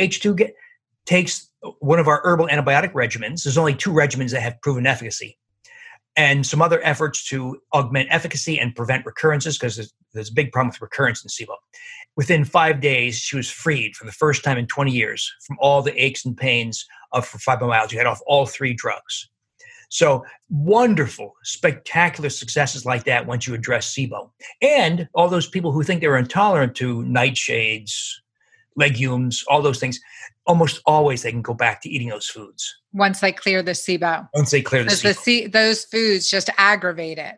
H2 0.00 0.36
get, 0.36 0.54
takes 1.06 1.50
one 1.80 1.98
of 1.98 2.06
our 2.06 2.20
herbal 2.24 2.48
antibiotic 2.48 2.92
regimens. 2.92 3.42
There's 3.42 3.58
only 3.58 3.74
two 3.74 3.90
regimens 3.90 4.30
that 4.30 4.42
have 4.42 4.60
proven 4.62 4.86
efficacy. 4.86 5.38
And 6.16 6.44
some 6.44 6.60
other 6.60 6.82
efforts 6.82 7.28
to 7.28 7.60
augment 7.72 8.08
efficacy 8.10 8.58
and 8.58 8.74
prevent 8.74 9.06
recurrences, 9.06 9.56
because 9.56 9.76
there's, 9.76 9.92
there's, 10.12 10.30
a 10.30 10.34
big 10.34 10.50
problem 10.50 10.70
with 10.70 10.82
recurrence 10.82 11.22
in 11.22 11.28
SIBO. 11.28 11.54
Within 12.16 12.44
five 12.44 12.80
days, 12.80 13.18
she 13.18 13.36
was 13.36 13.48
freed 13.48 13.94
for 13.94 14.04
the 14.04 14.12
first 14.12 14.42
time 14.42 14.58
in 14.58 14.66
20 14.66 14.90
years 14.90 15.32
from 15.46 15.56
all 15.60 15.80
the 15.80 15.94
aches 16.02 16.24
and 16.24 16.36
pains 16.36 16.84
of 17.12 17.28
fibromyalgia. 17.28 17.90
She 17.90 17.96
had 17.96 18.06
off 18.06 18.20
all 18.26 18.46
three 18.46 18.74
drugs. 18.74 19.28
So 19.88 20.24
wonderful, 20.50 21.34
spectacular 21.42 22.30
successes 22.30 22.84
like 22.84 23.04
that 23.04 23.26
once 23.26 23.46
you 23.46 23.54
address 23.54 23.94
SIBO. 23.94 24.30
And 24.60 25.08
all 25.14 25.28
those 25.28 25.48
people 25.48 25.72
who 25.72 25.82
think 25.82 26.00
they're 26.00 26.16
intolerant 26.16 26.74
to 26.76 27.02
nightshades, 27.04 27.94
legumes, 28.76 29.44
all 29.48 29.62
those 29.62 29.80
things, 29.80 29.98
almost 30.46 30.80
always 30.86 31.22
they 31.22 31.30
can 31.30 31.42
go 31.42 31.54
back 31.54 31.82
to 31.82 31.88
eating 31.88 32.08
those 32.08 32.26
foods. 32.26 32.74
Once 32.92 33.20
they 33.20 33.32
clear 33.32 33.62
the 33.62 33.72
SIBO. 33.72 34.28
Once 34.34 34.50
they 34.50 34.62
clear 34.62 34.84
the 34.84 34.90
SIBO. 34.90 35.02
The 35.02 35.14
C- 35.14 35.46
those 35.46 35.84
foods 35.84 36.30
just 36.30 36.50
aggravate 36.56 37.18
it. 37.18 37.36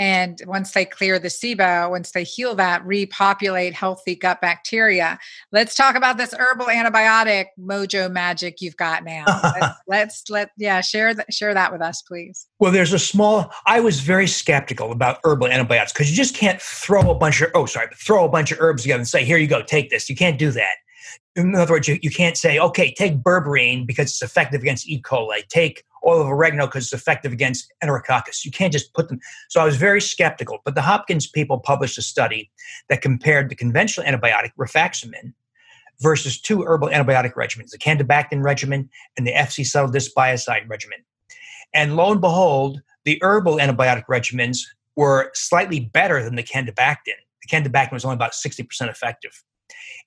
And 0.00 0.40
once 0.46 0.72
they 0.72 0.86
clear 0.86 1.18
the 1.18 1.28
SIBO, 1.28 1.90
once 1.90 2.12
they 2.12 2.24
heal 2.24 2.54
that, 2.54 2.82
repopulate 2.86 3.74
healthy 3.74 4.14
gut 4.14 4.40
bacteria. 4.40 5.18
Let's 5.52 5.74
talk 5.74 5.94
about 5.94 6.16
this 6.16 6.32
herbal 6.32 6.66
antibiotic 6.66 7.48
mojo 7.60 8.10
magic 8.10 8.62
you've 8.62 8.78
got 8.78 9.04
now. 9.04 9.26
let's, 9.44 9.76
let's 9.86 10.30
let 10.30 10.50
yeah 10.56 10.80
share 10.80 11.12
that 11.12 11.34
share 11.34 11.52
that 11.52 11.70
with 11.70 11.82
us, 11.82 12.00
please. 12.00 12.46
Well, 12.60 12.72
there's 12.72 12.94
a 12.94 12.98
small. 12.98 13.52
I 13.66 13.80
was 13.80 14.00
very 14.00 14.26
skeptical 14.26 14.90
about 14.90 15.18
herbal 15.22 15.48
antibiotics 15.48 15.92
because 15.92 16.10
you 16.10 16.16
just 16.16 16.34
can't 16.34 16.62
throw 16.62 17.10
a 17.10 17.14
bunch 17.14 17.42
of 17.42 17.50
oh 17.54 17.66
sorry, 17.66 17.88
throw 17.94 18.24
a 18.24 18.28
bunch 18.30 18.52
of 18.52 18.58
herbs 18.58 18.84
together 18.84 19.00
and 19.00 19.08
say 19.08 19.22
here 19.22 19.36
you 19.36 19.48
go, 19.48 19.60
take 19.60 19.90
this. 19.90 20.08
You 20.08 20.16
can't 20.16 20.38
do 20.38 20.50
that. 20.52 20.76
In 21.40 21.54
other 21.54 21.74
words, 21.74 21.88
you, 21.88 21.98
you 22.02 22.10
can't 22.10 22.36
say, 22.36 22.58
okay, 22.58 22.92
take 22.92 23.18
berberine 23.18 23.86
because 23.86 24.10
it's 24.10 24.22
effective 24.22 24.62
against 24.62 24.88
E. 24.88 25.00
coli. 25.02 25.46
Take 25.48 25.84
oil 26.06 26.22
of 26.22 26.28
oregano 26.28 26.66
because 26.66 26.84
it's 26.84 26.92
effective 26.92 27.32
against 27.32 27.72
enterococcus. 27.82 28.44
You 28.44 28.50
can't 28.50 28.72
just 28.72 28.94
put 28.94 29.08
them. 29.08 29.20
So 29.48 29.60
I 29.60 29.64
was 29.64 29.76
very 29.76 30.00
skeptical. 30.00 30.58
But 30.64 30.74
the 30.74 30.82
Hopkins 30.82 31.26
people 31.26 31.58
published 31.58 31.98
a 31.98 32.02
study 32.02 32.50
that 32.88 33.02
compared 33.02 33.48
the 33.48 33.54
conventional 33.54 34.06
antibiotic 34.06 34.52
rifaximin 34.58 35.34
versus 36.00 36.40
two 36.40 36.62
herbal 36.62 36.88
antibiotic 36.88 37.34
regimens, 37.34 37.70
the 37.70 37.78
candibactin 37.78 38.42
regimen 38.42 38.88
and 39.16 39.26
the 39.26 39.32
FC-Cidal-Dysbiocide 39.32 40.68
regimen. 40.68 40.98
And 41.74 41.96
lo 41.96 42.10
and 42.10 42.20
behold, 42.20 42.80
the 43.04 43.18
herbal 43.22 43.56
antibiotic 43.56 44.06
regimens 44.06 44.60
were 44.96 45.30
slightly 45.34 45.80
better 45.80 46.22
than 46.22 46.36
the 46.36 46.42
candibactin. 46.42 47.16
The 47.42 47.48
candibactin 47.48 47.92
was 47.92 48.04
only 48.04 48.14
about 48.14 48.32
60% 48.32 48.88
effective. 48.88 49.42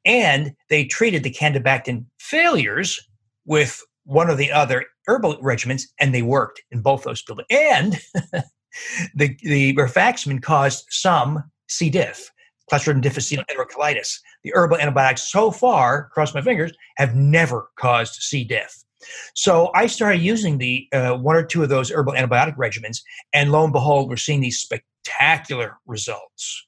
And 0.05 0.53
they 0.69 0.85
treated 0.85 1.23
the 1.23 1.31
candibactin 1.31 2.05
failures 2.19 2.99
with 3.45 3.81
one 4.05 4.29
or 4.29 4.35
the 4.35 4.51
other 4.51 4.85
herbal 5.07 5.37
regimens, 5.37 5.83
and 5.99 6.13
they 6.13 6.21
worked 6.21 6.61
in 6.71 6.81
both 6.81 7.03
those 7.03 7.21
people. 7.21 7.43
And 7.49 7.99
the, 9.15 9.37
the 9.41 9.75
rifaximin 9.75 10.41
caused 10.41 10.85
some 10.89 11.43
C. 11.67 11.89
diff, 11.89 12.29
Clostridium 12.71 13.01
difficile 13.01 13.43
enterocolitis. 13.49 14.19
The 14.43 14.51
herbal 14.53 14.77
antibiotics 14.77 15.31
so 15.31 15.51
far, 15.51 16.09
cross 16.09 16.33
my 16.33 16.41
fingers, 16.41 16.73
have 16.97 17.15
never 17.15 17.69
caused 17.77 18.15
C. 18.15 18.43
diff. 18.43 18.83
So 19.35 19.69
I 19.75 19.87
started 19.87 20.21
using 20.21 20.57
the 20.57 20.87
uh, 20.93 21.13
one 21.15 21.35
or 21.35 21.43
two 21.43 21.63
of 21.63 21.69
those 21.69 21.91
herbal 21.91 22.13
antibiotic 22.13 22.55
regimens, 22.55 22.99
and 23.33 23.51
lo 23.51 23.63
and 23.63 23.73
behold, 23.73 24.09
we're 24.09 24.15
seeing 24.15 24.39
these 24.39 24.59
spectacular 24.59 25.77
results. 25.85 26.65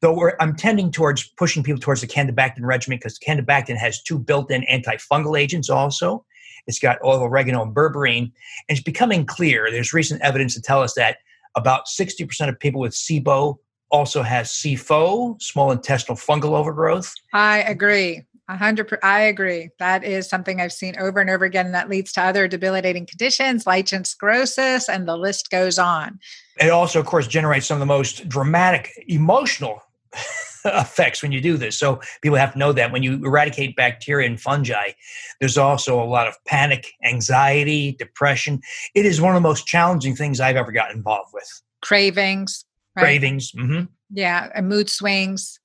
Though 0.00 0.30
I'm 0.40 0.56
tending 0.56 0.90
towards 0.90 1.28
pushing 1.36 1.62
people 1.62 1.80
towards 1.80 2.00
the 2.00 2.06
candibactin 2.06 2.62
regimen 2.62 2.98
because 2.98 3.18
candibactin 3.18 3.76
has 3.76 4.02
two 4.02 4.18
built-in 4.18 4.64
antifungal 4.70 5.38
agents 5.38 5.70
also. 5.70 6.24
It's 6.66 6.78
got 6.78 6.98
oil 7.04 7.16
of 7.16 7.22
oregano 7.22 7.62
and 7.62 7.74
berberine. 7.74 8.24
And 8.24 8.32
it's 8.68 8.82
becoming 8.82 9.24
clear. 9.24 9.70
There's 9.70 9.92
recent 9.92 10.20
evidence 10.22 10.54
to 10.54 10.62
tell 10.62 10.82
us 10.82 10.94
that 10.94 11.18
about 11.54 11.86
60% 11.86 12.48
of 12.48 12.58
people 12.58 12.80
with 12.80 12.92
SIBO 12.92 13.56
also 13.90 14.22
has 14.22 14.50
SIFO, 14.50 15.40
small 15.40 15.70
intestinal 15.70 16.16
fungal 16.16 16.58
overgrowth. 16.58 17.14
I 17.32 17.62
agree. 17.62 18.24
A 18.48 18.56
hundred. 18.56 18.96
I 19.02 19.22
agree. 19.22 19.70
That 19.80 20.04
is 20.04 20.28
something 20.28 20.60
I've 20.60 20.72
seen 20.72 20.96
over 20.98 21.20
and 21.20 21.28
over 21.28 21.44
again, 21.44 21.66
and 21.66 21.74
that 21.74 21.88
leads 21.88 22.12
to 22.12 22.22
other 22.22 22.46
debilitating 22.46 23.04
conditions, 23.04 23.66
lichen 23.66 24.04
sclerosis, 24.04 24.88
and 24.88 25.08
the 25.08 25.16
list 25.16 25.50
goes 25.50 25.80
on. 25.80 26.20
It 26.60 26.70
also, 26.70 27.00
of 27.00 27.06
course, 27.06 27.26
generates 27.26 27.66
some 27.66 27.76
of 27.76 27.80
the 27.80 27.86
most 27.86 28.28
dramatic 28.28 28.92
emotional 29.08 29.82
effects 30.64 31.22
when 31.22 31.32
you 31.32 31.40
do 31.40 31.56
this. 31.56 31.76
So 31.76 32.00
people 32.22 32.38
have 32.38 32.52
to 32.52 32.58
know 32.58 32.72
that 32.72 32.92
when 32.92 33.02
you 33.02 33.14
eradicate 33.14 33.74
bacteria 33.74 34.28
and 34.28 34.40
fungi, 34.40 34.92
there's 35.40 35.58
also 35.58 36.00
a 36.00 36.06
lot 36.06 36.28
of 36.28 36.36
panic, 36.44 36.92
anxiety, 37.04 37.92
depression. 37.98 38.60
It 38.94 39.06
is 39.06 39.20
one 39.20 39.34
of 39.34 39.42
the 39.42 39.48
most 39.48 39.66
challenging 39.66 40.14
things 40.14 40.38
I've 40.38 40.56
ever 40.56 40.70
gotten 40.70 40.98
involved 40.98 41.30
with. 41.34 41.62
Cravings. 41.82 42.64
Right? 42.94 43.02
Cravings. 43.02 43.50
Mm-hmm. 43.52 43.86
Yeah, 44.10 44.50
and 44.54 44.68
mood 44.68 44.88
swings, 44.88 45.58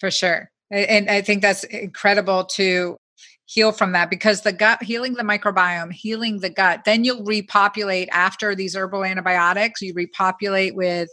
for 0.00 0.10
sure 0.10 0.51
and 0.72 1.08
i 1.10 1.20
think 1.20 1.42
that's 1.42 1.64
incredible 1.64 2.44
to 2.44 2.96
heal 3.44 3.72
from 3.72 3.92
that 3.92 4.08
because 4.08 4.42
the 4.42 4.52
gut 4.52 4.82
healing 4.82 5.14
the 5.14 5.22
microbiome 5.22 5.92
healing 5.92 6.40
the 6.40 6.50
gut 6.50 6.80
then 6.84 7.04
you'll 7.04 7.24
repopulate 7.24 8.08
after 8.10 8.54
these 8.54 8.74
herbal 8.74 9.04
antibiotics 9.04 9.80
you 9.80 9.92
repopulate 9.94 10.74
with 10.74 11.08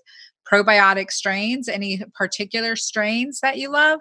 probiotic 0.51 1.11
strains 1.11 1.67
any 1.67 2.01
particular 2.15 2.75
strains 2.75 3.39
that 3.41 3.57
you 3.57 3.69
love 3.69 3.99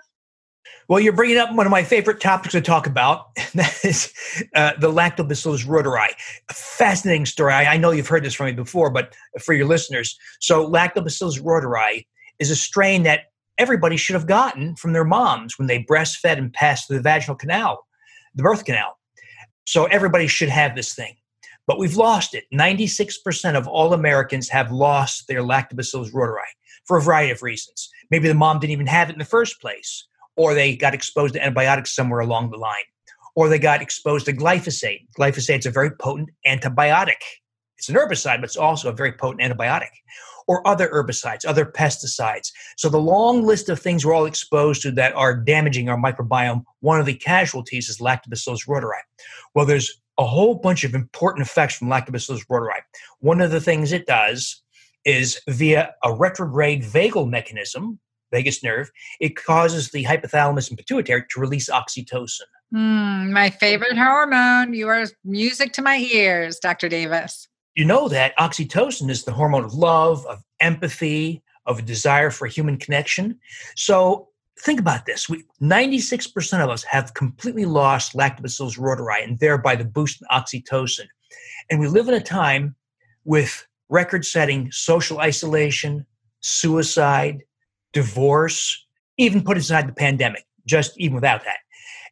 well, 0.89 1.01
you're 1.01 1.13
bringing 1.13 1.37
up 1.37 1.55
one 1.55 1.67
of 1.67 1.71
my 1.71 1.83
favorite 1.83 2.21
topics 2.21 2.53
to 2.53 2.61
talk 2.61 2.87
about. 2.87 3.27
That 3.55 3.85
is 3.85 4.13
uh, 4.55 4.73
the 4.79 4.93
Lactobacillus 4.93 5.67
reuteri. 5.67 6.09
A 6.51 6.55
fascinating 6.55 7.27
story. 7.27 7.53
I, 7.53 7.75
I, 7.75 7.77
know 7.79 7.91
you've 7.91 8.07
heard 8.07 8.25
this 8.25 8.35
from 8.35 8.47
me 8.47 8.53
before, 8.53 8.91
but 8.91 9.15
for 9.41 9.55
your 9.55 9.67
listeners, 9.67 10.17
so 10.39 10.71
Lactobacillus 10.71 11.41
reuteri 11.41 12.07
is 12.39 12.51
a 12.51 12.57
strain 12.57 13.05
that 13.05 13.21
everybody 13.59 13.97
should 13.97 14.15
have 14.15 14.27
gotten 14.27 14.77
from 14.77 14.93
their 14.93 15.05
moms 15.05 15.59
when 15.59 15.67
they 15.67 15.85
breastfed 15.85 16.39
and 16.39 16.53
passed 16.53 16.87
through 16.87 16.97
the 16.97 17.03
vaginal 17.03 17.37
canal, 17.37 17.87
the 18.35 18.43
birth 18.43 18.65
canal. 18.65 18.97
So 19.67 19.85
everybody 19.87 20.27
should 20.27 20.49
have 20.49 20.75
this 20.75 20.95
thing. 20.95 21.15
But 21.67 21.79
we've 21.79 21.97
lost 21.97 22.35
it. 22.35 22.45
96% 22.55 23.55
of 23.55 23.69
all 23.69 23.93
Americans 23.93 24.49
have 24.49 24.73
lost 24.73 25.29
their 25.29 25.43
lactobacillus 25.43 26.13
reuteri 26.13 26.49
for 26.87 26.97
a 26.97 27.03
variety 27.03 27.31
of 27.31 27.43
reasons. 27.43 27.91
Maybe 28.11 28.29
the 28.29 28.35
mom 28.35 28.59
didn't 28.59 28.73
even 28.73 28.87
have 28.87 29.11
it 29.11 29.13
in 29.13 29.19
the 29.19 29.25
first 29.27 29.61
place, 29.61 30.07
or 30.37 30.55
they 30.55 30.75
got 30.75 30.95
exposed 30.95 31.35
to 31.35 31.43
antibiotics 31.43 31.95
somewhere 31.95 32.21
along 32.21 32.51
the 32.51 32.57
line, 32.57 32.85
or 33.37 33.51
they 33.51 33.59
got 33.59 33.83
exposed 33.83 34.25
to 34.27 34.33
glyphosate. 34.33 35.07
Glyphosate 35.19 35.59
is 35.59 35.67
a 35.67 35.71
very 35.71 35.91
potent 35.91 36.31
antibiotic. 36.47 37.21
It's 37.77 37.91
an 37.91 37.97
herbicide, 37.97 38.37
but 38.37 38.45
it's 38.45 38.57
also 38.57 38.89
a 38.89 38.93
very 38.93 39.13
potent 39.13 39.43
antibiotic 39.43 39.91
or 40.49 40.67
other 40.67 40.89
herbicides, 40.89 41.47
other 41.47 41.67
pesticides. 41.67 42.51
So 42.77 42.89
the 42.89 42.99
long 42.99 43.45
list 43.45 43.69
of 43.69 43.79
things 43.79 44.05
we're 44.05 44.15
all 44.15 44.25
exposed 44.25 44.83
to 44.83 44.91
that 44.93 45.15
are 45.15 45.37
damaging 45.37 45.89
our 45.89 45.99
microbiome, 45.99 46.65
one 46.81 46.99
of 46.99 47.07
the 47.07 47.15
casualties 47.15 47.89
is 47.89 47.99
Lactobacillus 47.99 48.67
reuteri. 48.67 49.03
Well, 49.55 49.67
there's 49.67 50.01
a 50.19 50.25
whole 50.25 50.57
bunch 50.57 50.83
of 50.83 50.95
important 50.95 51.47
effects 51.47 51.77
from 51.77 51.89
Lactobacillus 51.89 52.47
reuteri. 52.51 52.81
One 53.21 53.41
of 53.41 53.51
the 53.51 53.61
things 53.61 53.93
it 53.93 54.07
does 54.07 54.63
is 55.05 55.41
via 55.47 55.95
a 56.03 56.13
retrograde 56.13 56.83
vagal 56.83 57.29
mechanism, 57.29 58.01
vagus 58.33 58.65
nerve, 58.65 58.91
it 59.21 59.37
causes 59.37 59.91
the 59.91 60.05
hypothalamus 60.05 60.71
and 60.71 60.79
pituitary 60.79 61.25
to 61.31 61.41
release 61.41 61.69
oxytocin. 61.69 62.41
Mm, 62.75 63.31
my 63.31 63.51
favorite 63.51 63.97
hormone. 63.97 64.75
You 64.75 64.89
are 64.89 65.07
music 65.25 65.73
to 65.75 65.83
my 65.83 65.99
ears, 65.99 66.59
Dr. 66.59 66.89
Davis 66.89 67.49
you 67.79 67.85
know 67.85 68.09
that 68.09 68.37
oxytocin 68.39 69.09
is 69.09 69.23
the 69.23 69.31
hormone 69.31 69.63
of 69.63 69.73
love, 69.73 70.27
of 70.27 70.43
empathy, 70.59 71.45
of 71.65 71.79
a 71.79 71.83
desire 71.83 72.29
for 72.29 72.49
human 72.49 72.77
connection. 72.77 73.39
So 73.77 74.31
think 74.63 74.81
about 74.81 75.07
this. 75.07 75.29
We, 75.29 75.45
96% 75.63 76.61
of 76.61 76.71
us 76.71 76.83
have 76.83 77.15
completely 77.15 77.67
lost 77.67 78.15
lactobacillus 78.15 78.77
reuteri 78.77 79.23
and 79.23 79.39
thereby 79.39 79.77
the 79.77 79.85
boost 79.85 80.21
in 80.21 80.27
oxytocin. 80.37 81.07
And 81.71 81.79
we 81.79 81.87
live 81.87 82.09
in 82.09 82.15
a 82.15 82.21
time 82.21 82.75
with 83.25 83.65
record 83.89 84.25
setting 84.25 84.73
social 84.73 85.21
isolation, 85.21 86.05
suicide, 86.41 87.45
divorce, 87.93 88.87
even 89.19 89.45
put 89.45 89.57
aside 89.57 89.87
the 89.87 89.93
pandemic, 89.93 90.45
just 90.67 90.99
even 90.99 91.15
without 91.15 91.45
that. 91.45 91.59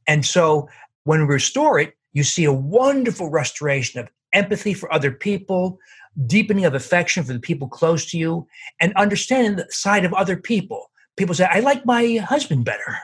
And 0.07 0.25
so 0.25 0.69
when 1.03 1.27
we 1.27 1.35
restore 1.35 1.81
it, 1.81 1.95
you 2.13 2.23
see 2.23 2.45
a 2.45 2.53
wonderful 2.53 3.31
restoration 3.31 3.99
of 3.99 4.09
empathy 4.33 4.75
for 4.75 4.93
other 4.93 5.11
people, 5.11 5.79
deepening 6.27 6.65
of 6.65 6.75
affection 6.75 7.25
for 7.25 7.33
the 7.33 7.41
people 7.41 7.69
close 7.69 8.11
to 8.11 8.19
you, 8.19 8.47
and 8.81 8.93
understanding 8.95 9.57
the 9.57 9.67
side 9.71 10.05
of 10.05 10.15
other 10.15 10.37
people. 10.37 10.91
People 11.17 11.35
say, 11.35 11.47
I 11.51 11.61
like 11.61 11.85
my 11.87 12.17
husband 12.17 12.65
better. 12.65 12.99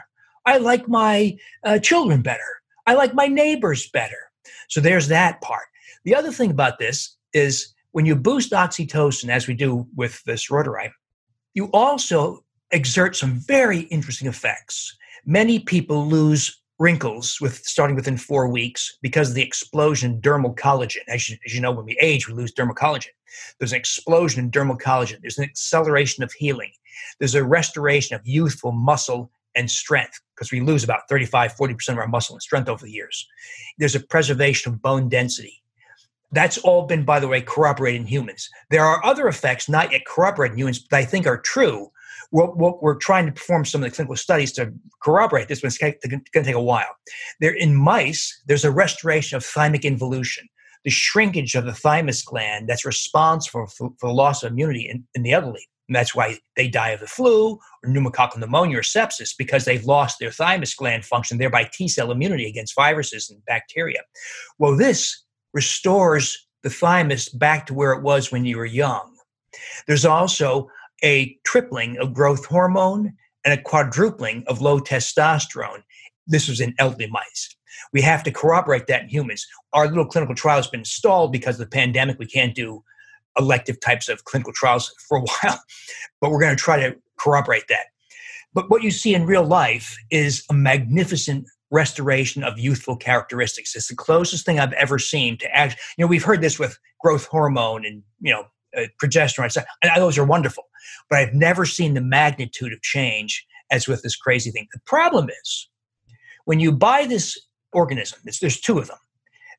I 0.45 0.59
like 0.59 0.89
my 0.89 1.37
uh, 1.65 1.79
children 1.79 2.23
better. 2.23 2.41
I 2.87 2.95
like 2.95 3.15
my 3.15 3.27
neighbors 3.27 3.89
better. 3.91 4.31
So 4.69 4.81
there's 4.81 5.09
that 5.09 5.41
part. 5.41 5.67
The 6.05 6.15
other 6.15 6.33
thing 6.33 6.51
about 6.51 6.79
this 6.79 7.17
is 7.33 7.73
when 7.93 8.07
you 8.07 8.17
boost 8.17 8.53
oxytocin, 8.53 9.29
as 9.29 9.47
we 9.47 9.55
do 9.55 9.87
with 9.95 10.23
this 10.25 10.49
reuteri, 10.49 10.91
you 11.55 11.67
also 11.73 12.45
exert 12.71 13.15
some 13.15 13.35
very 13.35 13.81
interesting 13.81 14.29
effects. 14.29 14.97
Many 15.25 15.61
people 15.61 16.07
lose 16.07 16.62
wrinkles 16.79 17.41
with 17.41 17.65
starting 17.65 17.97
within 17.97 18.17
four 18.17 18.49
weeks 18.49 18.99
because 19.03 19.31
of 19.31 19.35
the 19.35 19.43
explosion 19.43 20.13
in 20.13 20.21
dermal 20.21 20.55
collagen. 20.55 21.03
As 21.09 21.29
you, 21.29 21.37
as 21.47 21.55
you 21.55 21.61
know, 21.61 21.73
when 21.73 21.85
we 21.85 21.97
age, 22.01 22.29
we 22.29 22.35
lose 22.35 22.53
dermal 22.53 22.75
collagen. 22.75 23.09
There's 23.59 23.73
an 23.73 23.79
explosion 23.79 24.45
in 24.45 24.51
dermal 24.51 24.81
collagen. 24.81 25.21
There's 25.21 25.39
an 25.39 25.45
acceleration 25.45 26.25
of 26.25 26.33
healing. 26.33 26.73
There's 27.19 27.35
a 27.35 27.45
restoration 27.45 28.17
of 28.17 28.27
youthful 28.27 28.73
muscle 28.73 29.31
and 29.55 29.71
strength 29.71 30.21
because 30.35 30.51
we 30.51 30.61
lose 30.61 30.83
about 30.83 31.09
35, 31.09 31.55
40% 31.55 31.89
of 31.91 31.99
our 31.99 32.09
muscle 32.09 32.35
and 32.35 32.43
strength 32.43 32.69
over 32.69 32.85
the 32.85 32.91
years. 32.91 33.27
There's 33.79 33.95
a 33.95 34.01
preservation 34.01 34.73
of 34.73 34.83
bone 34.83 35.09
density. 35.09 35.63
That's 36.33 36.57
all 36.59 36.87
been, 36.87 37.05
by 37.05 37.21
the 37.21 37.29
way, 37.29 37.43
corroborated 37.43 38.01
in 38.01 38.07
humans. 38.07 38.49
There 38.71 38.85
are 38.85 39.05
other 39.05 39.29
effects 39.29 39.69
not 39.69 39.93
yet 39.93 40.07
corroborated 40.07 40.55
in 40.55 40.59
humans, 40.61 40.79
but 40.79 40.97
I 40.97 41.05
think 41.05 41.27
are 41.27 41.39
true 41.39 41.91
we're, 42.33 42.73
we're, 42.81 42.95
trying 42.97 43.27
to 43.27 43.33
perform 43.33 43.65
some 43.65 43.83
of 43.83 43.91
the 43.91 43.95
clinical 43.95 44.17
studies 44.17 44.53
to 44.53 44.73
corroborate 45.03 45.49
this, 45.49 45.61
but 45.61 45.67
it's 45.69 45.79
going 45.79 45.95
to 46.01 46.43
take 46.43 46.55
a 46.55 46.63
while. 46.63 46.97
There, 47.41 47.55
in 47.55 47.77
mice, 47.77 48.43
there's 48.47 48.65
a 48.65 48.71
restoration 48.71 49.37
of 49.37 49.45
thymic 49.45 49.85
involution, 49.85 50.49
the 50.85 50.91
shrinkage 50.91 51.55
of 51.55 51.67
the 51.67 51.75
thymus 51.75 52.23
gland 52.23 52.69
that's 52.69 52.87
responsible 52.87 53.67
for, 53.67 53.91
for 54.01 54.09
the 54.09 54.15
loss 54.15 54.43
of 54.43 54.53
immunity 54.53 54.89
in, 54.89 55.05
in 55.15 55.23
the 55.23 55.33
elderly, 55.33 55.69
And 55.89 55.95
that's 55.95 56.15
why 56.15 56.39
they 56.57 56.69
die 56.69 56.91
of 56.91 57.01
the 57.01 57.07
flu 57.07 57.59
or 57.85 57.91
pneumococcal 57.91 58.39
pneumonia 58.39 58.79
or 58.79 58.83
sepsis 58.83 59.35
because 59.37 59.67
they've 59.67 59.85
lost 59.85 60.17
their 60.19 60.31
thymus 60.31 60.75
gland 60.75 61.05
function, 61.05 61.37
thereby 61.37 61.69
T 61.71 61.87
cell 61.87 62.11
immunity 62.11 62.47
against 62.47 62.75
viruses 62.75 63.29
and 63.31 63.45
bacteria. 63.45 64.01
Well, 64.59 64.77
this 64.77 65.23
restores 65.53 66.47
the 66.63 66.71
thymus 66.71 67.29
back 67.29 67.67
to 67.67 67.75
where 67.75 67.93
it 67.93 68.03
was 68.03 68.33
when 68.33 68.47
you 68.47 68.57
were 68.57 68.65
young. 68.65 69.13
There's 69.87 70.07
also 70.07 70.69
a 71.03 71.37
tripling 71.45 71.99
of 71.99 72.15
growth 72.15 72.47
hormone 72.47 73.13
and 73.45 73.59
a 73.59 73.63
quadrupling 73.63 74.45
of 74.47 74.61
low 74.61 74.81
testosterone. 74.81 75.83
This 76.27 76.49
was 76.49 76.61
in 76.61 76.75
elderly 76.79 77.09
mice. 77.09 77.57
We 77.93 78.01
have 78.03 78.23
to 78.25 78.31
corroborate 78.31 78.87
that 78.87 79.03
in 79.03 79.09
humans. 79.09 79.47
Our 79.73 79.89
little 79.89 80.07
clinical 80.07 80.35
trial 80.35 80.57
has 80.57 80.69
been 80.69 80.85
stalled 80.85 81.33
because 81.33 81.57
of 81.57 81.71
the 81.71 81.77
pandemic. 81.77 82.19
We 82.19 82.27
can't 82.27 82.55
do 82.55 82.83
elective 83.39 83.81
types 83.81 84.09
of 84.09 84.25
clinical 84.25 84.53
trials 84.53 84.95
for 85.09 85.19
a 85.19 85.21
while, 85.43 85.61
but 86.21 86.31
we're 86.31 86.41
going 86.41 86.57
to 86.57 86.63
try 86.63 86.79
to 86.79 86.97
corroborate 87.19 87.69
that. 87.69 87.87
But 88.55 88.71
what 88.71 88.83
you 88.83 88.91
see 88.91 89.15
in 89.15 89.25
real 89.25 89.45
life 89.45 89.97
is 90.11 90.45
a 90.51 90.55
magnificent 90.55 91.47
restoration 91.71 92.45
of 92.45 92.59
youthful 92.59 92.97
characteristics. 92.97 93.75
It's 93.75 93.89
the 93.89 93.97
closest 93.97 94.45
thing 94.45 94.61
I've 94.61 94.75
ever 94.75 94.99
seen 94.99 95.39
to 95.39 95.57
act. 95.57 95.79
You 95.97 96.05
know, 96.05 96.09
we've 96.09 96.23
heard 96.23 96.43
this 96.43 96.59
with 96.59 96.79
growth 97.01 97.27
hormone 97.27 97.85
and 97.87 98.03
you 98.21 98.33
know 98.33 98.45
uh, 98.77 98.83
progesterone, 99.03 99.65
and 99.83 99.91
those 99.97 100.19
are 100.19 100.25
wonderful. 100.25 100.65
But 101.09 101.19
I've 101.19 101.35
never 101.35 101.65
seen 101.65 101.95
the 101.95 102.01
magnitude 102.01 102.73
of 102.73 102.83
change 102.83 103.47
as 103.71 103.89
with 103.89 104.03
this 104.03 104.17
crazy 104.17 104.51
thing. 104.51 104.69
The 104.73 104.81
problem 104.87 105.29
is 105.31 105.69
when 106.45 106.61
you 106.61 106.73
buy 106.73 107.07
this 107.07 107.39
organism, 107.73 108.21
there's 108.25 108.61
two 108.61 108.79
of 108.79 108.89
them. 108.89 108.99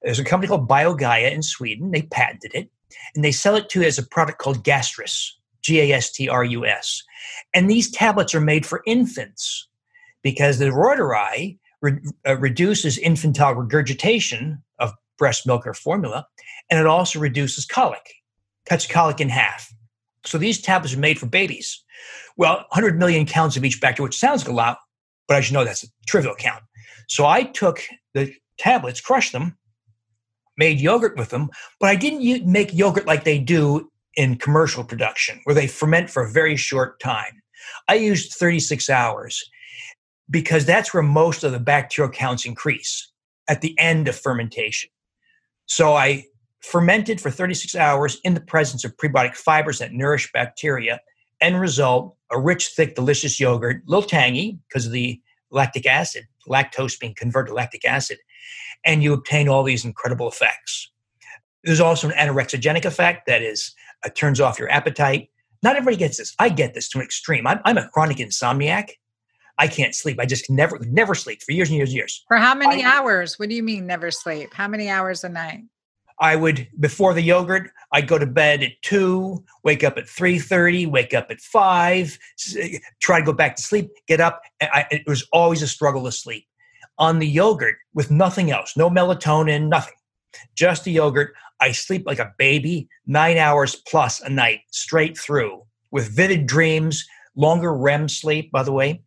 There's 0.01 0.19
a 0.19 0.23
company 0.23 0.49
called 0.49 0.67
BioGaia 0.67 1.31
in 1.31 1.41
Sweden. 1.41 1.91
They 1.91 2.03
patented 2.03 2.51
it, 2.53 2.69
and 3.15 3.23
they 3.23 3.31
sell 3.31 3.55
it 3.55 3.69
to 3.69 3.81
you 3.81 3.87
as 3.87 3.97
a 3.97 4.03
product 4.03 4.39
called 4.39 4.63
Gastrus, 4.63 5.29
G 5.61 5.79
A 5.79 5.93
S 5.93 6.11
T 6.11 6.27
R 6.27 6.43
U 6.43 6.65
S. 6.65 7.01
And 7.53 7.69
these 7.69 7.89
tablets 7.89 8.35
are 8.35 8.41
made 8.41 8.65
for 8.65 8.83
infants 8.85 9.67
because 10.21 10.59
the 10.59 10.65
reuteri 10.65 11.57
re- 11.81 11.99
uh, 12.27 12.37
reduces 12.37 12.97
infantile 12.97 13.53
regurgitation 13.53 14.61
of 14.79 14.91
breast 15.17 15.47
milk 15.47 15.65
or 15.65 15.73
formula, 15.73 16.27
and 16.69 16.79
it 16.79 16.85
also 16.85 17.19
reduces 17.19 17.65
colic, 17.65 18.13
cuts 18.67 18.87
colic 18.87 19.19
in 19.19 19.29
half. 19.29 19.71
So 20.25 20.37
these 20.37 20.61
tablets 20.61 20.95
are 20.95 20.99
made 20.99 21.19
for 21.19 21.25
babies. 21.25 21.83
Well, 22.37 22.55
100 22.69 22.97
million 22.97 23.25
counts 23.25 23.57
of 23.57 23.65
each 23.65 23.81
bacteria, 23.81 24.07
which 24.07 24.17
sounds 24.17 24.43
like 24.43 24.51
a 24.51 24.55
lot, 24.55 24.77
but 25.27 25.37
as 25.37 25.49
you 25.49 25.53
know, 25.53 25.65
that's 25.65 25.83
a 25.83 25.87
trivial 26.07 26.35
count. 26.35 26.63
So 27.07 27.25
I 27.25 27.43
took 27.43 27.81
the 28.13 28.33
tablets, 28.57 29.01
crushed 29.01 29.33
them, 29.33 29.57
made 30.57 30.79
yogurt 30.79 31.17
with 31.17 31.29
them, 31.29 31.49
but 31.79 31.89
I 31.89 31.95
didn't 31.95 32.45
make 32.45 32.73
yogurt 32.73 33.05
like 33.05 33.23
they 33.23 33.39
do 33.39 33.89
in 34.15 34.37
commercial 34.37 34.83
production, 34.83 35.41
where 35.43 35.55
they 35.55 35.67
ferment 35.67 36.09
for 36.09 36.23
a 36.23 36.31
very 36.31 36.55
short 36.55 36.99
time. 36.99 37.41
I 37.87 37.95
used 37.95 38.33
36 38.33 38.89
hours 38.89 39.43
because 40.29 40.65
that's 40.65 40.93
where 40.93 41.03
most 41.03 41.43
of 41.43 41.51
the 41.51 41.59
bacterial 41.59 42.11
counts 42.11 42.45
increase 42.45 43.11
at 43.47 43.61
the 43.61 43.77
end 43.79 44.07
of 44.07 44.15
fermentation. 44.15 44.89
So 45.65 45.95
I 45.95 46.25
fermented 46.63 47.19
for 47.19 47.29
36 47.29 47.75
hours 47.75 48.19
in 48.23 48.33
the 48.33 48.41
presence 48.41 48.83
of 48.83 48.95
prebiotic 48.97 49.35
fibers 49.35 49.79
that 49.79 49.91
nourish 49.91 50.31
bacteria. 50.31 50.99
End 51.41 51.59
result, 51.59 52.15
a 52.31 52.39
rich, 52.39 52.69
thick, 52.69 52.95
delicious 52.95 53.39
yogurt, 53.39 53.83
a 53.85 53.89
little 53.89 54.07
tangy 54.07 54.59
because 54.67 54.85
of 54.85 54.93
the 54.93 55.21
lactic 55.51 55.85
acid, 55.85 56.25
lactose 56.47 56.99
being 56.99 57.13
converted 57.15 57.49
to 57.49 57.53
lactic 57.53 57.85
acid, 57.85 58.17
and 58.85 59.03
you 59.03 59.13
obtain 59.13 59.49
all 59.49 59.63
these 59.63 59.83
incredible 59.83 60.27
effects. 60.27 60.89
There's 61.63 61.81
also 61.81 62.09
an 62.09 62.15
anorexigenic 62.15 62.85
effect 62.85 63.27
that 63.27 63.41
is 63.41 63.73
uh, 64.05 64.09
turns 64.09 64.39
off 64.39 64.57
your 64.57 64.69
appetite. 64.69 65.29
Not 65.61 65.75
everybody 65.75 65.97
gets 65.97 66.17
this. 66.17 66.33
I 66.39 66.49
get 66.49 66.73
this 66.73 66.89
to 66.89 66.99
an 66.99 67.03
extreme. 67.03 67.45
I'm, 67.45 67.59
I'm 67.65 67.77
a 67.77 67.87
chronic 67.89 68.17
insomniac. 68.17 68.91
I 69.57 69.67
can't 69.67 69.93
sleep. 69.93 70.19
I 70.19 70.25
just 70.25 70.49
never, 70.49 70.79
never 70.79 71.13
sleep 71.13 71.41
for 71.43 71.51
years 71.51 71.69
and 71.69 71.77
years 71.77 71.89
and 71.89 71.97
years. 71.97 72.23
For 72.27 72.37
how 72.37 72.55
many 72.55 72.83
I, 72.83 72.89
hours? 72.89 73.37
What 73.37 73.49
do 73.49 73.55
you 73.55 73.63
mean 73.63 73.85
never 73.85 74.11
sleep? 74.11 74.53
How 74.53 74.67
many 74.67 74.89
hours 74.89 75.23
a 75.23 75.29
night? 75.29 75.63
I 76.19 76.35
would 76.35 76.67
before 76.79 77.13
the 77.13 77.21
yogurt, 77.21 77.71
I'd 77.91 78.07
go 78.07 78.17
to 78.17 78.25
bed 78.25 78.63
at 78.63 78.81
two, 78.81 79.43
wake 79.63 79.83
up 79.83 79.97
at 79.97 80.07
three 80.07 80.39
thirty, 80.39 80.85
wake 80.85 81.13
up 81.13 81.27
at 81.29 81.41
five, 81.41 82.17
try 83.01 83.19
to 83.19 83.25
go 83.25 83.33
back 83.33 83.55
to 83.55 83.61
sleep, 83.63 83.91
get 84.07 84.21
up. 84.21 84.41
I, 84.61 84.85
it 84.91 85.03
was 85.07 85.27
always 85.31 85.61
a 85.61 85.67
struggle 85.67 86.03
to 86.05 86.11
sleep. 86.11 86.45
On 86.99 87.19
the 87.19 87.27
yogurt, 87.27 87.77
with 87.93 88.11
nothing 88.11 88.51
else, 88.51 88.77
no 88.77 88.89
melatonin, 88.89 89.67
nothing, 89.67 89.95
just 90.55 90.83
the 90.83 90.91
yogurt, 90.91 91.33
I 91.59 91.71
sleep 91.71 92.03
like 92.05 92.19
a 92.19 92.33
baby, 92.37 92.87
nine 93.07 93.37
hours 93.37 93.75
plus 93.75 94.21
a 94.21 94.29
night, 94.29 94.61
straight 94.71 95.17
through, 95.17 95.63
with 95.91 96.15
vivid 96.15 96.45
dreams, 96.45 97.05
longer 97.35 97.73
REM 97.73 98.07
sleep, 98.07 98.51
by 98.51 98.63
the 98.63 98.71
way. 98.71 99.01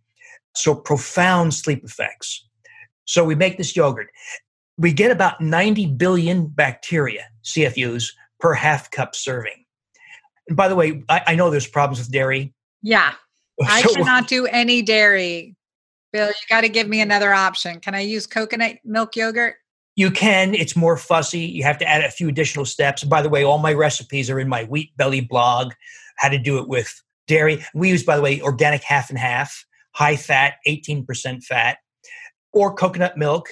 So 0.54 0.74
profound 0.74 1.54
sleep 1.54 1.84
effects. 1.84 2.44
So 3.04 3.24
we 3.24 3.34
make 3.36 3.56
this 3.56 3.76
yogurt 3.76 4.08
we 4.78 4.92
get 4.92 5.10
about 5.10 5.40
90 5.40 5.86
billion 5.86 6.46
bacteria, 6.46 7.26
CFUs, 7.44 8.12
per 8.40 8.52
half 8.54 8.90
cup 8.90 9.14
serving. 9.14 9.64
And 10.48 10.56
by 10.56 10.68
the 10.68 10.76
way, 10.76 11.02
I, 11.08 11.22
I 11.28 11.34
know 11.34 11.50
there's 11.50 11.66
problems 11.66 11.98
with 11.98 12.12
dairy. 12.12 12.54
Yeah. 12.82 13.14
I 13.62 13.82
so, 13.82 13.94
cannot 13.94 14.28
do 14.28 14.46
any 14.46 14.82
dairy. 14.82 15.56
Bill, 16.12 16.28
you 16.28 16.34
got 16.48 16.60
to 16.60 16.68
give 16.68 16.88
me 16.88 17.00
another 17.00 17.32
option. 17.32 17.80
Can 17.80 17.94
I 17.94 18.00
use 18.00 18.26
coconut 18.26 18.76
milk 18.84 19.16
yogurt? 19.16 19.56
You 19.96 20.10
can. 20.10 20.54
It's 20.54 20.76
more 20.76 20.96
fussy. 20.98 21.40
You 21.40 21.62
have 21.64 21.78
to 21.78 21.88
add 21.88 22.04
a 22.04 22.10
few 22.10 22.28
additional 22.28 22.66
steps. 22.66 23.02
By 23.02 23.22
the 23.22 23.30
way, 23.30 23.44
all 23.44 23.58
my 23.58 23.72
recipes 23.72 24.28
are 24.30 24.38
in 24.38 24.48
my 24.48 24.64
Wheat 24.64 24.94
Belly 24.96 25.22
blog, 25.22 25.72
how 26.16 26.28
to 26.28 26.38
do 26.38 26.58
it 26.58 26.68
with 26.68 27.02
dairy. 27.26 27.64
We 27.74 27.88
use, 27.88 28.04
by 28.04 28.16
the 28.16 28.22
way, 28.22 28.40
organic 28.42 28.82
half 28.82 29.08
and 29.08 29.18
half, 29.18 29.64
high 29.92 30.16
fat, 30.16 30.56
18% 30.68 31.42
fat, 31.42 31.78
or 32.52 32.74
coconut 32.74 33.16
milk 33.16 33.48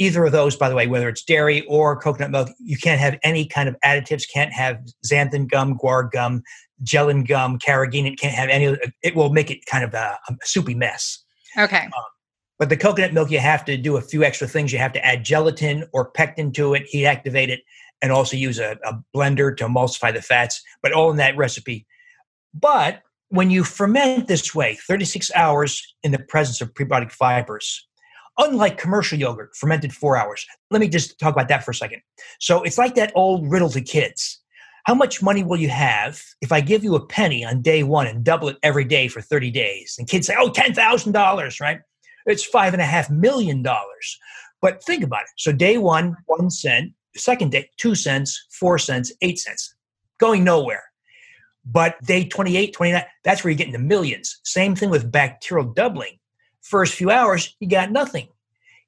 either 0.00 0.24
of 0.24 0.32
those, 0.32 0.56
by 0.56 0.68
the 0.68 0.74
way, 0.74 0.86
whether 0.86 1.08
it's 1.08 1.22
dairy 1.22 1.64
or 1.66 1.94
coconut 2.00 2.30
milk, 2.30 2.48
you 2.58 2.76
can't 2.76 2.98
have 2.98 3.18
any 3.22 3.46
kind 3.46 3.68
of 3.68 3.76
additives. 3.84 4.24
Can't 4.32 4.52
have 4.52 4.80
xanthan 5.06 5.46
gum, 5.46 5.78
guar 5.78 6.10
gum, 6.10 6.42
gellan 6.82 7.28
gum, 7.28 7.58
carrageenan. 7.58 8.18
Can't 8.18 8.34
have 8.34 8.48
any. 8.48 8.76
It 9.02 9.14
will 9.14 9.30
make 9.30 9.50
it 9.50 9.64
kind 9.66 9.84
of 9.84 9.94
a, 9.94 10.18
a 10.28 10.36
soupy 10.42 10.74
mess. 10.74 11.22
Okay. 11.56 11.84
Um, 11.84 12.04
but 12.58 12.70
the 12.70 12.76
coconut 12.76 13.12
milk, 13.12 13.30
you 13.30 13.38
have 13.40 13.64
to 13.66 13.76
do 13.76 13.96
a 13.96 14.02
few 14.02 14.24
extra 14.24 14.48
things. 14.48 14.72
You 14.72 14.78
have 14.78 14.92
to 14.94 15.04
add 15.04 15.22
gelatin 15.22 15.84
or 15.92 16.10
pectin 16.10 16.52
to 16.54 16.74
it, 16.74 16.86
heat 16.86 17.06
activate 17.06 17.50
it, 17.50 17.60
and 18.00 18.10
also 18.10 18.36
use 18.36 18.58
a, 18.58 18.78
a 18.84 18.94
blender 19.14 19.54
to 19.58 19.66
emulsify 19.66 20.12
the 20.12 20.22
fats. 20.22 20.62
But 20.82 20.92
all 20.92 21.10
in 21.10 21.18
that 21.18 21.36
recipe. 21.36 21.86
But 22.54 23.02
when 23.28 23.50
you 23.50 23.64
ferment 23.64 24.28
this 24.28 24.54
way, 24.54 24.78
36 24.86 25.30
hours 25.36 25.94
in 26.02 26.10
the 26.10 26.18
presence 26.18 26.60
of 26.60 26.72
prebiotic 26.72 27.12
fibers, 27.12 27.86
unlike 28.38 28.78
commercial 28.78 29.18
yogurt, 29.18 29.54
fermented 29.54 29.92
four 29.92 30.16
hours. 30.16 30.46
Let 30.70 30.80
me 30.80 30.88
just 30.88 31.18
talk 31.18 31.32
about 31.32 31.48
that 31.48 31.64
for 31.64 31.70
a 31.70 31.74
second. 31.74 32.02
So 32.38 32.62
it's 32.62 32.78
like 32.78 32.94
that 32.94 33.12
old 33.14 33.50
riddle 33.50 33.70
to 33.70 33.80
kids. 33.80 34.40
How 34.84 34.94
much 34.94 35.22
money 35.22 35.44
will 35.44 35.58
you 35.58 35.68
have 35.68 36.20
if 36.40 36.52
I 36.52 36.60
give 36.60 36.82
you 36.82 36.94
a 36.94 37.06
penny 37.06 37.44
on 37.44 37.60
day 37.60 37.82
one 37.82 38.06
and 38.06 38.24
double 38.24 38.48
it 38.48 38.56
every 38.62 38.84
day 38.84 39.08
for 39.08 39.20
30 39.20 39.50
days? 39.50 39.94
And 39.98 40.08
kids 40.08 40.26
say, 40.26 40.34
oh, 40.38 40.50
$10,000, 40.50 41.60
right? 41.60 41.80
It's 42.26 42.44
five 42.44 42.72
and 42.72 42.82
a 42.82 42.86
half 42.86 43.10
million 43.10 43.62
dollars. 43.62 44.18
But 44.62 44.82
think 44.84 45.02
about 45.02 45.22
it. 45.22 45.28
So 45.36 45.52
day 45.52 45.78
one, 45.78 46.16
one 46.26 46.50
cent. 46.50 46.92
Second 47.16 47.50
day, 47.50 47.68
two 47.76 47.94
cents, 47.94 48.46
four 48.50 48.78
cents, 48.78 49.12
eight 49.20 49.38
cents. 49.38 49.74
Going 50.18 50.44
nowhere. 50.44 50.84
But 51.64 52.00
day 52.02 52.24
28, 52.24 52.72
29, 52.72 53.04
that's 53.24 53.44
where 53.44 53.50
you're 53.50 53.58
getting 53.58 53.72
the 53.72 53.78
millions. 53.78 54.40
Same 54.44 54.74
thing 54.74 54.90
with 54.90 55.10
bacterial 55.10 55.72
doubling 55.72 56.19
first 56.62 56.94
few 56.94 57.10
hours, 57.10 57.56
you 57.60 57.68
got 57.68 57.90
nothing. 57.90 58.28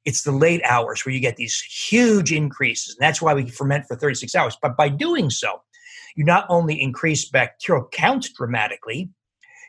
It's 0.05 0.23
the 0.23 0.33
late 0.33 0.63
hours 0.65 1.05
where 1.05 1.15
you 1.15 1.21
get 1.21 1.37
these 1.37 1.61
huge 1.61 2.33
increases. 2.33 2.97
And 2.97 3.07
that's 3.07 3.23
why 3.23 3.35
we 3.35 3.49
ferment 3.49 3.87
for 3.87 3.97
36 3.97 4.35
hours. 4.35 4.57
But 4.61 4.77
by 4.77 4.89
doing 4.89 5.31
so, 5.31 5.63
you 6.17 6.25
not 6.25 6.47
only 6.49 6.81
increase 6.81 7.29
bacterial 7.29 7.89
count 7.93 8.29
dramatically, 8.37 9.11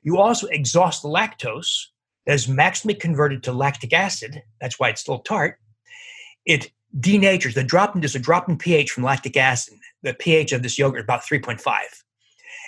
you 0.04 0.18
also 0.18 0.48
exhaust 0.48 1.02
the 1.02 1.08
lactose 1.08 1.86
that 2.26 2.34
is 2.34 2.48
maximally 2.48 3.00
converted 3.00 3.44
to 3.44 3.54
lactic 3.54 3.94
acid. 3.94 4.42
That's 4.60 4.80
why 4.80 4.90
it's 4.90 5.02
still 5.02 5.20
tart. 5.20 5.60
It 6.46 6.72
denatures 7.00 7.54
the 7.54 7.64
drop 7.64 7.96
in 7.96 8.02
just 8.02 8.16
a 8.16 8.20
drop 8.20 8.50
in 8.50 8.58
pH 8.58 8.92
from 8.92 9.04
lactic 9.04 9.38
acid. 9.38 9.76
The 10.04 10.14
pH 10.14 10.52
of 10.52 10.64
this 10.64 10.78
yogurt 10.78 11.00
is 11.00 11.04
about 11.04 11.22
3.5. 11.22 11.62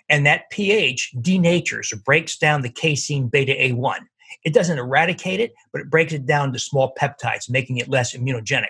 And 0.09 0.25
that 0.25 0.49
pH 0.51 1.13
denatures 1.17 1.91
or 1.91 1.97
breaks 1.97 2.37
down 2.37 2.61
the 2.61 2.69
casein 2.69 3.27
beta 3.27 3.53
A1. 3.53 3.99
It 4.43 4.53
doesn't 4.53 4.77
eradicate 4.77 5.39
it, 5.39 5.53
but 5.71 5.81
it 5.81 5.89
breaks 5.89 6.13
it 6.13 6.25
down 6.25 6.53
to 6.53 6.59
small 6.59 6.93
peptides, 6.99 7.49
making 7.49 7.77
it 7.77 7.89
less 7.89 8.15
immunogenic. 8.15 8.67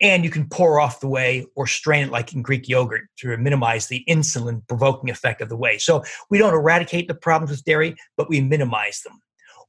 And 0.00 0.24
you 0.24 0.30
can 0.30 0.48
pour 0.48 0.80
off 0.80 1.00
the 1.00 1.08
whey 1.08 1.46
or 1.56 1.66
strain 1.66 2.06
it 2.06 2.12
like 2.12 2.32
in 2.32 2.42
Greek 2.42 2.68
yogurt 2.68 3.08
to 3.18 3.36
minimize 3.36 3.88
the 3.88 4.04
insulin 4.08 4.66
provoking 4.68 5.10
effect 5.10 5.40
of 5.40 5.48
the 5.48 5.56
whey. 5.56 5.78
So 5.78 6.04
we 6.30 6.38
don't 6.38 6.54
eradicate 6.54 7.08
the 7.08 7.14
problems 7.14 7.50
with 7.50 7.64
dairy, 7.64 7.96
but 8.16 8.28
we 8.28 8.40
minimize 8.40 9.02
them. 9.02 9.20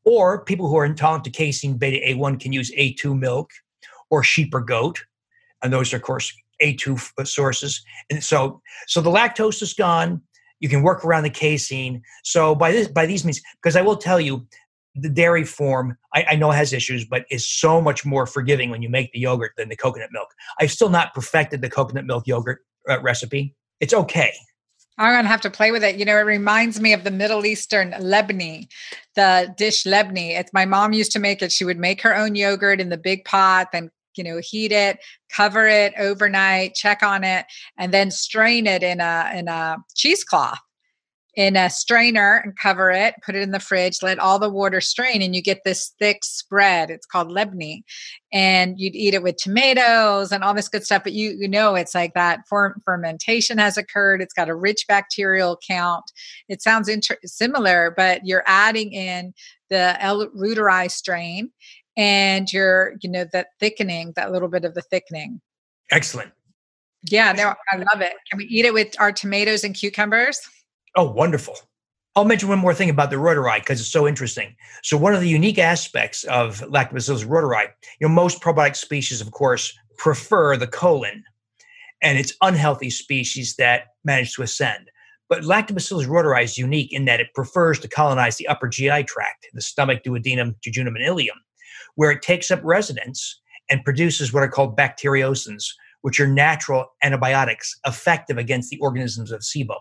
Or 0.06 0.44
people 0.44 0.68
who 0.68 0.78
are 0.78 0.86
intolerant 0.86 1.26
to 1.26 1.32
casein 1.32 1.78
beta 1.78 2.00
A1 2.08 2.40
can 2.40 2.54
use 2.54 2.72
A2 2.72 3.18
milk 3.18 3.52
or 4.10 4.24
sheep 4.24 4.54
or 4.54 4.62
goat. 4.62 5.04
And 5.64 5.72
those 5.72 5.94
are, 5.94 5.98
of 5.98 6.04
course, 6.04 6.34
A2 6.62 7.12
uh, 7.18 7.24
sources. 7.24 7.84
And 8.10 8.24
so, 8.24 8.62
so 8.88 9.02
the 9.02 9.12
lactose 9.12 9.62
is 9.62 9.74
gone. 9.74 10.22
You 10.60 10.70
can 10.70 10.84
work 10.84 11.04
around 11.04 11.24
the 11.24 11.30
casein. 11.30 12.02
So 12.24 12.56
by 12.56 12.72
this, 12.72 12.88
by 12.88 13.06
these 13.06 13.26
means, 13.26 13.42
because 13.62 13.76
I 13.76 13.82
will 13.82 13.98
tell 13.98 14.20
you, 14.20 14.48
the 14.96 15.10
dairy 15.10 15.46
form 15.46 15.98
I, 16.14 16.26
I, 16.32 16.36
know 16.36 16.52
has 16.52 16.74
issues, 16.74 17.06
but 17.06 17.26
is 17.32 17.48
so 17.48 17.82
much 17.82 18.06
more 18.06 18.26
forgiving 18.26 18.70
when 18.70 18.82
you 18.82 18.90
make 18.90 19.12
the 19.14 19.20
yogurt 19.20 19.54
than 19.58 19.70
the 19.70 19.76
coconut 19.76 20.10
milk. 20.12 20.30
I've 20.60 20.72
still 20.72 20.90
not 20.90 21.14
perfected 21.14 21.62
the 21.62 21.70
coconut 21.70 22.06
milk 22.06 22.28
yogurt 22.28 22.60
uh, 22.90 23.02
recipe. 23.02 23.56
It's 23.80 23.94
okay. 23.94 24.34
I'm 24.98 25.14
gonna 25.14 25.28
have 25.28 25.42
to 25.42 25.50
play 25.50 25.72
with 25.72 25.84
it. 25.84 25.96
You 25.96 26.06
know, 26.06 26.18
it 26.18 26.22
reminds 26.22 26.80
me 26.80 26.94
of 26.94 27.04
the 27.04 27.12
Middle 27.12 27.46
Eastern 27.46 27.92
lebni, 27.94 28.68
the 29.16 29.54
dish 29.58 29.84
lebni. 29.84 30.38
It's 30.38 30.52
my 30.54 30.66
mom 30.66 30.94
used 30.94 31.14
to 31.14 31.20
make 31.20 31.42
it. 31.42 31.52
She 31.52 31.66
would 31.66 31.80
make 31.80 32.02
her 32.02 32.16
own 32.16 32.36
yogurt 32.36 32.82
in 32.82 32.90
the 32.90 32.98
big 32.98 33.26
pot, 33.26 33.72
then 33.72 33.90
you 34.16 34.24
know 34.26 34.42
heat 34.44 34.74
it 34.74 35.00
cover 35.34 35.68
it 35.68 35.94
overnight 35.98 36.74
check 36.74 37.02
on 37.02 37.24
it 37.24 37.46
and 37.78 37.94
then 37.94 38.12
strain 38.12 38.68
it 38.68 38.84
in 38.84 39.00
a 39.00 39.32
in 39.34 39.48
a 39.48 39.78
cheesecloth 39.96 40.60
in 41.36 41.56
a 41.56 41.70
strainer 41.70 42.42
and 42.44 42.58
cover 42.58 42.92
it, 42.92 43.16
put 43.26 43.36
it 43.36 43.42
in 43.42 43.52
the 43.52 43.60
fridge, 43.60 44.02
let 44.02 44.20
all 44.20 44.38
the 44.38 44.50
water 44.50 44.82
strain, 44.82 45.22
and 45.22 45.34
you 45.34 45.42
get 45.42 45.64
this 45.64 45.94
thick 45.98 46.26
spread. 46.26 46.90
It's 46.90 47.06
called 47.06 47.30
lebni. 47.30 47.84
And 48.34 48.78
you'd 48.78 48.96
eat 48.96 49.14
it 49.14 49.24
with 49.24 49.38
tomatoes 49.38 50.32
and 50.32 50.44
all 50.44 50.54
this 50.54 50.68
good 50.68 50.84
stuff. 50.84 51.04
But 51.04 51.14
you, 51.14 51.32
you 51.40 51.48
know, 51.48 51.76
it's 51.76 51.96
like 51.96 52.14
that 52.16 52.42
for, 52.50 52.76
fermentation 52.84 53.58
has 53.60 53.78
occurred. 53.78 54.22
It's 54.22 54.34
got 54.34 54.50
a 54.50 54.56
rich 54.56 54.86
bacterial 54.88 55.58
count. 55.66 56.12
It 56.50 56.62
sounds 56.62 56.90
inter- 56.90 57.20
similar, 57.24 57.94
but 57.96 58.26
you're 58.26 58.44
adding 58.46 58.92
in 58.92 59.34
the 59.70 60.02
L. 60.04 60.28
reuteri 60.30 60.92
strain 60.92 61.50
and 61.96 62.52
you're, 62.52 62.96
you 63.02 63.10
know, 63.10 63.26
that 63.32 63.48
thickening, 63.60 64.14
that 64.18 64.32
little 64.34 64.50
bit 64.50 64.66
of 64.66 64.74
the 64.74 64.82
thickening. 64.82 65.40
Excellent. 65.92 66.32
Yeah, 67.04 67.32
no, 67.32 67.54
I 67.72 67.78
love 67.78 68.02
it. 68.02 68.14
Can 68.30 68.38
we 68.38 68.46
eat 68.46 68.66
it 68.66 68.74
with 68.74 68.96
our 69.00 69.12
tomatoes 69.12 69.64
and 69.64 69.74
cucumbers? 69.74 70.40
Oh, 70.96 71.10
wonderful. 71.10 71.56
I'll 72.16 72.26
mention 72.26 72.50
one 72.50 72.60
more 72.60 72.74
thing 72.74 72.90
about 72.90 73.10
the 73.10 73.16
reuteri 73.16 73.60
because 73.60 73.80
it's 73.80 73.92
so 73.92 74.06
interesting. 74.06 74.56
So, 74.84 74.98
one 74.98 75.14
of 75.14 75.22
the 75.22 75.30
unique 75.30 75.60
aspects 75.60 76.26
of 76.26 76.60
Lactobacillus 76.60 77.26
reuteri, 77.26 77.68
you 78.00 78.08
know, 78.08 78.14
most 78.14 78.42
probiotic 78.42 78.76
species, 78.76 79.22
of 79.22 79.32
course, 79.32 79.74
prefer 79.98 80.58
the 80.58 80.68
colon, 80.68 81.24
and 82.02 82.18
it's 82.18 82.34
unhealthy 82.42 82.90
species 82.90 83.56
that 83.56 83.84
manage 84.04 84.34
to 84.34 84.42
ascend. 84.42 84.92
But 85.30 85.44
Lactobacillus 85.44 86.08
reuteri 86.08 86.44
is 86.44 86.58
unique 86.58 86.92
in 86.92 87.06
that 87.06 87.22
it 87.22 87.34
prefers 87.34 87.80
to 87.80 87.88
colonize 87.88 88.36
the 88.36 88.48
upper 88.50 88.68
GI 88.68 89.04
tract, 89.04 89.48
the 89.54 89.62
stomach, 89.62 90.04
duodenum, 90.04 90.56
jejunum, 90.68 90.96
and 90.98 91.08
ileum, 91.08 91.40
where 91.96 92.12
it 92.12 92.22
takes 92.22 92.52
up 92.52 92.60
residence 92.62 93.40
and 93.70 93.86
produces 93.86 94.34
what 94.34 94.44
are 94.44 94.50
called 94.50 94.76
bacteriocins, 94.76 95.64
which 96.02 96.20
are 96.20 96.28
natural 96.28 96.88
antibiotics 97.02 97.80
effective 97.88 98.38
against 98.38 98.70
the 98.70 98.80
organisms 98.80 99.32
of 99.32 99.40
SIBO. 99.40 99.78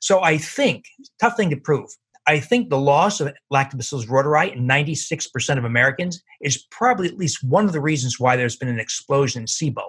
So 0.00 0.22
I 0.22 0.38
think, 0.38 0.84
tough 1.20 1.36
thing 1.36 1.50
to 1.50 1.56
prove, 1.56 1.90
I 2.26 2.38
think 2.38 2.70
the 2.70 2.78
loss 2.78 3.20
of 3.20 3.32
Lactobacillus 3.52 4.06
reuteri 4.06 4.54
in 4.54 4.66
96% 4.66 5.58
of 5.58 5.64
Americans 5.64 6.22
is 6.40 6.64
probably 6.70 7.08
at 7.08 7.16
least 7.16 7.42
one 7.42 7.64
of 7.64 7.72
the 7.72 7.80
reasons 7.80 8.20
why 8.20 8.36
there's 8.36 8.56
been 8.56 8.68
an 8.68 8.78
explosion 8.78 9.42
in 9.42 9.46
SIBO. 9.46 9.82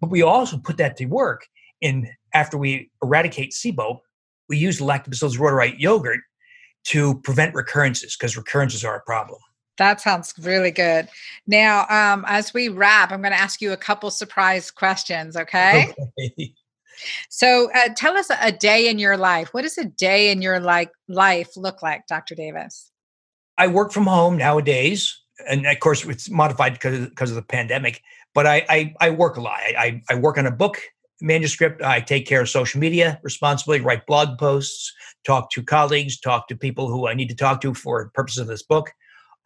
But 0.00 0.10
we 0.10 0.22
also 0.22 0.58
put 0.58 0.76
that 0.78 0.96
to 0.98 1.06
work 1.06 1.46
in 1.80 2.08
after 2.34 2.56
we 2.56 2.90
eradicate 3.02 3.52
SIBO, 3.52 4.00
we 4.48 4.58
use 4.58 4.80
Lactobacillus 4.80 5.38
reuteri 5.38 5.74
yogurt 5.78 6.20
to 6.84 7.20
prevent 7.20 7.54
recurrences 7.54 8.16
because 8.16 8.36
recurrences 8.36 8.84
are 8.84 8.96
a 8.96 9.02
problem. 9.02 9.40
That 9.78 10.00
sounds 10.00 10.34
really 10.38 10.70
good. 10.70 11.08
Now, 11.46 11.86
um, 11.88 12.24
as 12.28 12.52
we 12.52 12.68
wrap, 12.68 13.12
I'm 13.12 13.22
going 13.22 13.32
to 13.32 13.40
ask 13.40 13.62
you 13.62 13.72
a 13.72 13.76
couple 13.76 14.10
surprise 14.10 14.70
questions, 14.70 15.36
okay? 15.36 15.92
okay. 16.18 16.54
So, 17.28 17.70
uh, 17.72 17.90
tell 17.96 18.16
us 18.16 18.30
a 18.40 18.52
day 18.52 18.88
in 18.88 18.98
your 18.98 19.16
life. 19.16 19.48
What 19.52 19.62
does 19.62 19.78
a 19.78 19.84
day 19.84 20.30
in 20.30 20.42
your 20.42 20.60
like 20.60 20.90
life 21.08 21.56
look 21.56 21.82
like, 21.82 22.06
Dr. 22.06 22.34
Davis? 22.34 22.90
I 23.58 23.66
work 23.66 23.92
from 23.92 24.06
home 24.06 24.36
nowadays, 24.36 25.20
and 25.48 25.66
of 25.66 25.80
course, 25.80 26.04
it's 26.06 26.30
modified 26.30 26.74
because 26.74 27.30
of, 27.30 27.34
the 27.34 27.42
pandemic. 27.42 28.02
But 28.34 28.46
I, 28.46 28.64
I, 28.68 28.94
I 29.00 29.10
work 29.10 29.36
a 29.36 29.40
lot. 29.40 29.58
I, 29.58 30.00
I 30.08 30.14
work 30.14 30.38
on 30.38 30.46
a 30.46 30.50
book 30.50 30.80
manuscript. 31.20 31.82
I 31.82 32.00
take 32.00 32.26
care 32.26 32.40
of 32.40 32.48
social 32.48 32.80
media 32.80 33.20
responsibility, 33.22 33.84
write 33.84 34.06
blog 34.06 34.38
posts, 34.38 34.92
talk 35.24 35.50
to 35.50 35.62
colleagues, 35.62 36.18
talk 36.18 36.48
to 36.48 36.56
people 36.56 36.88
who 36.88 37.06
I 37.06 37.14
need 37.14 37.28
to 37.28 37.34
talk 37.34 37.60
to 37.62 37.74
for 37.74 38.10
purposes 38.14 38.38
of 38.38 38.46
this 38.46 38.62
book 38.62 38.92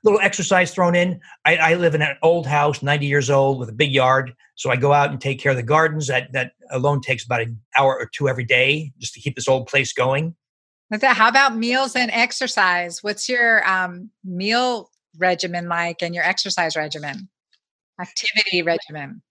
little 0.04 0.20
exercise 0.20 0.72
thrown 0.72 0.94
in. 0.94 1.20
I, 1.44 1.56
I, 1.56 1.74
live 1.74 1.94
in 1.94 2.02
an 2.02 2.16
old 2.22 2.46
house, 2.46 2.82
90 2.82 3.06
years 3.06 3.30
old, 3.30 3.58
with 3.58 3.70
a 3.70 3.72
big 3.72 3.90
yard. 3.90 4.34
So 4.54 4.70
I 4.70 4.76
go 4.76 4.92
out 4.92 5.10
and 5.10 5.20
take 5.20 5.40
care 5.40 5.50
of 5.50 5.56
the 5.56 5.62
gardens. 5.62 6.06
That 6.06 6.30
that 6.32 6.52
alone 6.70 7.00
takes 7.00 7.24
about 7.24 7.40
an 7.40 7.60
hour 7.76 7.98
or 7.98 8.06
two 8.06 8.28
every 8.28 8.44
day 8.44 8.92
just 8.98 9.14
to 9.14 9.20
keep 9.20 9.34
this 9.34 9.48
old 9.48 9.66
place 9.66 9.92
going. 9.92 10.36
How 11.02 11.28
about 11.28 11.56
meals 11.56 11.96
and 11.96 12.10
exercise? 12.12 13.02
What's 13.02 13.28
your 13.28 13.68
um, 13.68 14.10
meal 14.22 14.90
regimen 15.18 15.68
like 15.68 16.02
and 16.02 16.14
your 16.14 16.24
exercise 16.24 16.76
regimen, 16.76 17.28
activity 18.00 18.62
regimen? 18.62 19.22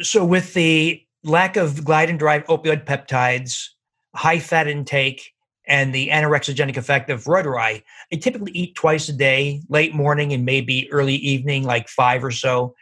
So 0.00 0.24
with 0.24 0.54
the 0.54 1.02
lack 1.24 1.56
of 1.56 1.72
gliadin-derived 1.72 2.46
opioid 2.46 2.86
peptides, 2.86 3.68
high 4.14 4.38
fat 4.38 4.66
intake, 4.66 5.32
and 5.70 5.94
the 5.94 6.08
anorexigenic 6.08 6.76
effect 6.76 7.08
of 7.08 7.24
reuteri, 7.24 7.82
I 8.12 8.16
typically 8.16 8.50
eat 8.52 8.74
twice 8.74 9.08
a 9.08 9.12
day, 9.12 9.62
late 9.68 9.94
morning 9.94 10.32
and 10.32 10.44
maybe 10.44 10.90
early 10.90 11.14
evening, 11.14 11.62
like 11.62 11.88
five 11.88 12.24
or 12.24 12.32
so. 12.32 12.74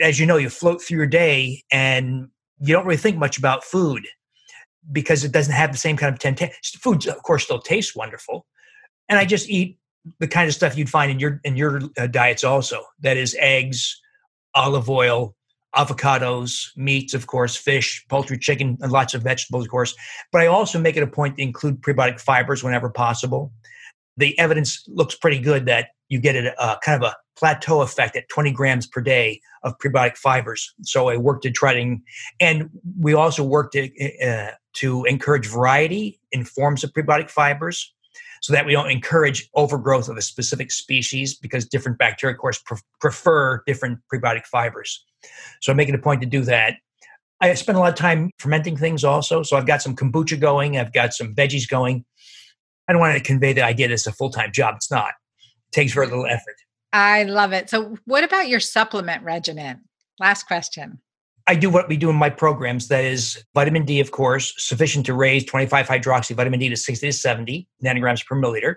As 0.00 0.20
you 0.20 0.26
know, 0.26 0.36
you 0.36 0.48
float 0.48 0.80
through 0.80 0.98
your 0.98 1.06
day 1.06 1.64
and 1.72 2.28
you 2.60 2.72
don't 2.72 2.86
really 2.86 2.96
think 2.96 3.18
much 3.18 3.36
about 3.36 3.64
food 3.64 4.06
because 4.92 5.24
it 5.24 5.32
doesn't 5.32 5.54
have 5.54 5.72
the 5.72 5.78
same 5.78 5.96
kind 5.96 6.14
of 6.14 6.20
temptation. 6.20 6.54
Food, 6.80 7.06
of 7.08 7.22
course, 7.24 7.44
still 7.44 7.60
tastes 7.60 7.96
wonderful, 7.96 8.46
and 9.08 9.18
I 9.18 9.24
just 9.24 9.50
eat 9.50 9.78
the 10.20 10.28
kind 10.28 10.48
of 10.48 10.54
stuff 10.54 10.76
you'd 10.76 10.88
find 10.88 11.10
in 11.10 11.18
your 11.18 11.40
in 11.44 11.56
your 11.56 11.82
uh, 11.98 12.06
diets 12.06 12.44
also. 12.44 12.82
That 13.00 13.16
is 13.16 13.36
eggs, 13.40 14.00
olive 14.54 14.88
oil, 14.88 15.35
avocados, 15.76 16.68
meats, 16.76 17.14
of 17.14 17.26
course, 17.26 17.56
fish, 17.56 18.04
poultry, 18.08 18.38
chicken, 18.38 18.78
and 18.80 18.90
lots 18.90 19.14
of 19.14 19.22
vegetables, 19.22 19.64
of 19.64 19.70
course. 19.70 19.94
But 20.32 20.40
I 20.40 20.46
also 20.46 20.78
make 20.78 20.96
it 20.96 21.02
a 21.02 21.06
point 21.06 21.36
to 21.36 21.42
include 21.42 21.80
prebiotic 21.80 22.20
fibers 22.20 22.64
whenever 22.64 22.90
possible. 22.90 23.52
The 24.16 24.38
evidence 24.38 24.84
looks 24.88 25.14
pretty 25.14 25.38
good 25.38 25.66
that 25.66 25.88
you 26.08 26.18
get 26.18 26.36
a, 26.36 26.54
a 26.62 26.78
kind 26.82 27.02
of 27.02 27.10
a 27.10 27.16
plateau 27.38 27.82
effect 27.82 28.16
at 28.16 28.28
20 28.28 28.50
grams 28.52 28.86
per 28.86 29.00
day 29.00 29.40
of 29.62 29.76
prebiotic 29.78 30.16
fibers. 30.16 30.72
So 30.82 31.08
I 31.08 31.16
work 31.16 31.42
to 31.42 31.50
try 31.50 31.74
to, 31.74 31.96
and 32.40 32.70
we 32.98 33.14
also 33.14 33.44
work 33.44 33.72
to 33.72 33.90
uh, 34.26 34.52
to 34.74 35.04
encourage 35.04 35.46
variety 35.46 36.20
in 36.32 36.44
forms 36.44 36.84
of 36.84 36.92
prebiotic 36.92 37.30
fibers 37.30 37.94
so 38.46 38.52
that 38.52 38.64
we 38.64 38.70
don't 38.70 38.92
encourage 38.92 39.50
overgrowth 39.56 40.08
of 40.08 40.16
a 40.16 40.22
specific 40.22 40.70
species 40.70 41.36
because 41.36 41.66
different 41.66 41.98
bacteria, 41.98 42.32
of 42.32 42.38
course, 42.38 42.60
pre- 42.64 42.78
prefer 43.00 43.60
different 43.66 43.98
prebiotic 44.12 44.46
fibers. 44.46 45.04
So 45.60 45.72
I'm 45.72 45.76
making 45.76 45.96
a 45.96 45.98
point 45.98 46.20
to 46.20 46.28
do 46.28 46.42
that. 46.42 46.74
I 47.40 47.52
spend 47.54 47.76
a 47.76 47.80
lot 47.80 47.88
of 47.88 47.96
time 47.96 48.30
fermenting 48.38 48.76
things 48.76 49.02
also. 49.02 49.42
So 49.42 49.56
I've 49.56 49.66
got 49.66 49.82
some 49.82 49.96
kombucha 49.96 50.38
going, 50.38 50.78
I've 50.78 50.92
got 50.92 51.12
some 51.12 51.34
veggies 51.34 51.68
going. 51.68 52.04
I 52.86 52.92
don't 52.92 53.00
want 53.00 53.18
to 53.18 53.20
convey 53.24 53.52
the 53.52 53.62
idea 53.62 53.88
that 53.88 53.94
it's 53.94 54.06
a 54.06 54.12
full 54.12 54.30
time 54.30 54.52
job. 54.52 54.76
It's 54.76 54.92
not, 54.92 55.08
it 55.08 55.72
takes 55.72 55.92
very 55.92 56.06
little 56.06 56.26
effort. 56.26 56.54
I 56.92 57.24
love 57.24 57.52
it. 57.52 57.68
So, 57.68 57.96
what 58.04 58.22
about 58.22 58.48
your 58.48 58.60
supplement 58.60 59.24
regimen? 59.24 59.80
Last 60.20 60.44
question. 60.44 61.00
I 61.48 61.54
do 61.54 61.70
what 61.70 61.88
we 61.88 61.96
do 61.96 62.10
in 62.10 62.16
my 62.16 62.30
programs. 62.30 62.88
That 62.88 63.04
is 63.04 63.44
vitamin 63.54 63.84
D, 63.84 64.00
of 64.00 64.10
course, 64.10 64.54
sufficient 64.58 65.06
to 65.06 65.14
raise 65.14 65.44
25 65.44 65.86
hydroxy 65.86 66.34
vitamin 66.34 66.58
D 66.58 66.68
to 66.68 66.76
60 66.76 67.06
to 67.06 67.12
70 67.12 67.68
nanograms 67.84 68.26
per 68.26 68.36
milliliter. 68.36 68.76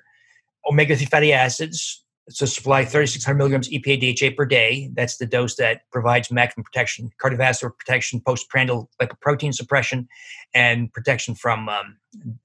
Omega 0.70 0.95
3 0.95 1.05
fatty 1.07 1.34
acids, 1.34 2.03
to 2.36 2.47
supply 2.47 2.86
3,600 2.86 3.38
milligrams 3.38 3.70
EPA 3.70 3.99
DHA 3.99 4.36
per 4.36 4.45
day. 4.45 4.89
That's 4.93 5.17
the 5.17 5.26
dose 5.26 5.55
that 5.55 5.82
provides 5.91 6.32
maximum 6.32 6.63
protection, 6.63 7.09
cardiovascular 7.22 7.72
protection, 7.78 8.22
postprandial 8.22 8.89
lipoprotein 9.01 9.53
suppression, 9.53 10.07
and 10.53 10.91
protection 10.93 11.36
from 11.36 11.70
um, 11.70 11.97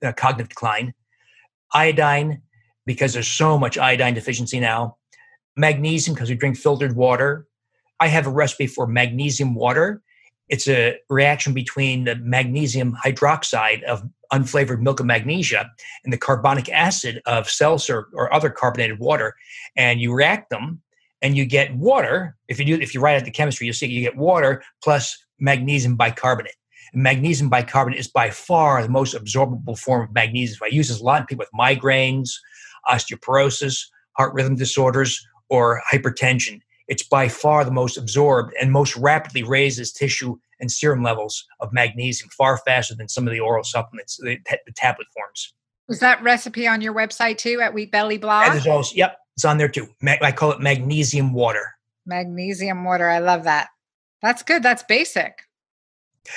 uh, 0.02 0.12
cognitive 0.12 0.48
decline. 0.48 0.94
Iodine, 1.74 2.40
because 2.86 3.12
there's 3.12 3.28
so 3.28 3.58
much 3.58 3.76
iodine 3.76 4.14
deficiency 4.14 4.60
now. 4.60 4.96
Magnesium, 5.56 6.14
because 6.14 6.30
we 6.30 6.36
drink 6.36 6.56
filtered 6.56 6.96
water. 6.96 7.46
I 8.00 8.08
have 8.08 8.26
a 8.26 8.30
recipe 8.30 8.66
for 8.66 8.86
magnesium 8.86 9.54
water 9.54 10.02
it's 10.48 10.68
a 10.68 10.98
reaction 11.08 11.54
between 11.54 12.04
the 12.04 12.16
magnesium 12.16 12.96
hydroxide 13.02 13.82
of 13.84 14.02
unflavored 14.32 14.80
milk 14.80 15.00
of 15.00 15.06
magnesia 15.06 15.70
and 16.04 16.12
the 16.12 16.18
carbonic 16.18 16.68
acid 16.68 17.22
of 17.26 17.48
seltzer 17.48 18.08
or 18.14 18.32
other 18.32 18.50
carbonated 18.50 18.98
water. 18.98 19.34
And 19.76 20.00
you 20.00 20.12
react 20.12 20.50
them 20.50 20.82
and 21.22 21.36
you 21.36 21.46
get 21.46 21.74
water. 21.76 22.36
If 22.48 22.58
you 22.58 22.64
do, 22.64 22.74
if 22.74 22.94
you 22.94 23.00
write 23.00 23.16
out 23.16 23.24
the 23.24 23.30
chemistry, 23.30 23.66
you'll 23.66 23.74
see 23.74 23.86
you 23.86 24.02
get 24.02 24.16
water 24.16 24.62
plus 24.82 25.16
magnesium 25.38 25.96
bicarbonate. 25.96 26.56
Magnesium 26.92 27.48
bicarbonate 27.48 27.98
is 27.98 28.08
by 28.08 28.30
far 28.30 28.82
the 28.82 28.88
most 28.88 29.14
absorbable 29.14 29.78
form 29.78 30.02
of 30.02 30.14
magnesium. 30.14 30.60
I 30.62 30.68
use 30.68 30.88
this 30.88 31.00
a 31.00 31.04
lot 31.04 31.22
in 31.22 31.26
people 31.26 31.44
with 31.44 31.58
migraines, 31.58 32.30
osteoporosis, 32.88 33.86
heart 34.12 34.34
rhythm 34.34 34.54
disorders, 34.54 35.26
or 35.48 35.82
hypertension 35.90 36.60
it's 36.88 37.02
by 37.02 37.28
far 37.28 37.64
the 37.64 37.70
most 37.70 37.96
absorbed 37.96 38.54
and 38.60 38.72
most 38.72 38.96
rapidly 38.96 39.42
raises 39.42 39.92
tissue 39.92 40.36
and 40.60 40.70
serum 40.70 41.02
levels 41.02 41.44
of 41.60 41.72
magnesium 41.72 42.28
far 42.30 42.58
faster 42.58 42.94
than 42.94 43.08
some 43.08 43.26
of 43.26 43.32
the 43.32 43.40
oral 43.40 43.64
supplements, 43.64 44.16
the, 44.18 44.38
the 44.66 44.72
tablet 44.72 45.06
forms. 45.14 45.52
Is 45.88 46.00
that 46.00 46.22
recipe 46.22 46.66
on 46.66 46.80
your 46.80 46.94
website 46.94 47.38
too 47.38 47.60
at 47.60 47.74
Wheat 47.74 47.92
Belly 47.92 48.18
Blog? 48.18 48.46
And 48.46 48.54
there's 48.54 48.66
also, 48.66 48.94
yep, 48.94 49.18
it's 49.36 49.44
on 49.44 49.58
there 49.58 49.68
too. 49.68 49.88
I 50.06 50.32
call 50.32 50.52
it 50.52 50.60
magnesium 50.60 51.32
water. 51.32 51.74
Magnesium 52.06 52.84
water. 52.84 53.08
I 53.08 53.18
love 53.18 53.44
that. 53.44 53.68
That's 54.22 54.42
good. 54.42 54.62
That's 54.62 54.82
basic. 54.82 55.42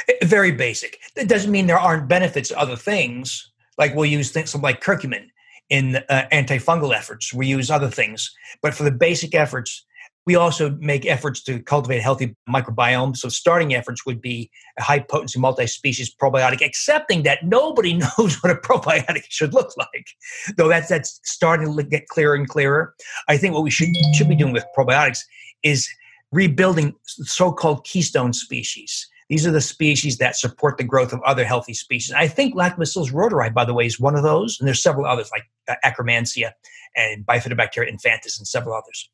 Eh, 0.09 0.25
very 0.25 0.51
basic. 0.51 0.99
That 1.15 1.27
doesn't 1.27 1.51
mean 1.51 1.67
there 1.67 1.79
aren't 1.79 2.07
benefits 2.07 2.49
to 2.49 2.59
other 2.59 2.75
things. 2.75 3.51
Like 3.77 3.95
we'll 3.95 4.05
use 4.05 4.31
things 4.31 4.53
like 4.55 4.83
curcumin 4.83 5.27
in 5.69 5.97
uh, 6.09 6.27
antifungal 6.31 6.95
efforts. 6.95 7.33
We 7.33 7.47
use 7.47 7.69
other 7.69 7.89
things, 7.89 8.33
but 8.61 8.73
for 8.73 8.83
the 8.83 8.91
basic 8.91 9.35
efforts, 9.35 9.85
we 10.27 10.35
also 10.35 10.71
make 10.81 11.05
efforts 11.05 11.41
to 11.41 11.59
cultivate 11.61 11.99
a 11.99 12.01
healthy 12.01 12.35
microbiome. 12.49 13.15
So 13.15 13.29
starting 13.29 13.73
efforts 13.73 14.05
would 14.05 14.21
be 14.21 14.51
a 14.77 14.83
high 14.83 14.99
potency 14.99 15.39
multi-species 15.39 16.13
probiotic, 16.13 16.63
accepting 16.63 17.23
that 17.23 17.45
nobody 17.45 17.93
knows 18.17 18.35
what 18.43 18.51
a 18.51 18.55
probiotic 18.55 19.23
should 19.29 19.53
look 19.53 19.71
like. 19.77 20.09
Though 20.57 20.67
that's 20.67 20.89
that's 20.89 21.21
starting 21.23 21.75
to 21.75 21.83
get 21.83 22.09
clearer 22.09 22.35
and 22.35 22.47
clearer. 22.47 22.93
I 23.29 23.37
think 23.37 23.53
what 23.53 23.63
we 23.63 23.71
should 23.71 23.87
should 24.15 24.27
be 24.27 24.35
doing 24.35 24.51
with 24.51 24.65
probiotics 24.77 25.21
is 25.63 25.87
rebuilding 26.33 26.93
so-called 27.05 27.85
keystone 27.85 28.33
species. 28.33 29.07
These 29.29 29.47
are 29.47 29.51
the 29.51 29.61
species 29.61 30.17
that 30.17 30.35
support 30.35 30.77
the 30.77 30.83
growth 30.83 31.13
of 31.13 31.21
other 31.23 31.45
healthy 31.45 31.73
species. 31.73 32.13
I 32.13 32.27
think 32.27 32.53
Lactobacillus 32.53 33.13
reuteri, 33.13 33.53
by 33.53 33.63
the 33.63 33.73
way, 33.73 33.85
is 33.85 33.97
one 33.99 34.15
of 34.15 34.23
those, 34.23 34.57
and 34.59 34.67
there's 34.67 34.83
several 34.83 35.05
others 35.05 35.29
like 35.31 35.43
uh, 35.69 35.75
Akkermansia 35.85 36.51
and 36.97 37.25
Bifidobacteria 37.25 37.89
infantis 37.89 38.37
and 38.37 38.47
several 38.47 38.75
others. 38.75 39.09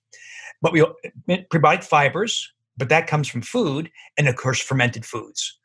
But 0.63 0.71
we 0.73 0.83
prebiotic 1.27 1.83
fibers, 1.83 2.51
but 2.77 2.89
that 2.89 3.05
comes 3.05 3.27
from 3.27 3.43
food 3.43 3.91
and 4.17 4.27
of 4.27 4.35
course 4.35 4.59
fermented 4.59 5.05
foods. 5.05 5.59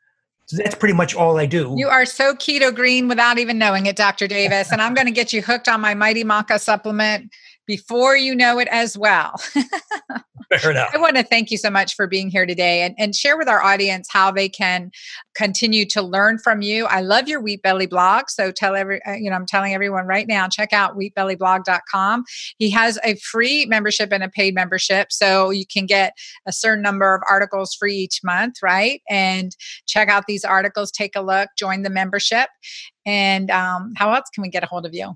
So 0.45 0.57
that's 0.57 0.75
pretty 0.75 0.95
much 0.95 1.15
all 1.15 1.37
I 1.37 1.45
do. 1.45 1.75
You 1.77 1.87
are 1.87 2.05
so 2.05 2.33
keto 2.33 2.75
green 2.75 3.07
without 3.07 3.37
even 3.37 3.57
knowing 3.57 3.85
it, 3.85 3.95
Dr. 3.95 4.27
Davis. 4.27 4.71
and 4.71 4.81
I'm 4.81 4.95
going 4.95 5.05
to 5.05 5.13
get 5.13 5.31
you 5.31 5.41
hooked 5.43 5.67
on 5.67 5.79
my 5.79 5.93
Mighty 5.93 6.23
Maca 6.23 6.59
supplement 6.59 7.31
before 7.69 8.17
you 8.17 8.33
know 8.33 8.57
it 8.57 8.67
as 8.71 8.97
well. 8.97 9.35
Fair 10.49 10.71
enough. 10.71 10.89
I 10.91 10.97
want 10.97 11.15
to 11.17 11.23
thank 11.23 11.51
you 11.51 11.57
so 11.57 11.69
much 11.69 11.93
for 11.93 12.07
being 12.07 12.31
here 12.31 12.47
today 12.47 12.81
and, 12.81 12.95
and 12.97 13.13
share 13.13 13.37
with 13.37 13.47
our 13.47 13.61
audience 13.61 14.07
how 14.09 14.31
they 14.31 14.49
can 14.49 14.89
continue 15.35 15.85
to 15.89 16.01
learn 16.01 16.39
from 16.39 16.63
you. 16.63 16.87
I 16.87 17.01
love 17.01 17.27
your 17.27 17.39
Wheat 17.39 17.61
Belly 17.61 17.85
blog. 17.85 18.29
So 18.29 18.51
tell 18.51 18.75
every, 18.75 18.99
uh, 19.05 19.11
you 19.11 19.29
know, 19.29 19.35
I'm 19.35 19.45
telling 19.45 19.75
everyone 19.75 20.07
right 20.07 20.27
now, 20.27 20.47
check 20.47 20.73
out 20.73 20.97
wheatbellyblog.com. 20.97 22.23
He 22.57 22.71
has 22.71 22.97
a 23.03 23.17
free 23.17 23.67
membership 23.67 24.11
and 24.11 24.23
a 24.23 24.29
paid 24.29 24.55
membership. 24.55 25.11
So 25.11 25.51
you 25.51 25.67
can 25.71 25.85
get 25.85 26.13
a 26.47 26.51
certain 26.51 26.81
number 26.81 27.13
of 27.13 27.21
articles 27.29 27.75
free 27.75 27.97
each 27.97 28.21
month, 28.23 28.55
right? 28.63 29.03
And 29.07 29.55
check 29.85 30.09
out 30.09 30.23
these 30.25 30.43
articles, 30.43 30.91
take 30.91 31.15
a 31.15 31.21
look, 31.21 31.49
join 31.55 31.83
the 31.83 31.91
membership. 31.91 32.49
And 33.05 33.51
um, 33.51 33.93
how 33.97 34.11
else 34.11 34.31
can 34.33 34.41
we 34.41 34.49
get 34.49 34.63
a 34.63 34.65
hold 34.65 34.87
of 34.87 34.95
you? 34.95 35.13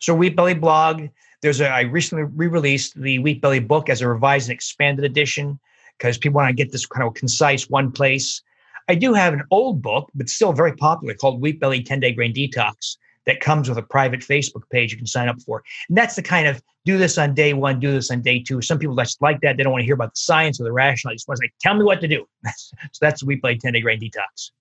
So 0.00 0.14
Wheat 0.14 0.34
Belly 0.34 0.54
blog 0.54 1.08
there's 1.42 1.60
a 1.60 1.68
I 1.68 1.82
recently 1.82 2.24
re-released 2.24 3.00
the 3.00 3.18
Wheat 3.18 3.40
Belly 3.40 3.60
book 3.60 3.88
as 3.88 4.00
a 4.00 4.08
revised 4.08 4.48
and 4.48 4.54
expanded 4.54 5.04
edition 5.04 5.58
because 5.98 6.18
people 6.18 6.36
want 6.36 6.48
to 6.48 6.54
get 6.54 6.72
this 6.72 6.86
kind 6.86 7.06
of 7.06 7.14
concise 7.14 7.68
one 7.68 7.92
place. 7.92 8.42
I 8.88 8.94
do 8.94 9.14
have 9.14 9.32
an 9.32 9.42
old 9.50 9.82
book, 9.82 10.10
but 10.14 10.28
still 10.28 10.52
very 10.52 10.74
popular, 10.76 11.14
called 11.14 11.40
Wheat 11.40 11.58
Belly 11.58 11.82
10 11.82 12.00
Day 12.00 12.12
Grain 12.12 12.32
Detox 12.32 12.96
that 13.26 13.40
comes 13.40 13.68
with 13.68 13.76
a 13.76 13.82
private 13.82 14.20
Facebook 14.20 14.68
page 14.70 14.92
you 14.92 14.96
can 14.96 15.06
sign 15.06 15.28
up 15.28 15.40
for. 15.42 15.62
And 15.88 15.98
that's 15.98 16.16
the 16.16 16.22
kind 16.22 16.46
of 16.46 16.62
do 16.84 16.96
this 16.96 17.18
on 17.18 17.34
day 17.34 17.52
one, 17.52 17.80
do 17.80 17.92
this 17.92 18.10
on 18.10 18.22
day 18.22 18.38
two. 18.38 18.62
Some 18.62 18.78
people 18.78 18.96
just 18.96 19.20
like 19.20 19.40
that. 19.40 19.56
They 19.56 19.64
don't 19.64 19.72
want 19.72 19.82
to 19.82 19.86
hear 19.86 19.94
about 19.94 20.14
the 20.14 20.20
science 20.20 20.60
or 20.60 20.64
the 20.64 20.72
rationale. 20.72 21.12
They 21.12 21.16
just 21.16 21.28
want 21.28 21.40
to 21.40 21.46
say, 21.46 21.52
tell 21.60 21.74
me 21.74 21.84
what 21.84 22.00
to 22.00 22.08
do. 22.08 22.26
so 22.56 22.98
that's 23.00 23.22
Wheat 23.24 23.42
Belly 23.42 23.58
10 23.58 23.72
Day 23.72 23.80
Grain 23.80 24.00
Detox. 24.00 24.52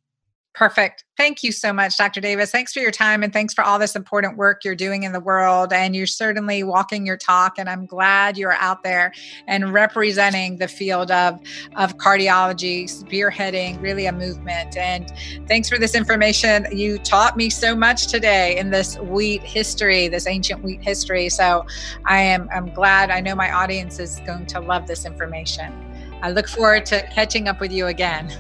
Perfect. 0.56 1.04
Thank 1.18 1.44
you 1.44 1.52
so 1.52 1.74
much, 1.74 1.98
Dr. 1.98 2.22
Davis. 2.22 2.50
Thanks 2.50 2.72
for 2.72 2.80
your 2.80 2.92
time 2.92 3.24
and 3.24 3.34
thanks 3.34 3.54
for 3.54 3.62
all 3.62 3.78
this 3.78 3.94
important 3.94 4.38
work 4.38 4.64
you're 4.64 4.74
doing 4.74 5.04
in 5.04 5.12
the 5.12 5.20
world. 5.20 5.74
And 5.74 5.94
you're 5.94 6.08
certainly 6.08 6.64
walking 6.64 7.06
your 7.06 7.18
talk. 7.18 7.60
And 7.60 7.68
I'm 7.68 7.86
glad 7.86 8.38
you're 8.38 8.54
out 8.54 8.82
there 8.82 9.12
and 9.48 9.74
representing 9.74 10.58
the 10.58 10.70
field 10.70 11.12
of, 11.12 11.42
of 11.76 11.98
cardiology, 11.98 12.86
spearheading 12.86 13.82
really 13.82 14.06
a 14.06 14.14
movement. 14.14 14.78
And 14.78 15.12
thanks 15.46 15.68
for 15.68 15.78
this 15.78 15.94
information. 15.94 16.68
You 16.72 17.00
taught 17.00 17.36
me 17.36 17.50
so 17.50 17.76
much 17.76 18.08
today 18.08 18.58
in 18.58 18.70
this 18.70 18.98
wheat 19.00 19.44
history, 19.44 20.08
this 20.08 20.26
ancient 20.26 20.64
wheat 20.64 20.82
history. 20.82 21.28
So 21.28 21.66
I 22.06 22.22
am 22.22 22.48
I'm 22.54 22.74
glad. 22.74 23.12
I 23.12 23.20
know 23.20 23.36
my 23.36 23.52
audience 23.52 24.00
is 24.00 24.22
going 24.26 24.46
to 24.48 24.62
love 24.62 24.88
this 24.88 25.06
information. 25.06 25.74
I 26.22 26.32
look 26.32 26.48
forward 26.48 26.86
to 26.88 27.06
catching 27.08 27.50
up 27.50 27.60
with 27.60 27.74
you 27.74 27.88
again. 27.88 28.34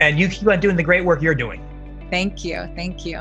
And 0.00 0.18
you 0.18 0.28
keep 0.28 0.48
on 0.48 0.60
doing 0.60 0.76
the 0.76 0.82
great 0.82 1.04
work 1.04 1.22
you're 1.22 1.34
doing. 1.34 1.62
Thank 2.10 2.44
you. 2.44 2.68
Thank 2.76 3.06
you. 3.06 3.20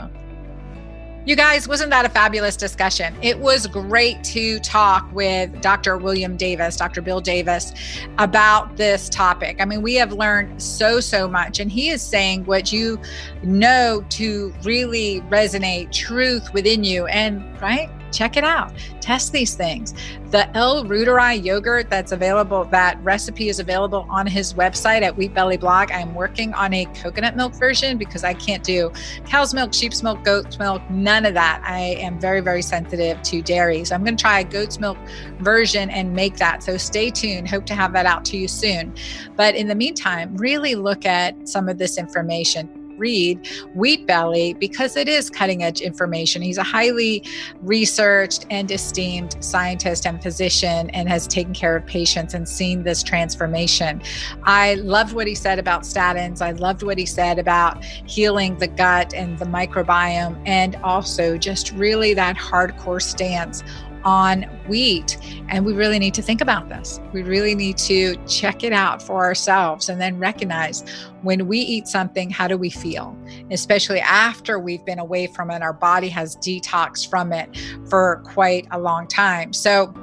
You 1.26 1.38
guys, 1.38 1.70
wasn't 1.70 1.90
that 1.92 2.06
a 2.06 2.10
fabulous 2.10 2.58
discussion? 2.58 3.16
It 3.22 3.40
was 3.40 3.66
great 3.66 4.22
to 4.26 4.60
talk 4.60 5.10
with 5.14 5.62
Dr. 5.62 5.98
William 5.98 6.36
Davis, 6.36 6.76
Dr. 6.76 7.02
Bill 7.02 7.22
Davis, 7.22 7.72
about 8.18 8.76
this 8.76 9.08
topic. 9.08 9.62
I 9.62 9.66
mean, 9.66 9.82
we 9.82 9.96
have 9.96 10.12
learned 10.12 10.62
so, 10.62 11.00
so 11.00 11.30
much, 11.30 11.62
and 11.62 11.72
he 11.72 11.88
is 11.92 12.02
saying 12.02 12.44
what 12.44 12.74
you 12.74 13.00
know 13.42 14.06
to 14.10 14.54
really 14.64 15.22
resonate 15.30 15.94
truth 15.94 16.54
within 16.54 16.84
you. 16.84 17.06
And, 17.06 17.42
right? 17.62 17.90
Check 18.14 18.38
it 18.38 18.44
out. 18.44 18.72
Test 19.02 19.32
these 19.34 19.56
things. 19.56 19.94
The 20.30 20.50
L. 20.58 20.84
reuteri 20.86 21.44
yogurt 21.44 21.90
that's 21.90 22.12
available, 22.12 22.66
that 22.66 22.98
recipe 23.04 23.50
is 23.50 23.60
available 23.60 24.08
on 24.10 24.26
his 24.26 24.54
website 24.54 25.02
at 25.02 25.16
Wheat 25.16 25.34
Belly 25.34 25.58
Blog. 25.58 25.92
I'm 25.92 26.16
working 26.16 26.54
on 26.54 26.74
a 26.74 26.86
coconut 26.86 27.36
milk 27.36 27.54
version 27.54 27.98
because 27.98 28.24
I 28.24 28.34
can't 28.34 28.64
do 28.64 28.92
cow's 29.26 29.54
milk, 29.54 29.74
sheep's 29.74 30.02
milk, 30.02 30.24
goat's 30.24 30.58
milk, 30.58 30.82
none 30.90 31.26
of 31.26 31.34
that. 31.34 31.62
I 31.66 31.80
am 32.00 32.20
very, 32.20 32.42
very 32.42 32.62
sensitive 32.62 33.22
to 33.22 33.42
dairy. 33.42 33.84
So 33.86 33.96
I'm 33.96 34.04
going 34.04 34.18
to 34.18 34.22
try 34.22 34.40
a 34.40 34.44
goat's 34.44 34.80
milk 34.80 34.98
version 35.40 35.90
and 35.90 36.14
make 36.14 36.38
that. 36.38 36.64
So 36.64 36.78
stay 36.78 37.10
tuned. 37.10 37.48
Hope 37.48 37.66
to 37.68 37.76
have 37.76 37.94
that 37.94 38.06
out 38.06 38.26
to 38.26 38.38
you 38.38 38.48
soon. 38.48 38.94
But 39.36 39.56
in 39.56 39.68
the 39.68 39.76
meantime, 39.76 40.36
really 40.38 40.76
look 40.76 41.06
at 41.06 41.48
some 41.48 41.70
of 41.70 41.78
this 41.78 41.98
information 41.98 42.83
read 42.98 43.48
Wheat 43.76 44.06
Belly 44.08 44.54
because 44.54 44.96
it 44.96 45.08
is 45.08 45.30
cutting 45.30 45.64
edge 45.64 45.82
information. 45.82 46.42
He's 46.42 46.58
a 46.58 46.64
highly 46.64 47.24
researched 47.62 48.46
and 48.50 48.70
esteemed 48.72 49.36
scientist 49.44 50.06
and 50.06 50.22
physician 50.22 50.90
and 50.92 51.10
has 51.10 51.28
taken 51.28 51.54
care 51.54 51.76
of 51.76 51.86
patients 51.86 52.34
and 52.34 52.48
seen 52.48 52.84
this 52.84 53.04
transformation. 53.04 54.02
I 54.44 54.76
loved 54.76 55.14
what 55.14 55.28
he 55.28 55.36
said 55.36 55.60
about 55.60 55.84
statins. 55.84 56.42
I 56.42 56.52
loved 56.52 56.84
what 56.84 56.98
he 56.98 57.06
said 57.06 57.40
about 57.40 57.84
healing 57.84 58.58
the 58.58 58.68
gut 58.68 59.14
and 59.14 59.38
the 59.40 59.46
microbiome, 59.46 60.42
and 60.46 60.76
also 60.78 61.38
just 61.38 61.72
really 61.72 62.14
that 62.14 62.36
hardcore 62.36 63.02
stance 63.02 63.64
on 64.04 64.44
wheat. 64.68 65.18
And 65.50 65.66
we 65.66 65.74
really 65.74 66.00
need 66.00 66.14
to 66.16 66.22
think 66.22 66.42
about 66.42 66.70
this. 66.70 67.00
We 67.12 67.24
really 67.24 67.56
need 67.56 67.78
to 67.80 68.16
check 68.28 68.64
it 68.64 68.74
out 68.74 69.02
for 69.02 69.24
ourselves 69.24 69.90
and 69.90 70.00
then 70.00 70.20
recognize 70.20 70.84
when 71.22 71.48
we 71.48 71.60
eat 71.60 71.88
something, 71.88 72.30
how 72.30 72.48
do 72.48 72.58
we 72.58 72.70
feel? 72.70 73.18
Especially 73.52 74.00
after 74.02 74.60
we've 74.60 74.84
been 74.86 75.00
away 75.00 75.28
from 75.28 75.50
it, 75.52 75.62
our 75.62 75.74
body 75.74 76.10
has 76.10 76.36
detoxed 76.38 77.10
from 77.10 77.32
it 77.32 77.50
for 77.90 78.22
quite 78.26 78.68
a 78.72 78.80
long 78.80 79.08
time. 79.08 79.54
So, 79.54 79.94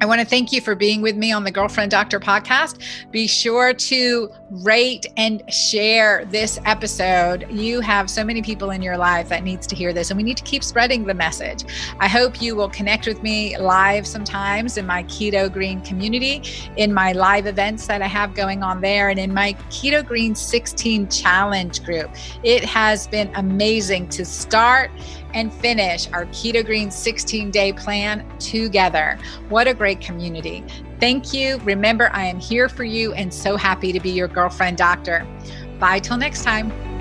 I 0.00 0.06
want 0.06 0.20
to 0.20 0.26
thank 0.26 0.52
you 0.52 0.60
for 0.60 0.76
being 0.76 1.02
with 1.02 1.16
me 1.16 1.32
on 1.32 1.42
the 1.42 1.50
Girlfriend 1.50 1.90
Doctor 1.90 2.20
podcast. 2.20 2.78
Be 3.10 3.26
sure 3.26 3.74
to 3.74 4.30
rate 4.48 5.06
and 5.16 5.42
share 5.52 6.24
this 6.26 6.56
episode. 6.64 7.46
You 7.50 7.80
have 7.80 8.08
so 8.08 8.22
many 8.22 8.40
people 8.40 8.70
in 8.70 8.80
your 8.80 8.96
life 8.96 9.28
that 9.28 9.42
needs 9.42 9.66
to 9.66 9.74
hear 9.74 9.92
this 9.92 10.10
and 10.10 10.16
we 10.16 10.22
need 10.22 10.36
to 10.36 10.44
keep 10.44 10.62
spreading 10.62 11.04
the 11.04 11.14
message. 11.14 11.64
I 11.98 12.06
hope 12.06 12.40
you 12.40 12.54
will 12.54 12.68
connect 12.68 13.08
with 13.08 13.24
me 13.24 13.58
live 13.58 14.06
sometimes 14.06 14.76
in 14.76 14.86
my 14.86 15.02
Keto 15.04 15.52
Green 15.52 15.80
community, 15.80 16.44
in 16.76 16.94
my 16.94 17.10
live 17.10 17.46
events 17.48 17.88
that 17.88 18.00
I 18.00 18.06
have 18.06 18.34
going 18.34 18.62
on 18.62 18.80
there 18.80 19.08
and 19.08 19.18
in 19.18 19.34
my 19.34 19.54
Keto 19.68 20.06
Green 20.06 20.36
16 20.36 21.08
challenge 21.08 21.82
group. 21.82 22.08
It 22.44 22.64
has 22.64 23.08
been 23.08 23.32
amazing 23.34 24.10
to 24.10 24.24
start 24.24 24.92
and 25.34 25.52
finish 25.52 26.10
our 26.12 26.26
Keto 26.26 26.64
Green 26.64 26.90
16 26.90 27.50
day 27.50 27.72
plan 27.72 28.26
together. 28.38 29.18
What 29.48 29.68
a 29.68 29.74
great 29.74 30.00
community. 30.00 30.64
Thank 31.00 31.32
you. 31.32 31.58
Remember, 31.58 32.10
I 32.12 32.24
am 32.24 32.40
here 32.40 32.68
for 32.68 32.84
you 32.84 33.12
and 33.14 33.32
so 33.32 33.56
happy 33.56 33.92
to 33.92 34.00
be 34.00 34.10
your 34.10 34.28
girlfriend 34.28 34.76
doctor. 34.76 35.26
Bye 35.78 36.00
till 36.00 36.16
next 36.16 36.42
time. 36.42 36.97